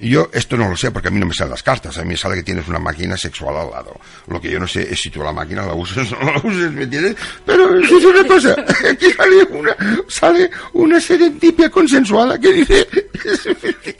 Em, 0.00 0.08
yo 0.10 0.28
esto 0.32 0.56
no 0.56 0.68
lo 0.68 0.76
sé 0.76 0.90
porque 0.90 1.08
a 1.08 1.10
mí 1.10 1.18
no 1.20 1.26
me 1.26 1.34
salen 1.34 1.52
las 1.52 1.62
cartas, 1.62 1.96
a 1.98 2.02
mí 2.02 2.08
me 2.08 2.16
sale 2.16 2.34
que 2.36 2.42
tienes 2.42 2.66
una 2.68 2.78
máquina 2.78 3.16
sexual 3.16 3.56
al 3.56 3.70
lado. 3.70 3.96
Lo 4.26 4.40
que 4.40 4.50
yo 4.50 4.58
no 4.60 4.66
sé 4.66 4.82
es 4.92 5.00
si 5.00 5.10
tú 5.10 5.22
la 5.22 5.32
máquina 5.32 5.64
la 5.66 5.74
usas 5.74 6.10
o 6.12 6.16
no 6.16 6.32
la 6.32 6.38
usas, 6.38 6.72
¿me 6.72 6.82
entiendes? 6.84 7.16
Pero 7.46 7.78
eso 7.78 7.98
es 7.98 8.04
una 8.04 8.24
cosa, 8.26 8.54
aquí 8.90 9.10
sale 9.12 9.44
una, 9.50 9.76
sale 10.08 10.50
una 10.74 11.00
serendipia 11.00 11.70
consensuada 11.70 12.38
que 12.38 12.52
dice, 12.52 12.86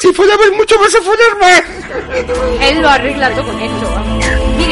si 0.00 0.12
follabas 0.12 0.50
mucho 0.56 0.78
vas 0.78 0.94
a 0.94 1.02
follar 1.02 1.38
más. 1.40 1.62
Él 2.60 2.80
lo 2.82 2.88
arregla 2.88 3.30
todo 3.34 3.44
con 3.46 3.60
esto, 3.60 3.90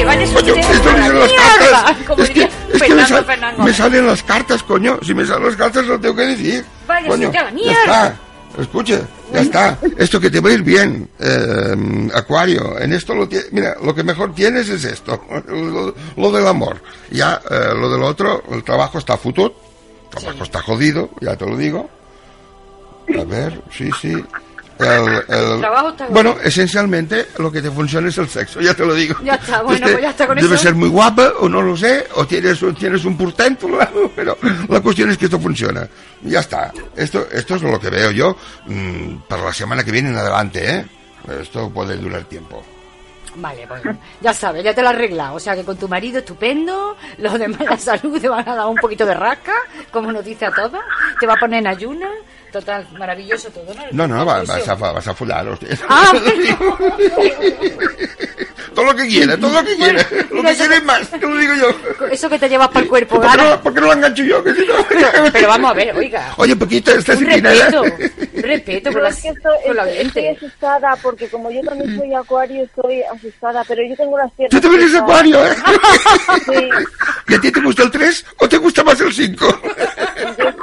vaya 0.05 0.33
Coño, 0.35 0.55
esto 0.55 0.93
me 0.93 0.99
salen 0.99 1.19
las 1.21 1.33
cartas. 1.33 1.97
como 2.07 2.23
Es 2.23 2.29
que, 2.31 2.35
diría 2.35 2.51
es 2.75 2.83
que 2.83 2.95
me, 2.95 3.07
sal- 3.07 3.75
salen 3.75 4.07
las 4.07 4.23
cartas, 4.23 4.63
coño. 4.63 4.99
Si 5.03 5.15
me 5.15 5.25
salen 5.27 5.47
las 5.47 5.57
cartas 5.57 5.87
lo 5.87 5.99
tengo 6.01 6.15
que 6.17 6.23
decir. 6.23 6.65
Váyase 6.87 7.09
coño, 7.09 7.33
ya 7.33 7.73
está. 7.73 8.17
Escuche, 8.59 9.01
ya 9.33 9.41
está. 9.41 9.79
Esto 9.97 10.21
que 10.21 10.31
te 10.31 10.41
va 10.41 10.51
a 10.51 10.53
ir 10.53 10.63
bien, 10.63 11.09
eh, 11.19 12.09
Acuario. 12.15 12.79
En 12.79 12.93
esto 12.93 13.15
lo 13.15 13.29
Mira, 13.53 13.77
lo 13.83 13.95
que 13.95 14.03
mejor 14.03 14.35
tienes 14.35 14.69
es 14.69 14.85
esto, 14.85 15.23
lo, 15.49 15.95
lo 16.17 16.33
del 16.33 16.47
amor. 16.47 16.81
Ya, 17.11 17.41
eh, 17.51 17.75
lo 17.75 17.91
del 17.91 18.03
otro, 18.03 18.43
el 18.51 18.63
trabajo 18.63 18.99
está 18.99 19.17
futut, 19.17 19.53
el 20.05 20.21
trabajo 20.21 20.45
está 20.45 20.63
jodido, 20.63 21.11
ya 21.21 21.37
te 21.37 21.47
lo 21.47 21.57
digo. 21.57 21.89
A 23.19 23.25
ver, 23.25 23.63
sí, 23.71 23.91
sí. 24.01 24.13
El, 24.79 25.25
el- 25.35 25.61
Trabajo 25.61 25.89
está 25.91 26.07
bueno, 26.09 26.37
esencialmente 26.43 27.27
lo 27.39 27.51
que 27.51 27.63
te 27.63 27.71
funciona 27.71 28.09
es 28.09 28.19
el 28.19 28.29
sexo, 28.29 28.61
ya 28.61 28.75
te 28.75 28.85
lo 28.85 28.95
digo. 28.95 29.17
Ya 29.25 29.35
está, 29.35 29.63
bueno, 29.63 29.77
Este, 29.79 29.93
pues 29.93 30.03
ya 30.03 30.11
está 30.11 30.27
con 30.27 30.37
Debe 30.37 30.55
eso. 30.55 30.63
ser 30.63 30.75
muy 30.75 30.89
guapa, 30.89 31.33
o 31.41 31.49
no 31.49 31.63
lo 31.63 31.77
sé, 31.77 32.07
o 32.15 32.27
tienes, 32.27 32.61
tienes 32.79 33.05
un 33.05 33.17
portento, 33.17 33.69
pero 34.17 34.37
la 34.69 34.81
cuestión 34.81 35.11
es 35.11 35.19
que 35.19 35.25
esto 35.27 35.41
funciona. 35.41 35.89
Ya 36.23 36.41
está. 36.41 36.73
Esto, 36.95 37.27
esto 37.33 37.55
es 37.57 37.63
lo 37.63 37.79
que 37.81 37.91
veo 37.91 38.11
yo 38.11 38.37
mm, 38.67 39.17
para 39.29 39.45
la 39.45 39.53
semana 39.53 39.83
que 39.85 39.91
viene 39.93 40.11
en 40.11 40.17
adelante, 40.17 40.71
¿eh? 40.79 40.87
Esto 41.41 41.71
puede 41.71 41.97
durar 41.97 42.25
tiempo. 42.25 42.63
Vale, 43.39 43.67
pues 43.67 43.83
ya 44.23 44.33
sabes, 44.33 44.65
ya 44.65 44.73
te 44.75 44.81
lo 44.81 44.89
has 44.89 44.95
arreglado. 44.95 45.35
O 45.35 45.41
sea 45.41 45.55
que 45.55 45.63
con 45.65 45.77
tu 45.77 45.89
marido 45.89 46.21
estupendo, 46.21 46.97
los 47.19 47.39
demás 47.39 47.61
la 47.69 47.77
salud 47.77 48.19
te 48.19 48.29
van 48.31 48.49
a 48.49 48.55
dar 48.55 48.67
un 48.67 48.77
poquito 48.77 49.05
de 49.05 49.13
rasca, 49.13 49.53
como 49.91 50.11
nos 50.11 50.25
dice 50.25 50.47
a 50.47 50.51
todos. 50.53 50.81
Te 51.21 51.27
va 51.27 51.35
a 51.35 51.37
poner 51.37 51.59
en 51.61 51.67
ayuna. 51.67 52.09
Total, 52.57 52.87
maravilloso 52.99 53.51
todo, 53.51 53.75
¿no? 53.75 53.83
No, 53.93 54.09
no, 54.09 54.25
va- 54.25 54.39
vas, 54.39 54.49
Inclusión. 54.49 54.83
a, 54.83 54.93
vas 54.93 55.09
a 55.09 55.15
follar. 55.15 55.47
hostia. 55.47 55.69
Ah, 55.91 56.11
todo 58.75 58.85
lo 58.87 58.95
que 58.97 59.07
quiera, 59.07 59.37
todo 59.39 59.61
lo 59.61 59.67
que 59.67 59.77
quiera. 59.77 60.07
Lo 60.31 60.43
que 60.43 60.55
quiera 60.55 60.77
es 60.77 60.85
más, 60.85 61.09
te 61.11 61.19
lo 61.19 61.37
digo 61.37 61.53
yo. 61.55 62.07
Eso 62.11 62.29
que 62.29 62.39
te 62.39 62.49
llevas 62.49 62.69
para 62.69 62.81
el 62.81 62.89
cuerpo, 62.89 63.21
¿Por 63.21 63.31
qué, 63.31 63.37
no, 63.37 63.61
por 63.63 63.75
qué 63.75 63.81
no 63.81 63.87
lo 63.89 63.93
engancho 63.95 64.23
yo? 64.25 64.43
Que 64.45 64.55
si 64.55 64.67
no- 64.67 64.75
Pero, 64.89 65.09
pero 65.33 65.49
vamos 65.49 65.71
a 65.71 65.75
ver, 65.75 65.95
oiga. 65.97 66.33
Oye, 66.39 66.57
Paquita, 66.57 66.93
estás 66.93 67.17
Un 67.19 67.27
respeto, 67.27 67.83
un 67.83 68.43
respeto 68.43 68.91
por 68.93 69.03
la, 69.03 69.09
es 69.11 69.21
que 69.23 69.29
estoy, 69.29 69.59
por 69.67 69.77
la 69.77 69.83
estoy- 69.91 70.07
estoy 70.07 70.23
gente. 70.23 70.47
asustada 70.47 70.97
porque 71.03 71.29
como 71.29 71.51
yo 71.51 71.61
también 71.63 71.99
soy 71.99 72.15
acuario 72.15 72.65
estoy 72.65 73.03
asustada, 73.03 73.63
pero 73.69 73.83
yo 73.87 73.95
tengo 73.97 74.17
las 74.19 74.33
piernas. 74.33 74.51
Tú 74.51 74.61
también 74.61 74.83
eres 74.83 74.95
acuario, 74.97 75.45
¿eh? 75.47 75.55
Sí, 76.47 76.69
¿Y 77.29 77.35
a 77.35 77.41
ti 77.41 77.53
te 77.53 77.61
gusta 77.61 77.83
el 77.83 77.91
3 77.91 78.25
o 78.39 78.49
te 78.49 78.57
gusta 78.59 78.83
más 78.85 79.01
el 79.01 79.13
5? 79.13 79.61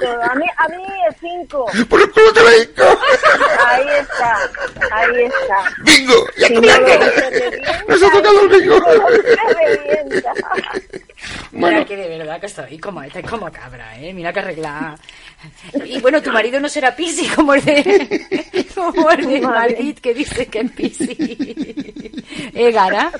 Estoy- 0.03 0.29
a 0.29 0.35
mí, 0.35 0.45
a 0.57 0.67
mí 0.69 0.83
el 1.09 1.15
5. 1.19 1.65
Por 1.89 2.01
el 2.01 2.11
culo 2.11 2.33
te 2.33 2.39
lo 2.41 2.49
digo. 2.49 2.99
Ahí 3.67 3.85
está, 3.99 4.37
ahí 4.91 5.23
está. 5.23 5.75
¡Bingo! 5.83 6.27
¡Ya 6.37 6.47
Si 6.47 6.53
no, 6.55 6.61
revienta, 6.61 7.83
¡Nos 7.87 8.03
ha 8.03 8.11
tocado 8.11 8.41
el 8.41 8.49
bingo! 8.49 8.79
revienta. 8.79 10.33
Mira 11.51 11.67
Bueno, 11.69 11.85
que 11.85 11.95
de 11.95 12.17
verdad 12.17 12.39
que 12.39 12.47
estoy 12.47 12.77
como, 12.79 13.01
estáis 13.03 13.27
como 13.29 13.49
cabra, 13.51 13.97
¿eh? 13.99 14.13
Mira 14.13 14.33
que 14.33 14.39
arreglar. 14.39 14.95
Y 15.85 15.99
bueno, 15.99 16.21
tu 16.21 16.31
marido 16.31 16.59
no 16.59 16.67
será 16.67 16.95
Pisi 16.95 17.27
como 17.29 17.53
el 17.53 17.63
de, 17.63 18.65
como 18.75 19.09
el 19.11 19.27
de 19.27 19.41
Madrid 19.41 19.97
que 19.99 20.13
dice 20.13 20.47
que 20.47 20.59
es 20.61 20.71
Pisi. 20.71 21.15
¿Eh, 22.53 22.71
Gara? 22.71 23.11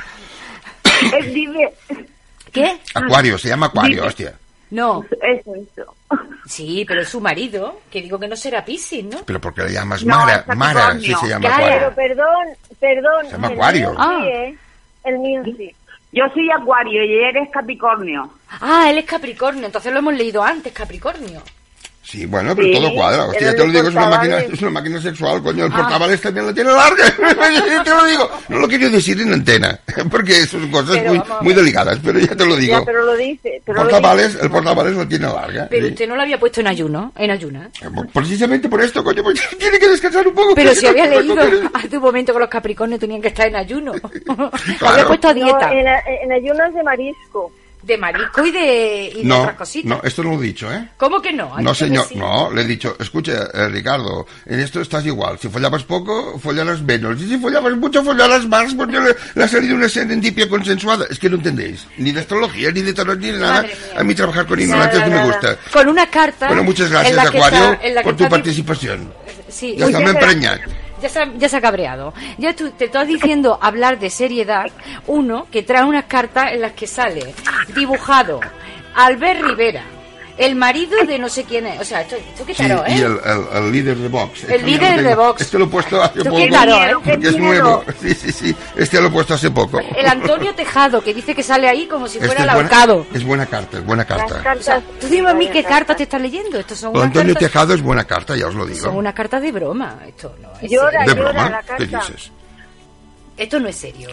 Es 1.18 1.34
dime, 1.34 1.70
¿Qué? 2.52 2.78
Acuario, 2.94 3.38
se 3.38 3.50
llama 3.50 3.68
Acuario, 3.68 4.06
hostia. 4.06 4.34
No. 4.74 5.06
eso, 5.22 5.54
eso. 5.56 5.96
Sí, 6.48 6.84
pero 6.88 7.02
es 7.02 7.10
su 7.10 7.22
marido, 7.22 7.80
que 7.92 8.02
digo 8.02 8.20
que 8.20 8.28
no 8.28 8.36
será 8.36 8.66
Piscis, 8.66 9.06
¿no? 9.06 9.20
Pero 9.24 9.40
porque 9.40 9.62
le 9.64 9.72
llamas 9.72 10.04
No, 10.04 10.18
Mara, 10.18 10.44
Mara, 10.56 11.00
sí 11.00 11.14
se 11.14 11.28
llama 11.28 11.48
Gara. 11.48 11.68
Pero 11.68 11.96
perdón, 11.96 12.48
perdón. 12.80 13.26
Se 13.26 13.32
llama 13.34 13.48
el 13.48 13.54
Acuario. 13.54 13.90
mío 13.92 14.00
Ah. 14.00 14.20
Sí, 14.22 14.28
¿eh? 14.30 14.58
El 15.04 15.20
mío 15.20 15.44
sí. 15.46 15.76
Yo 16.12 16.24
soy 16.34 16.50
acuario 16.52 17.04
y 17.04 17.24
eres 17.24 17.50
capricornio. 17.52 18.30
Ah, 18.62 18.88
él 18.90 19.00
es 19.00 19.06
Capricornio, 19.06 19.66
entonces 19.66 19.92
lo 19.92 20.00
hemos 20.00 20.14
leído 20.14 20.44
antes, 20.44 20.72
Capricornio. 20.74 21.42
Sí, 22.04 22.26
bueno, 22.26 22.54
pero 22.54 22.68
Sí, 22.68 22.74
todo 22.74 22.94
cuadra. 22.94 23.26
Hostia, 23.26 23.52
ya 23.52 23.56
te 23.56 23.66
lo 23.66 23.72
digo, 23.72 23.88
es 23.88 23.96
una, 23.96 24.10
máquina, 24.10 24.40
es 24.40 24.62
una 24.62 24.72
máquina 24.72 25.02
sexual, 25.02 25.42
coño. 25.42 25.66
El 25.66 25.72
Ah. 25.72 25.78
portavales 25.78 26.22
también 26.22 26.46
la 26.46 26.54
tiene 26.54 26.72
larga. 26.72 27.04
Ya 27.74 27.84
te 27.84 27.90
lo 27.90 28.06
digo. 28.06 28.30
No 28.50 28.60
lo 28.60 28.68
quería 28.68 28.90
decir 28.90 29.20
en 29.22 29.32
antena, 29.34 29.80
porque 30.12 30.46
son 30.46 30.70
cosas 30.70 30.98
Pero 30.98 31.10
muy, 31.10 31.18
vamos 31.20 31.42
muy 31.44 31.54
delicadas, 31.54 31.98
pero 32.04 32.20
ya 32.20 32.36
te 32.36 32.46
lo 32.46 32.56
digo. 32.58 32.78
Ya, 32.80 32.86
pero 32.86 33.06
lo 33.06 33.16
dice. 33.16 33.62
Pero 33.66 33.78
lo 33.78 33.90
portavales, 33.90 34.34
dice. 34.34 34.44
el 34.46 34.52
portavales 34.52 34.94
lo 34.96 35.08
tiene 35.08 35.28
larga. 35.28 35.68
Pero 35.70 35.86
sí. 35.88 35.92
usted 35.94 36.08
no 36.10 36.16
lo 36.18 36.22
había 36.22 36.40
puesto 36.40 36.60
en 36.62 36.68
ayuno, 36.68 37.14
en 37.16 37.32
ayuna. 37.32 37.70
Precisamente 38.14 38.68
por 38.70 38.82
esto, 38.82 39.04
coño, 39.04 39.24
porque 39.24 39.40
tiene 39.58 39.80
que 39.80 39.88
descansar 39.90 40.28
un 40.28 40.36
poco. 40.36 40.56
Pero 40.56 40.76
si 40.76 40.86
había 40.86 41.08
leído 41.08 41.36
hace 41.74 41.98
un 41.98 42.04
momento 42.04 42.34
que 42.34 42.40
los 42.40 42.50
Capricornios 42.50 43.00
tenían 43.00 43.22
que 43.22 43.30
estar 43.30 43.48
en 43.48 43.56
ayuno. 43.56 43.94
había 44.82 45.08
puesto 45.08 45.30
a 45.30 45.34
No, 45.34 45.46
dieta 45.46 45.72
en, 45.72 45.88
en 46.24 46.32
ayunas 46.32 46.74
de 46.74 46.84
marisco. 46.84 47.52
De 47.84 47.98
marisco 47.98 48.46
y 48.46 48.52
de, 48.52 49.12
y 49.16 49.18
de 49.20 49.24
No, 49.26 49.42
otras 49.42 49.58
cositas. 49.58 49.90
no, 49.90 50.02
esto 50.04 50.24
no 50.24 50.32
lo 50.36 50.40
he 50.42 50.46
dicho, 50.48 50.72
¿eh? 50.74 50.90
¿Cómo 50.98 51.22
que 51.22 51.34
no? 51.34 51.54
No, 51.60 51.76
señor, 51.76 52.06
sí. 52.08 52.16
no, 52.16 52.50
le 52.52 52.62
he 52.62 52.66
dicho, 52.66 52.96
escucha, 53.00 53.50
eh, 53.54 53.68
Ricardo, 53.70 54.26
en 54.46 54.60
esto 54.62 54.80
estás 54.82 55.06
igual. 55.06 55.38
Si 55.40 55.50
follabas 55.50 55.84
poco, 55.84 56.40
follarás 56.40 56.82
menos. 56.82 57.22
Y 57.22 57.28
si 57.28 57.38
follabas 57.38 57.76
mucho, 57.76 58.04
follarás 58.04 58.48
más, 58.48 58.74
porque 58.74 59.00
le, 59.00 59.16
le 59.36 59.44
ha 59.44 59.48
salido 59.48 59.76
una 59.76 59.90
serendipia 59.90 60.48
consensuada. 60.48 61.06
Es 61.10 61.20
que 61.20 61.30
no 61.30 61.36
entendéis, 61.36 61.86
ni 61.98 62.12
de 62.12 62.22
astrología, 62.22 62.72
ni 62.72 62.82
de 62.82 62.94
tarot, 62.94 63.20
ni 63.20 63.32
de 63.32 63.40
nada. 63.40 63.66
A 63.98 64.04
mí 64.04 64.16
trabajar 64.16 64.46
con 64.48 64.60
ignorantes 64.60 65.00
no 65.02 65.08
me 65.10 65.26
gusta. 65.26 65.58
Con 65.72 65.88
una 65.90 66.10
carta. 66.10 66.48
Bueno, 66.48 66.64
muchas 66.64 66.90
gracias, 66.90 67.18
Acuario, 67.18 67.78
está- 67.84 68.02
por 68.04 68.16
tu 68.16 68.30
participación. 68.30 69.14
Sí, 69.50 69.76
Ya 69.78 69.86
está, 69.88 70.00
me. 70.00 70.14
Ya 71.04 71.10
se, 71.50 71.58
ha, 71.58 71.62
cabreado. 71.62 72.14
Ya 72.38 72.56
tú, 72.56 72.72
te 72.72 72.86
estás 72.86 73.06
diciendo 73.06 73.60
hablar 73.62 74.00
de 74.00 74.10
seriedad. 74.10 74.72
Uno 75.06 75.48
que 75.52 75.62
trae 75.62 75.84
unas 75.84 76.06
cartas 76.06 76.54
en 76.54 76.62
las 76.62 76.72
que 76.72 76.88
sale 76.88 77.36
dibujado 77.76 78.40
Albert 78.96 79.42
Rivera, 79.42 79.84
el 80.38 80.56
marido 80.56 80.98
de 81.06 81.20
no 81.20 81.30
sé 81.30 81.44
quién 81.44 81.68
es. 81.68 81.80
O 81.80 81.84
sea, 81.86 82.02
esto, 82.02 82.16
esto 82.16 82.46
qué 82.46 82.54
Sí, 82.56 82.64
tarot, 82.68 82.88
¿eh? 82.88 82.96
y 82.96 83.02
el, 83.02 83.20
el- 83.24 83.48
el 83.66 83.72
líder 83.72 83.98
de 83.98 84.08
Vox. 84.10 84.42
Este 84.44 84.60
líder 84.60 85.04
de. 85.04 85.16
Vox. 85.16 85.42
Este 85.42 85.60
lo 85.60 85.66
he 85.66 85.68
puesto 85.68 86.02
hace 86.02 86.20
Tú 86.20 86.26
poco. 86.26 86.38
qué 86.38 86.50
tarot, 86.50 86.82
¿eh? 86.82 86.92
Porque 86.94 87.20
Qué 87.20 87.28
es 87.30 87.38
nuevo. 87.38 87.84
Sí, 88.02 88.14
sí, 88.16 88.32
sí. 88.32 88.56
Este 88.76 89.00
lo 89.00 89.08
he 89.08 89.12
puesto 89.12 89.34
hace 89.36 89.52
poco. 89.52 89.80
El 89.80 90.06
Antonio 90.08 90.54
Tejado, 90.56 91.02
que 91.04 91.14
dice 91.14 91.36
que 91.36 91.44
sale 91.44 91.68
ahí 91.70 91.86
como 91.88 92.08
si 92.08 92.18
Este 92.18 92.28
fuera 92.28 92.42
es 92.44 92.48
el 92.50 92.54
buena, 92.56 92.70
ahorcado. 92.78 93.06
es 93.14 93.24
buena 93.24 93.46
carta, 93.46 93.78
es 93.78 93.86
buena 93.86 94.06
carta. 94.06 94.26
O 94.40 94.44
cartas. 94.44 94.66
sea, 94.66 94.82
tú 95.00 95.08
dime 95.08 95.30
a 95.30 95.34
mí 95.34 95.50
qué 95.50 95.64
cartas 95.64 95.98
te 95.98 96.04
estás 96.04 96.22
leyendo. 96.22 96.60
Estos 96.60 96.80
son 96.80 96.92
unas 96.92 97.04
Antonio 97.06 97.34
cartas, 97.36 97.52
Tejado 97.52 97.74
es 97.76 97.82
buena 97.82 98.04
carta, 98.06 98.36
ya 98.36 98.48
os 98.48 98.56
lo 98.56 98.66
digo. 98.66 98.80
son 98.80 98.96
unas 98.98 99.14
cartas 99.14 99.42
de 99.42 99.52
broma. 99.52 100.00
Esto 100.08 100.36
no 100.42 100.50
es 100.62 100.72
Llora, 100.72 100.92
serio. 101.06 101.14
¿De 101.14 101.20
llora 101.22 101.32
broma? 101.32 101.50
la 101.50 101.62
¿Qué 101.62 101.88
carta. 101.90 102.08
dices? 102.10 102.32
Esto 103.38 103.60
no 103.60 103.68
es 103.68 103.76
serio, 103.76 104.10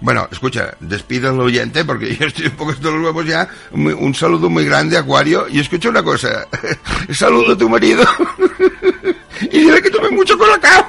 Bueno, 0.00 0.28
escucha, 0.30 0.74
despide 0.80 1.28
al 1.28 1.40
oyente 1.40 1.84
porque 1.84 2.14
yo 2.20 2.26
estoy 2.26 2.46
un 2.46 2.52
poco 2.52 2.72
esto 2.72 2.90
nos 2.90 3.04
vemos 3.04 3.26
ya. 3.26 3.48
Un 3.72 4.14
saludo 4.14 4.48
muy 4.48 4.64
grande, 4.64 4.96
Acuario. 4.96 5.46
Y 5.48 5.60
escucha 5.60 5.88
una 5.88 6.02
cosa. 6.02 6.46
Saludo 7.10 7.52
a 7.52 7.58
tu 7.58 7.68
marido. 7.68 8.04
Y 9.40 9.48
dile 9.60 9.82
que 9.82 9.90
tome 9.90 10.10
mucho 10.10 10.36
colacao. 10.38 10.86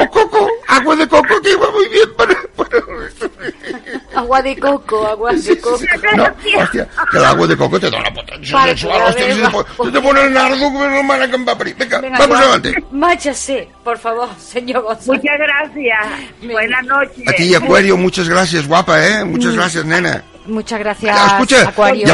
O 0.00 0.10
coco, 0.10 0.48
agua 0.66 0.96
de 0.96 1.08
coco 1.08 1.40
que 1.42 1.52
iba 1.52 1.70
muy 1.70 1.88
bien 1.88 2.08
para... 2.16 2.34
para- 2.56 2.78
Agua 4.14 4.42
de 4.42 4.56
coco, 4.58 5.06
agua 5.06 5.32
de 5.32 5.60
coco. 5.60 5.78
No, 6.16 6.24
hostia, 6.62 6.88
que 7.10 7.16
el 7.18 7.24
agua 7.24 7.46
de 7.46 7.56
coco 7.56 7.78
te 7.78 7.88
da 7.90 7.98
una 7.98 8.12
potencia 8.12 8.52
Para 8.52 8.68
sexual. 8.70 8.98
que 8.98 9.08
Hostia, 9.10 9.24
si 9.24 9.30
te, 9.30 9.36
beba. 9.36 9.50
pon- 9.50 9.86
si 9.86 9.92
te 9.92 10.00
pone 10.00 10.22
el 10.22 10.32
nardo 10.32 10.58
como 10.58 10.78
una 10.80 10.98
hermana 10.98 11.30
que 11.30 11.36
va 11.44 11.52
a. 11.52 11.54
Venga, 11.54 12.00
Venga, 12.00 12.18
vamos 12.18 12.38
adelante. 12.38 12.74
Márchase, 12.90 13.68
por 13.84 13.96
favor, 13.98 14.28
señor 14.38 14.82
González. 14.82 15.22
Muchas 15.22 15.38
gracias. 15.38 15.98
Buenas 16.42 16.84
noches. 16.86 17.28
A 17.28 17.32
ti, 17.32 17.54
Acuario, 17.54 17.96
muchas 17.96 18.28
gracias, 18.28 18.66
guapa, 18.66 19.06
¿eh? 19.06 19.24
Muchas 19.24 19.54
gracias, 19.54 19.84
nena. 19.84 20.22
Muchas 20.48 20.78
gracias, 20.80 21.16
escucha, 21.32 21.68
Acuario. 21.68 22.06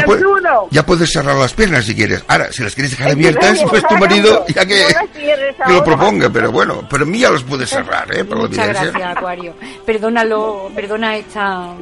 ya, 0.71 0.85
puedes 0.85 1.11
cerrar 1.11 1.35
las 1.35 1.53
piernas 1.53 1.85
si 1.85 1.95
quieres. 1.95 2.23
Ahora, 2.27 2.51
si 2.51 2.63
las 2.63 2.75
quieres 2.75 2.91
dejar 2.91 3.11
abiertas, 3.11 3.63
pues 3.69 3.83
tu 3.87 3.95
marido, 3.97 4.45
ya 4.47 4.65
que, 4.65 4.85
que 5.13 5.73
lo 5.73 5.83
proponga, 5.83 6.29
pero 6.29 6.51
bueno, 6.51 6.87
pero 6.89 7.05
mí 7.05 7.19
ya 7.19 7.29
los 7.31 7.43
puedes 7.43 7.69
cerrar, 7.69 8.13
¿eh? 8.15 8.23
Por 8.23 8.37
Muchas 8.37 8.67
gracias, 8.67 8.95
Acuario. 9.17 9.53
Perdónalo, 9.85 10.69
perdona 10.75 11.15
esta 11.17 11.73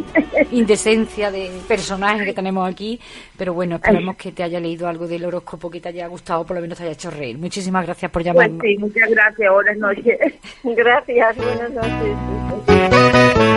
indecencia 0.52 1.32
de 1.32 1.52
personaje 1.68 2.26
que 2.26 2.34
tenemos 2.34 2.70
aquí, 2.70 3.00
pero 3.38 3.54
bueno, 3.54 3.76
esperamos 3.76 4.16
que 4.16 4.32
te 4.32 4.44
haya 4.44 4.60
leído 4.60 4.88
algo 4.88 5.08
del 5.08 5.26
horóscopo 5.26 5.70
que 5.70 5.80
te 5.82 5.90
haya 5.90 6.08
gustado, 6.08 6.46
por 6.46 6.56
lo 6.56 6.62
menos 6.62 6.78
te 6.78 6.84
haya 6.84 6.94
hecho 6.94 7.10
reír. 7.10 7.38
Muchísimas 7.38 7.86
gracias 7.86 8.12
por 8.12 8.22
Pues 8.24 8.34
llamarnos. 8.34 8.62
sí, 8.62 8.78
muchas 8.78 9.10
gracias. 9.10 9.52
Buenas 9.52 9.78
noches. 9.78 10.18
Gracias, 10.64 11.36
buenas 11.38 11.72
noches. 11.72 13.53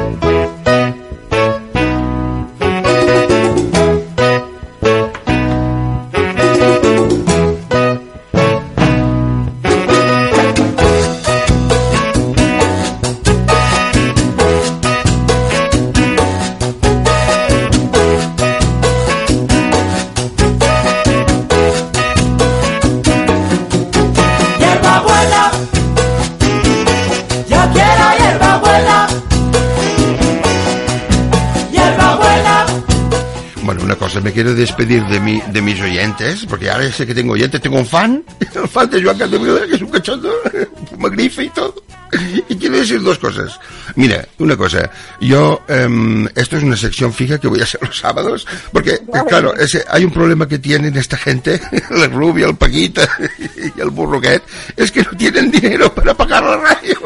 Quiero 34.36 34.54
despedir 34.54 35.02
de, 35.06 35.18
mi, 35.18 35.40
de 35.40 35.62
mis 35.62 35.80
oyentes, 35.80 36.44
porque 36.44 36.68
ahora 36.68 36.92
sé 36.92 37.06
que 37.06 37.14
tengo 37.14 37.32
oyentes, 37.32 37.58
tengo 37.58 37.78
un 37.78 37.86
fan, 37.86 38.22
el 38.40 38.68
fan 38.68 38.90
de 38.90 39.02
Joan 39.02 39.16
Capdevila, 39.16 39.66
que 39.66 39.76
es 39.76 39.80
un 39.80 39.88
cachondo, 39.88 40.30
magnífico 40.98 41.40
y 41.40 41.48
todo. 41.48 41.85
Y 42.48 42.56
quiero 42.56 42.76
decir 42.76 43.02
dos 43.02 43.18
cosas. 43.18 43.58
Mira, 43.96 44.26
una 44.38 44.56
cosa. 44.56 44.90
Yo, 45.20 45.62
em, 45.68 46.26
esto 46.34 46.56
es 46.56 46.62
una 46.62 46.76
sección 46.76 47.12
fija 47.12 47.38
que 47.38 47.48
voy 47.48 47.60
a 47.60 47.64
hacer 47.64 47.80
los 47.82 47.98
sábados, 47.98 48.46
porque, 48.72 48.90
eh, 48.92 49.00
claro, 49.28 49.54
ese, 49.56 49.84
hay 49.88 50.04
un 50.04 50.12
problema 50.12 50.46
que 50.46 50.58
tienen 50.58 50.96
esta 50.96 51.16
gente, 51.16 51.60
la 51.90 52.06
rubia, 52.06 52.46
el 52.46 52.56
paquita 52.56 53.08
y 53.76 53.80
el 53.80 53.90
burroquet, 53.90 54.42
es 54.76 54.90
que 54.92 55.02
no 55.02 55.10
tienen 55.16 55.50
dinero 55.50 55.92
para 55.94 56.14
pagar 56.14 56.44
la 56.44 56.56
radio. 56.56 56.96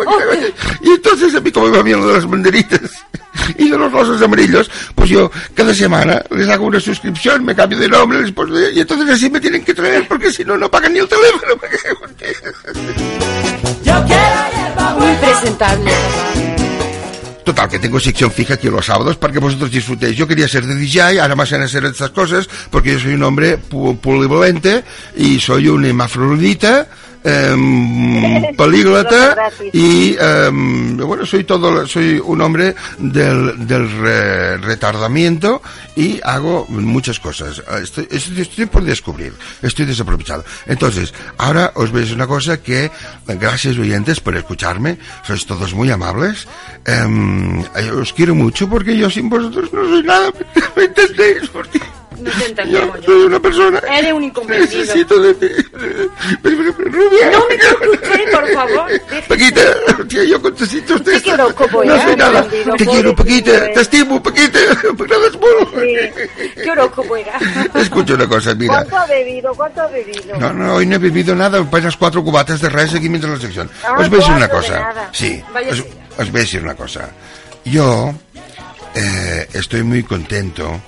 Y 0.82 0.90
entonces 0.90 1.34
a 1.34 1.40
mí 1.40 1.51
como 1.51 1.68
me 1.70 1.78
va 1.78 1.82
bien 1.82 2.01
lo 2.01 2.09
de 2.09 2.14
las 2.14 2.26
banderitas 2.28 2.80
y 3.57 3.68
de 3.70 3.78
los 3.78 3.90
rosas 3.92 4.20
amarillos, 4.22 4.70
pues 4.94 5.09
yo 5.11 5.30
cada 5.55 5.74
semana 5.74 6.22
les 6.30 6.48
hago 6.48 6.66
una 6.66 6.80
suscripción, 6.80 7.44
me 7.44 7.55
cambio 7.55 7.78
de 7.78 7.88
nombre, 7.88 8.20
les 8.20 8.32
pongo- 8.34 8.59
y 8.72 8.80
entonces 8.80 9.09
así 9.11 9.30
me 9.30 9.40
tienen 9.40 9.64
que 9.64 9.72
traer, 9.74 10.07
porque 10.07 10.30
si 10.32 10.44
no, 10.44 10.57
no 10.59 10.70
pagan 10.70 10.92
ni 10.92 10.98
el 10.98 11.09
teléfono. 11.09 11.55
Yo 13.91 14.05
quiero 14.07 14.41
hierba 14.55 14.95
Muy 14.99 15.14
presentable. 15.16 15.91
Total, 17.45 17.68
que 17.68 17.78
tengo 17.80 17.99
sección 17.99 18.30
fija 18.30 18.55
aquí 18.55 18.68
los 18.68 18.86
sábados 18.86 19.16
para 19.16 19.32
que 19.32 19.38
vosotros 19.41 19.70
disfrutéis. 19.70 20.14
Yo 20.16 20.28
quería 20.28 20.47
ser 20.47 20.66
de 20.66 20.76
DJ, 20.76 21.20
ahora 21.20 21.34
más 21.34 21.51
en 21.53 21.62
hacer 21.62 21.84
estas 21.84 22.11
cosas, 22.11 22.49
porque 22.70 22.93
yo 22.93 23.01
soy 23.01 23.14
un 23.14 23.22
hombre 23.24 23.59
pu- 23.59 23.99
polivalente 23.99 24.84
y 25.16 25.41
soy 25.41 25.66
un 25.68 25.84
hermafrodita, 25.84 26.86
em, 27.25 28.55
políglota 28.57 29.51
y, 29.73 30.16
em, 30.18 30.97
bueno, 30.97 31.25
soy 31.27 31.45
todo, 31.45 31.87
soy 31.87 32.21
un 32.25 32.41
hombre 32.41 32.75
del, 32.99 33.66
del 33.66 33.91
re- 34.01 34.57
retardamiento 34.59 35.62
y 35.97 36.21
hago 36.23 36.66
muchas 36.68 37.18
cosas. 37.21 37.62
Estoy, 37.83 38.09
estoy, 38.11 38.41
estoy 38.41 38.66
por 38.66 38.83
descubrir, 38.85 39.33
estoy 39.62 39.87
desaprovechado. 39.87 40.45
Entonces, 40.66 41.12
ahora 41.39 41.73
os 41.75 41.93
veis 41.93 42.11
una 42.12 42.27
cosa 42.27 42.62
que, 42.62 42.91
gracias 43.27 43.79
oyentes 43.79 44.21
por 44.21 44.37
escucharme, 44.37 44.99
sois 45.27 45.45
todos 45.47 45.75
muy 45.75 45.91
amables. 45.91 46.47
Em, 46.87 47.61
eh, 47.77 47.91
os 47.93 48.12
quiero 48.12 48.35
mucho 48.35 48.68
porque 48.68 48.97
yo 48.97 49.11
sin 49.11 49.29
vosotros 49.29 49.73
no 49.73 49.85
soy 49.85 50.03
nada, 50.03 50.31
¿me 50.77 50.85
entendéis? 50.85 51.49
Porque 51.51 51.81
No 52.21 52.31
te 52.31 52.47
entendemos 52.47 53.01
yo. 53.01 53.07
soy 53.07 53.23
una 53.23 53.41
persona... 53.41 53.79
Eres 53.99 54.12
un 54.12 54.25
incomprendido. 54.25 54.79
Necesito 54.81 55.21
de 55.21 55.35
ti. 55.35 55.47
Rubia. 56.43 57.31
No 57.31 57.45
me 57.49 57.91
usted, 57.91 58.31
por 58.33 58.49
favor. 58.53 58.91
Paquita, 59.29 59.61
tía, 60.09 60.25
yo 60.25 60.43
contestito 60.43 60.95
usted. 60.95 61.16
¿Usted 61.16 61.23
qué 61.25 61.33
horóscopo 61.33 61.85
No 61.85 61.95
era? 61.95 62.05
soy 62.05 62.16
nada. 62.16 62.41
Entendido, 62.41 62.75
Te 62.77 62.87
quiero, 62.87 63.16
Paquita. 63.16 63.51
eh. 63.66 63.71
Te 63.75 63.81
estimo, 63.81 64.23
Paquita. 64.23 64.59
Es 64.61 65.37
bueno. 65.39 65.71
¿Qué 66.62 66.71
horóscopo 66.71 67.16
era? 67.16 67.39
Escucha 67.75 68.14
una 68.14 68.27
cosa, 68.29 68.55
mira. 68.55 68.75
¿Cuánto 68.75 68.97
ha 68.99 69.07
bebido? 69.07 69.55
¿Cuánto 69.55 69.81
ha 69.83 69.87
bebido? 69.89 70.37
No, 70.39 70.53
no, 70.53 70.75
hoy 70.75 70.87
no 70.87 70.97
he 70.97 70.99
bebido 70.99 71.35
nada, 71.35 71.59
apenas 71.59 71.97
cuatro 71.97 72.23
cubatas 72.25 72.61
de 72.61 72.68
res 72.68 72.95
aquí 72.95 73.09
mientras 73.09 73.33
la 73.35 73.41
sección. 73.41 73.71
Ah, 73.85 73.95
os 73.99 74.09
voy 74.09 74.18
a 74.18 74.21
decir 74.21 74.35
una 74.35 74.49
cosa. 74.49 74.81
nada. 74.81 75.11
Sí, 75.12 75.43
os, 75.71 75.79
os 76.18 76.31
voy 76.31 76.41
a 76.41 76.43
decir 76.45 76.62
una 76.62 76.75
cosa. 76.75 77.11
Yo 77.64 78.12
eh, 78.95 79.47
estoy 79.53 79.83
muy 79.83 80.03
contento 80.03 80.81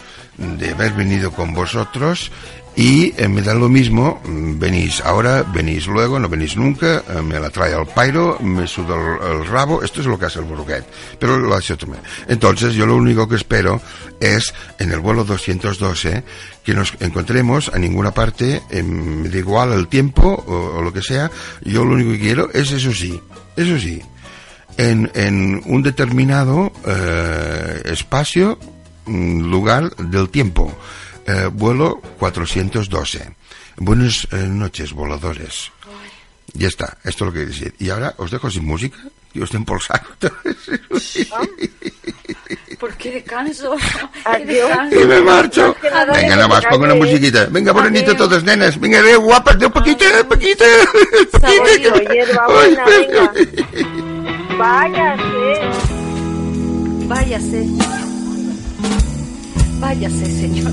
de 0.59 0.71
haber 0.71 0.93
venido 0.93 1.31
con 1.33 1.55
vosotros 1.55 2.31
y 2.75 3.13
eh, 3.19 3.29
me 3.29 3.43
da 3.43 3.53
lo 3.55 3.69
mismo, 3.69 4.21
mm, 4.25 4.59
venís 4.59 5.01
ahora, 5.03 5.43
venís 5.43 5.87
luego, 5.87 6.19
no 6.19 6.29
venís 6.29 6.57
nunca, 6.57 7.03
eh, 7.07 7.21
me 7.23 7.39
la 7.39 7.51
trae 7.51 7.75
al 7.75 7.87
pairo, 7.87 8.39
me 8.41 8.67
suda 8.67 8.97
el, 9.31 9.47
rabo, 9.47 9.83
esto 9.83 10.01
es 10.01 10.07
lo 10.07 10.19
que 10.19 10.27
hace 10.27 10.39
el 10.39 10.47
burguet, 10.47 10.85
pero 11.19 11.39
lo 11.39 11.55
hace 11.55 11.75
otro. 11.75 11.93
Entonces 12.29 12.75
yo 12.75 12.87
lo 12.87 12.97
único 12.97 13.29
que 13.29 13.37
espero 13.37 13.81
es 14.21 14.55
en 14.79 14.91
el 14.91 15.01
vuelo 15.01 15.25
212 15.25 16.25
que 16.65 16.75
nos 16.75 16.95
encontremos 17.01 17.71
a 17.75 17.79
ninguna 17.79 18.13
parte, 18.13 18.63
me 18.71 19.29
da 19.29 19.37
igual 19.37 19.73
el 19.73 19.89
tiempo 19.89 20.43
o, 20.47 20.81
lo 20.81 20.93
que 20.93 21.03
sea, 21.03 21.31
yo 21.63 21.85
lo 21.85 21.95
único 21.95 22.13
que 22.13 22.21
quiero 22.21 22.51
es 22.53 22.73
eso 22.73 22.93
sí, 22.93 23.21
eso 23.57 23.79
sí, 23.79 24.01
en, 24.79 25.11
en 25.15 25.61
un 25.67 25.83
determinado 25.83 26.73
eh, 26.87 27.83
espacio, 27.85 28.59
lugar 29.07 29.95
del 29.97 30.29
tiempo. 30.31 30.73
Eh, 31.27 31.49
vuelo 31.53 32.01
412. 32.19 33.35
Buenas 33.77 34.27
eh, 34.33 34.37
noches, 34.49 34.93
voladores. 34.93 35.71
Ya 36.55 36.69
está, 36.69 36.99
esto 37.05 37.25
es 37.25 37.27
lo 37.27 37.33
que 37.33 37.47
decir. 37.47 37.75
Y 37.79 37.89
ahora 37.91 38.15
os 38.19 38.31
dejo 38.31 38.51
sin 38.51 38.67
música, 38.67 38.99
y 39.33 39.41
os 39.41 39.51
den 39.51 39.65
por 39.65 39.83
saco. 39.83 40.13
¿Por 42.79 42.95
qué 42.97 43.13
descanso? 43.13 43.77
¿Qué 44.13 44.21
Adiós. 44.25 44.69
descanso? 44.69 45.01
y 45.01 45.05
me 45.07 45.21
marcho. 45.23 45.75
Venga, 45.83 46.37
nada 46.37 46.49
más, 46.49 46.67
pongo 46.67 46.85
una 46.85 46.95
musiquita. 46.95 47.47
Venga, 47.47 47.73
bonito 47.73 48.15
todas, 48.17 48.45
nenas. 48.45 48.79
Venga, 48.79 49.01
de 49.03 49.17
guapas, 49.17 49.59
de 49.59 49.71
poquito, 49.71 50.05
poquito. 50.29 50.65
Saborío, 51.41 51.95
hierba 52.13 52.47
buena, 52.49 52.85
venga. 52.85 53.33
Váyase. 54.59 55.61
Váyase. 57.07 57.67
Váyase, 59.83 60.27
señor. 60.27 60.73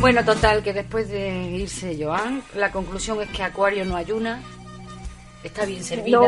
Bueno, 0.00 0.24
total, 0.24 0.64
que 0.64 0.72
después 0.72 1.08
de 1.08 1.52
irse 1.52 1.96
Joan, 1.96 2.42
la 2.56 2.72
conclusión 2.72 3.22
es 3.22 3.28
que 3.30 3.44
Acuario 3.44 3.84
no 3.84 3.94
ayuna, 3.94 4.42
está 5.44 5.64
bien 5.64 5.84
servida. 5.84 6.18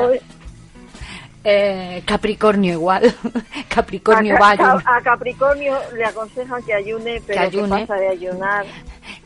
Eh, 1.49 2.03
Capricornio 2.05 2.73
igual, 2.73 3.15
Capricornio 3.69 4.35
a, 4.35 4.41
va 4.41 4.83
a 4.85 5.01
Capricornio 5.01 5.79
le 5.95 6.05
aconsejan 6.05 6.61
que 6.65 6.75
ayune, 6.75 7.23
pero 7.25 7.41
Que 7.41 7.51
¿qué 7.51 7.57
ayune. 7.59 7.87
pasa 7.87 7.95
de 8.01 8.09
ayunar? 8.09 8.67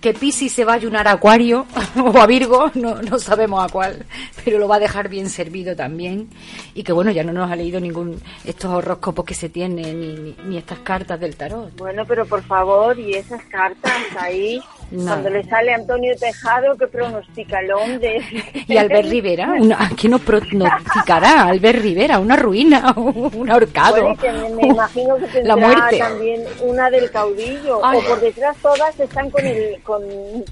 Que 0.02 0.12
Piscis 0.12 0.52
se 0.52 0.66
va 0.66 0.72
a 0.72 0.76
ayunar 0.76 1.08
a 1.08 1.12
Acuario 1.12 1.64
o 1.96 2.18
a 2.20 2.26
Virgo, 2.26 2.70
no, 2.74 3.00
no 3.00 3.18
sabemos 3.18 3.64
a 3.64 3.72
cuál, 3.72 4.04
pero 4.44 4.58
lo 4.58 4.68
va 4.68 4.76
a 4.76 4.80
dejar 4.80 5.08
bien 5.08 5.30
servido 5.30 5.74
también. 5.74 6.28
Y 6.74 6.82
que 6.82 6.92
bueno, 6.92 7.10
ya 7.10 7.24
no 7.24 7.32
nos 7.32 7.50
ha 7.50 7.56
leído 7.56 7.80
ningún 7.80 8.20
estos 8.44 8.70
horóscopos 8.70 9.24
que 9.24 9.34
se 9.34 9.48
tienen 9.48 9.98
ni, 9.98 10.12
ni, 10.14 10.36
ni 10.44 10.58
estas 10.58 10.80
cartas 10.80 11.18
del 11.20 11.36
tarot. 11.36 11.74
Bueno, 11.78 12.04
pero 12.06 12.26
por 12.26 12.42
favor, 12.42 12.98
y 12.98 13.14
esas 13.14 13.42
cartas 13.44 13.92
ahí, 14.18 14.60
No. 14.90 15.04
cuando 15.04 15.30
le 15.30 15.44
sale 15.44 15.72
Antonio 15.72 16.14
Tejado, 16.18 16.76
que 16.76 16.86
pronostica 16.88 17.60
el 17.60 17.70
hombre. 17.72 18.20
Y 18.66 18.76
Albert 18.76 19.08
Rivera, 19.08 19.54
una, 19.58 19.90
¿qué 19.96 20.08
nos 20.08 20.20
pronosticará? 20.20 21.44
Albert 21.44 21.80
Rivera, 21.80 22.18
una 22.18 22.36
ruina, 22.36 22.92
un 22.96 23.48
ahorcado, 23.50 24.14
Bueno, 24.14 24.48
me, 24.56 24.62
me 24.62 24.68
imagino 24.68 25.16
que 25.16 25.26
tendrá 25.26 25.54
la 25.54 25.56
muerte. 25.56 25.98
también 25.98 26.42
una 26.62 26.90
del 26.90 27.10
caudillo, 27.10 27.84
Ay. 27.84 27.98
o 27.98 28.08
por 28.08 28.20
detrás 28.20 28.56
todas 28.62 28.98
están 29.00 29.30
con 29.30 29.46
el, 29.46 29.80
con, 29.82 30.02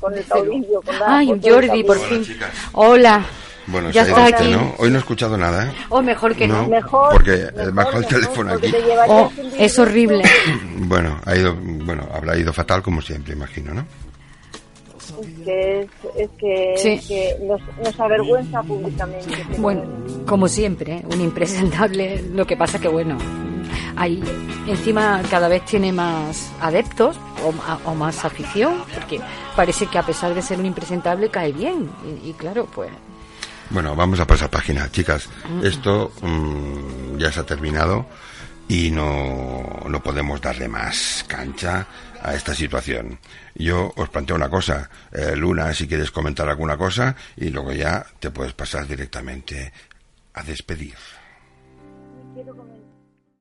con 0.01 0.14
el 0.16 0.24
caudillo. 0.24 0.80
Con 0.82 0.99
la 0.99 1.18
Ay, 1.18 1.41
Jordi, 1.43 1.84
por 1.84 1.99
fin. 1.99 2.24
Hola. 2.72 3.24
Bueno, 3.66 3.91
ya 3.91 4.01
está 4.03 4.22
usted, 4.24 4.34
aquí. 4.34 4.51
¿no? 4.51 4.74
Hoy 4.78 4.89
no 4.91 4.97
he 4.97 4.99
escuchado 5.01 5.36
nada, 5.36 5.66
¿eh? 5.66 5.72
O 5.91 6.01
mejor 6.01 6.34
que 6.34 6.49
no. 6.49 6.62
No. 6.62 6.68
Mejor. 6.68 7.12
Porque, 7.12 7.34
eh, 7.34 7.51
mejor, 7.53 7.74
bajo 7.74 7.91
el 7.91 8.01
mejor, 8.01 8.07
teléfono 8.14 8.53
aquí. 8.55 8.70
te 8.70 8.78
Oh, 9.09 9.32
es 9.59 9.78
horrible. 9.78 10.22
Bueno, 10.76 11.20
ha 11.26 11.36
ido, 11.36 11.55
bueno, 11.61 12.09
habrá 12.14 12.39
ido 12.39 12.51
fatal 12.53 12.82
como 12.82 13.03
siempre, 13.03 13.34
imagino, 13.34 13.74
¿no? 13.74 13.84
Que 15.45 15.81
es, 15.81 15.89
es 16.16 16.31
que, 16.39 16.75
Sí. 16.77 17.01
que 17.09 17.37
nos, 17.47 17.61
nos 17.85 18.01
avergüenza 18.01 18.62
públicamente. 18.62 19.27
Bueno, 19.59 19.83
como 20.27 20.49
siempre, 20.49 20.97
¿eh? 20.97 21.05
un 21.12 21.21
impresentable. 21.21 22.23
Lo 22.33 22.47
que 22.47 22.57
pasa 22.57 22.79
que, 22.79 22.89
bueno, 22.89 23.16
hay 23.97 24.23
encima 24.66 25.23
cada 25.31 25.49
vez 25.49 25.64
tiene 25.64 25.93
más 25.93 26.51
adeptos 26.61 27.19
o, 27.85 27.95
más 27.95 28.25
afición, 28.25 28.83
porque 28.95 29.21
parece 29.57 29.87
que 29.87 29.99
a 29.99 30.03
pesar 30.05 30.35
de 30.35 30.43
ser 30.43 30.59
un 30.59 30.66
impresentable 30.66 31.29
cae 31.31 31.53
bien. 31.53 31.91
Y, 32.25 32.31
y 32.31 32.33
claro, 32.35 32.66
pues 32.75 32.91
Bueno, 33.71 33.95
vamos 33.97 34.21
a 34.21 34.27
pasar 34.27 34.51
página, 34.51 34.91
chicas. 34.91 35.29
Esto 35.62 36.12
mm, 36.23 37.16
ya 37.19 37.31
se 37.33 37.41
ha 37.41 37.45
terminado 37.47 38.07
y 38.69 38.91
no, 38.91 39.62
no 39.89 40.03
podemos 40.03 40.41
darle 40.41 40.69
más 40.69 41.25
cancha 41.27 41.87
a 42.23 42.35
esta 42.35 42.55
situación. 42.55 43.19
Yo 43.55 43.93
os 43.97 44.09
planteo 44.09 44.37
una 44.37 44.49
cosa, 44.49 44.91
eh, 45.12 45.35
Luna, 45.37 45.73
si 45.75 45.87
quieres 45.87 46.11
comentar 46.11 46.49
alguna 46.49 46.77
cosa 46.77 47.16
y 47.37 47.51
luego 47.51 47.73
ya 47.73 48.05
te 48.21 48.31
puedes 48.31 48.55
pasar 48.55 48.87
directamente 48.87 49.73
a 50.35 50.43
despedir. 50.43 50.97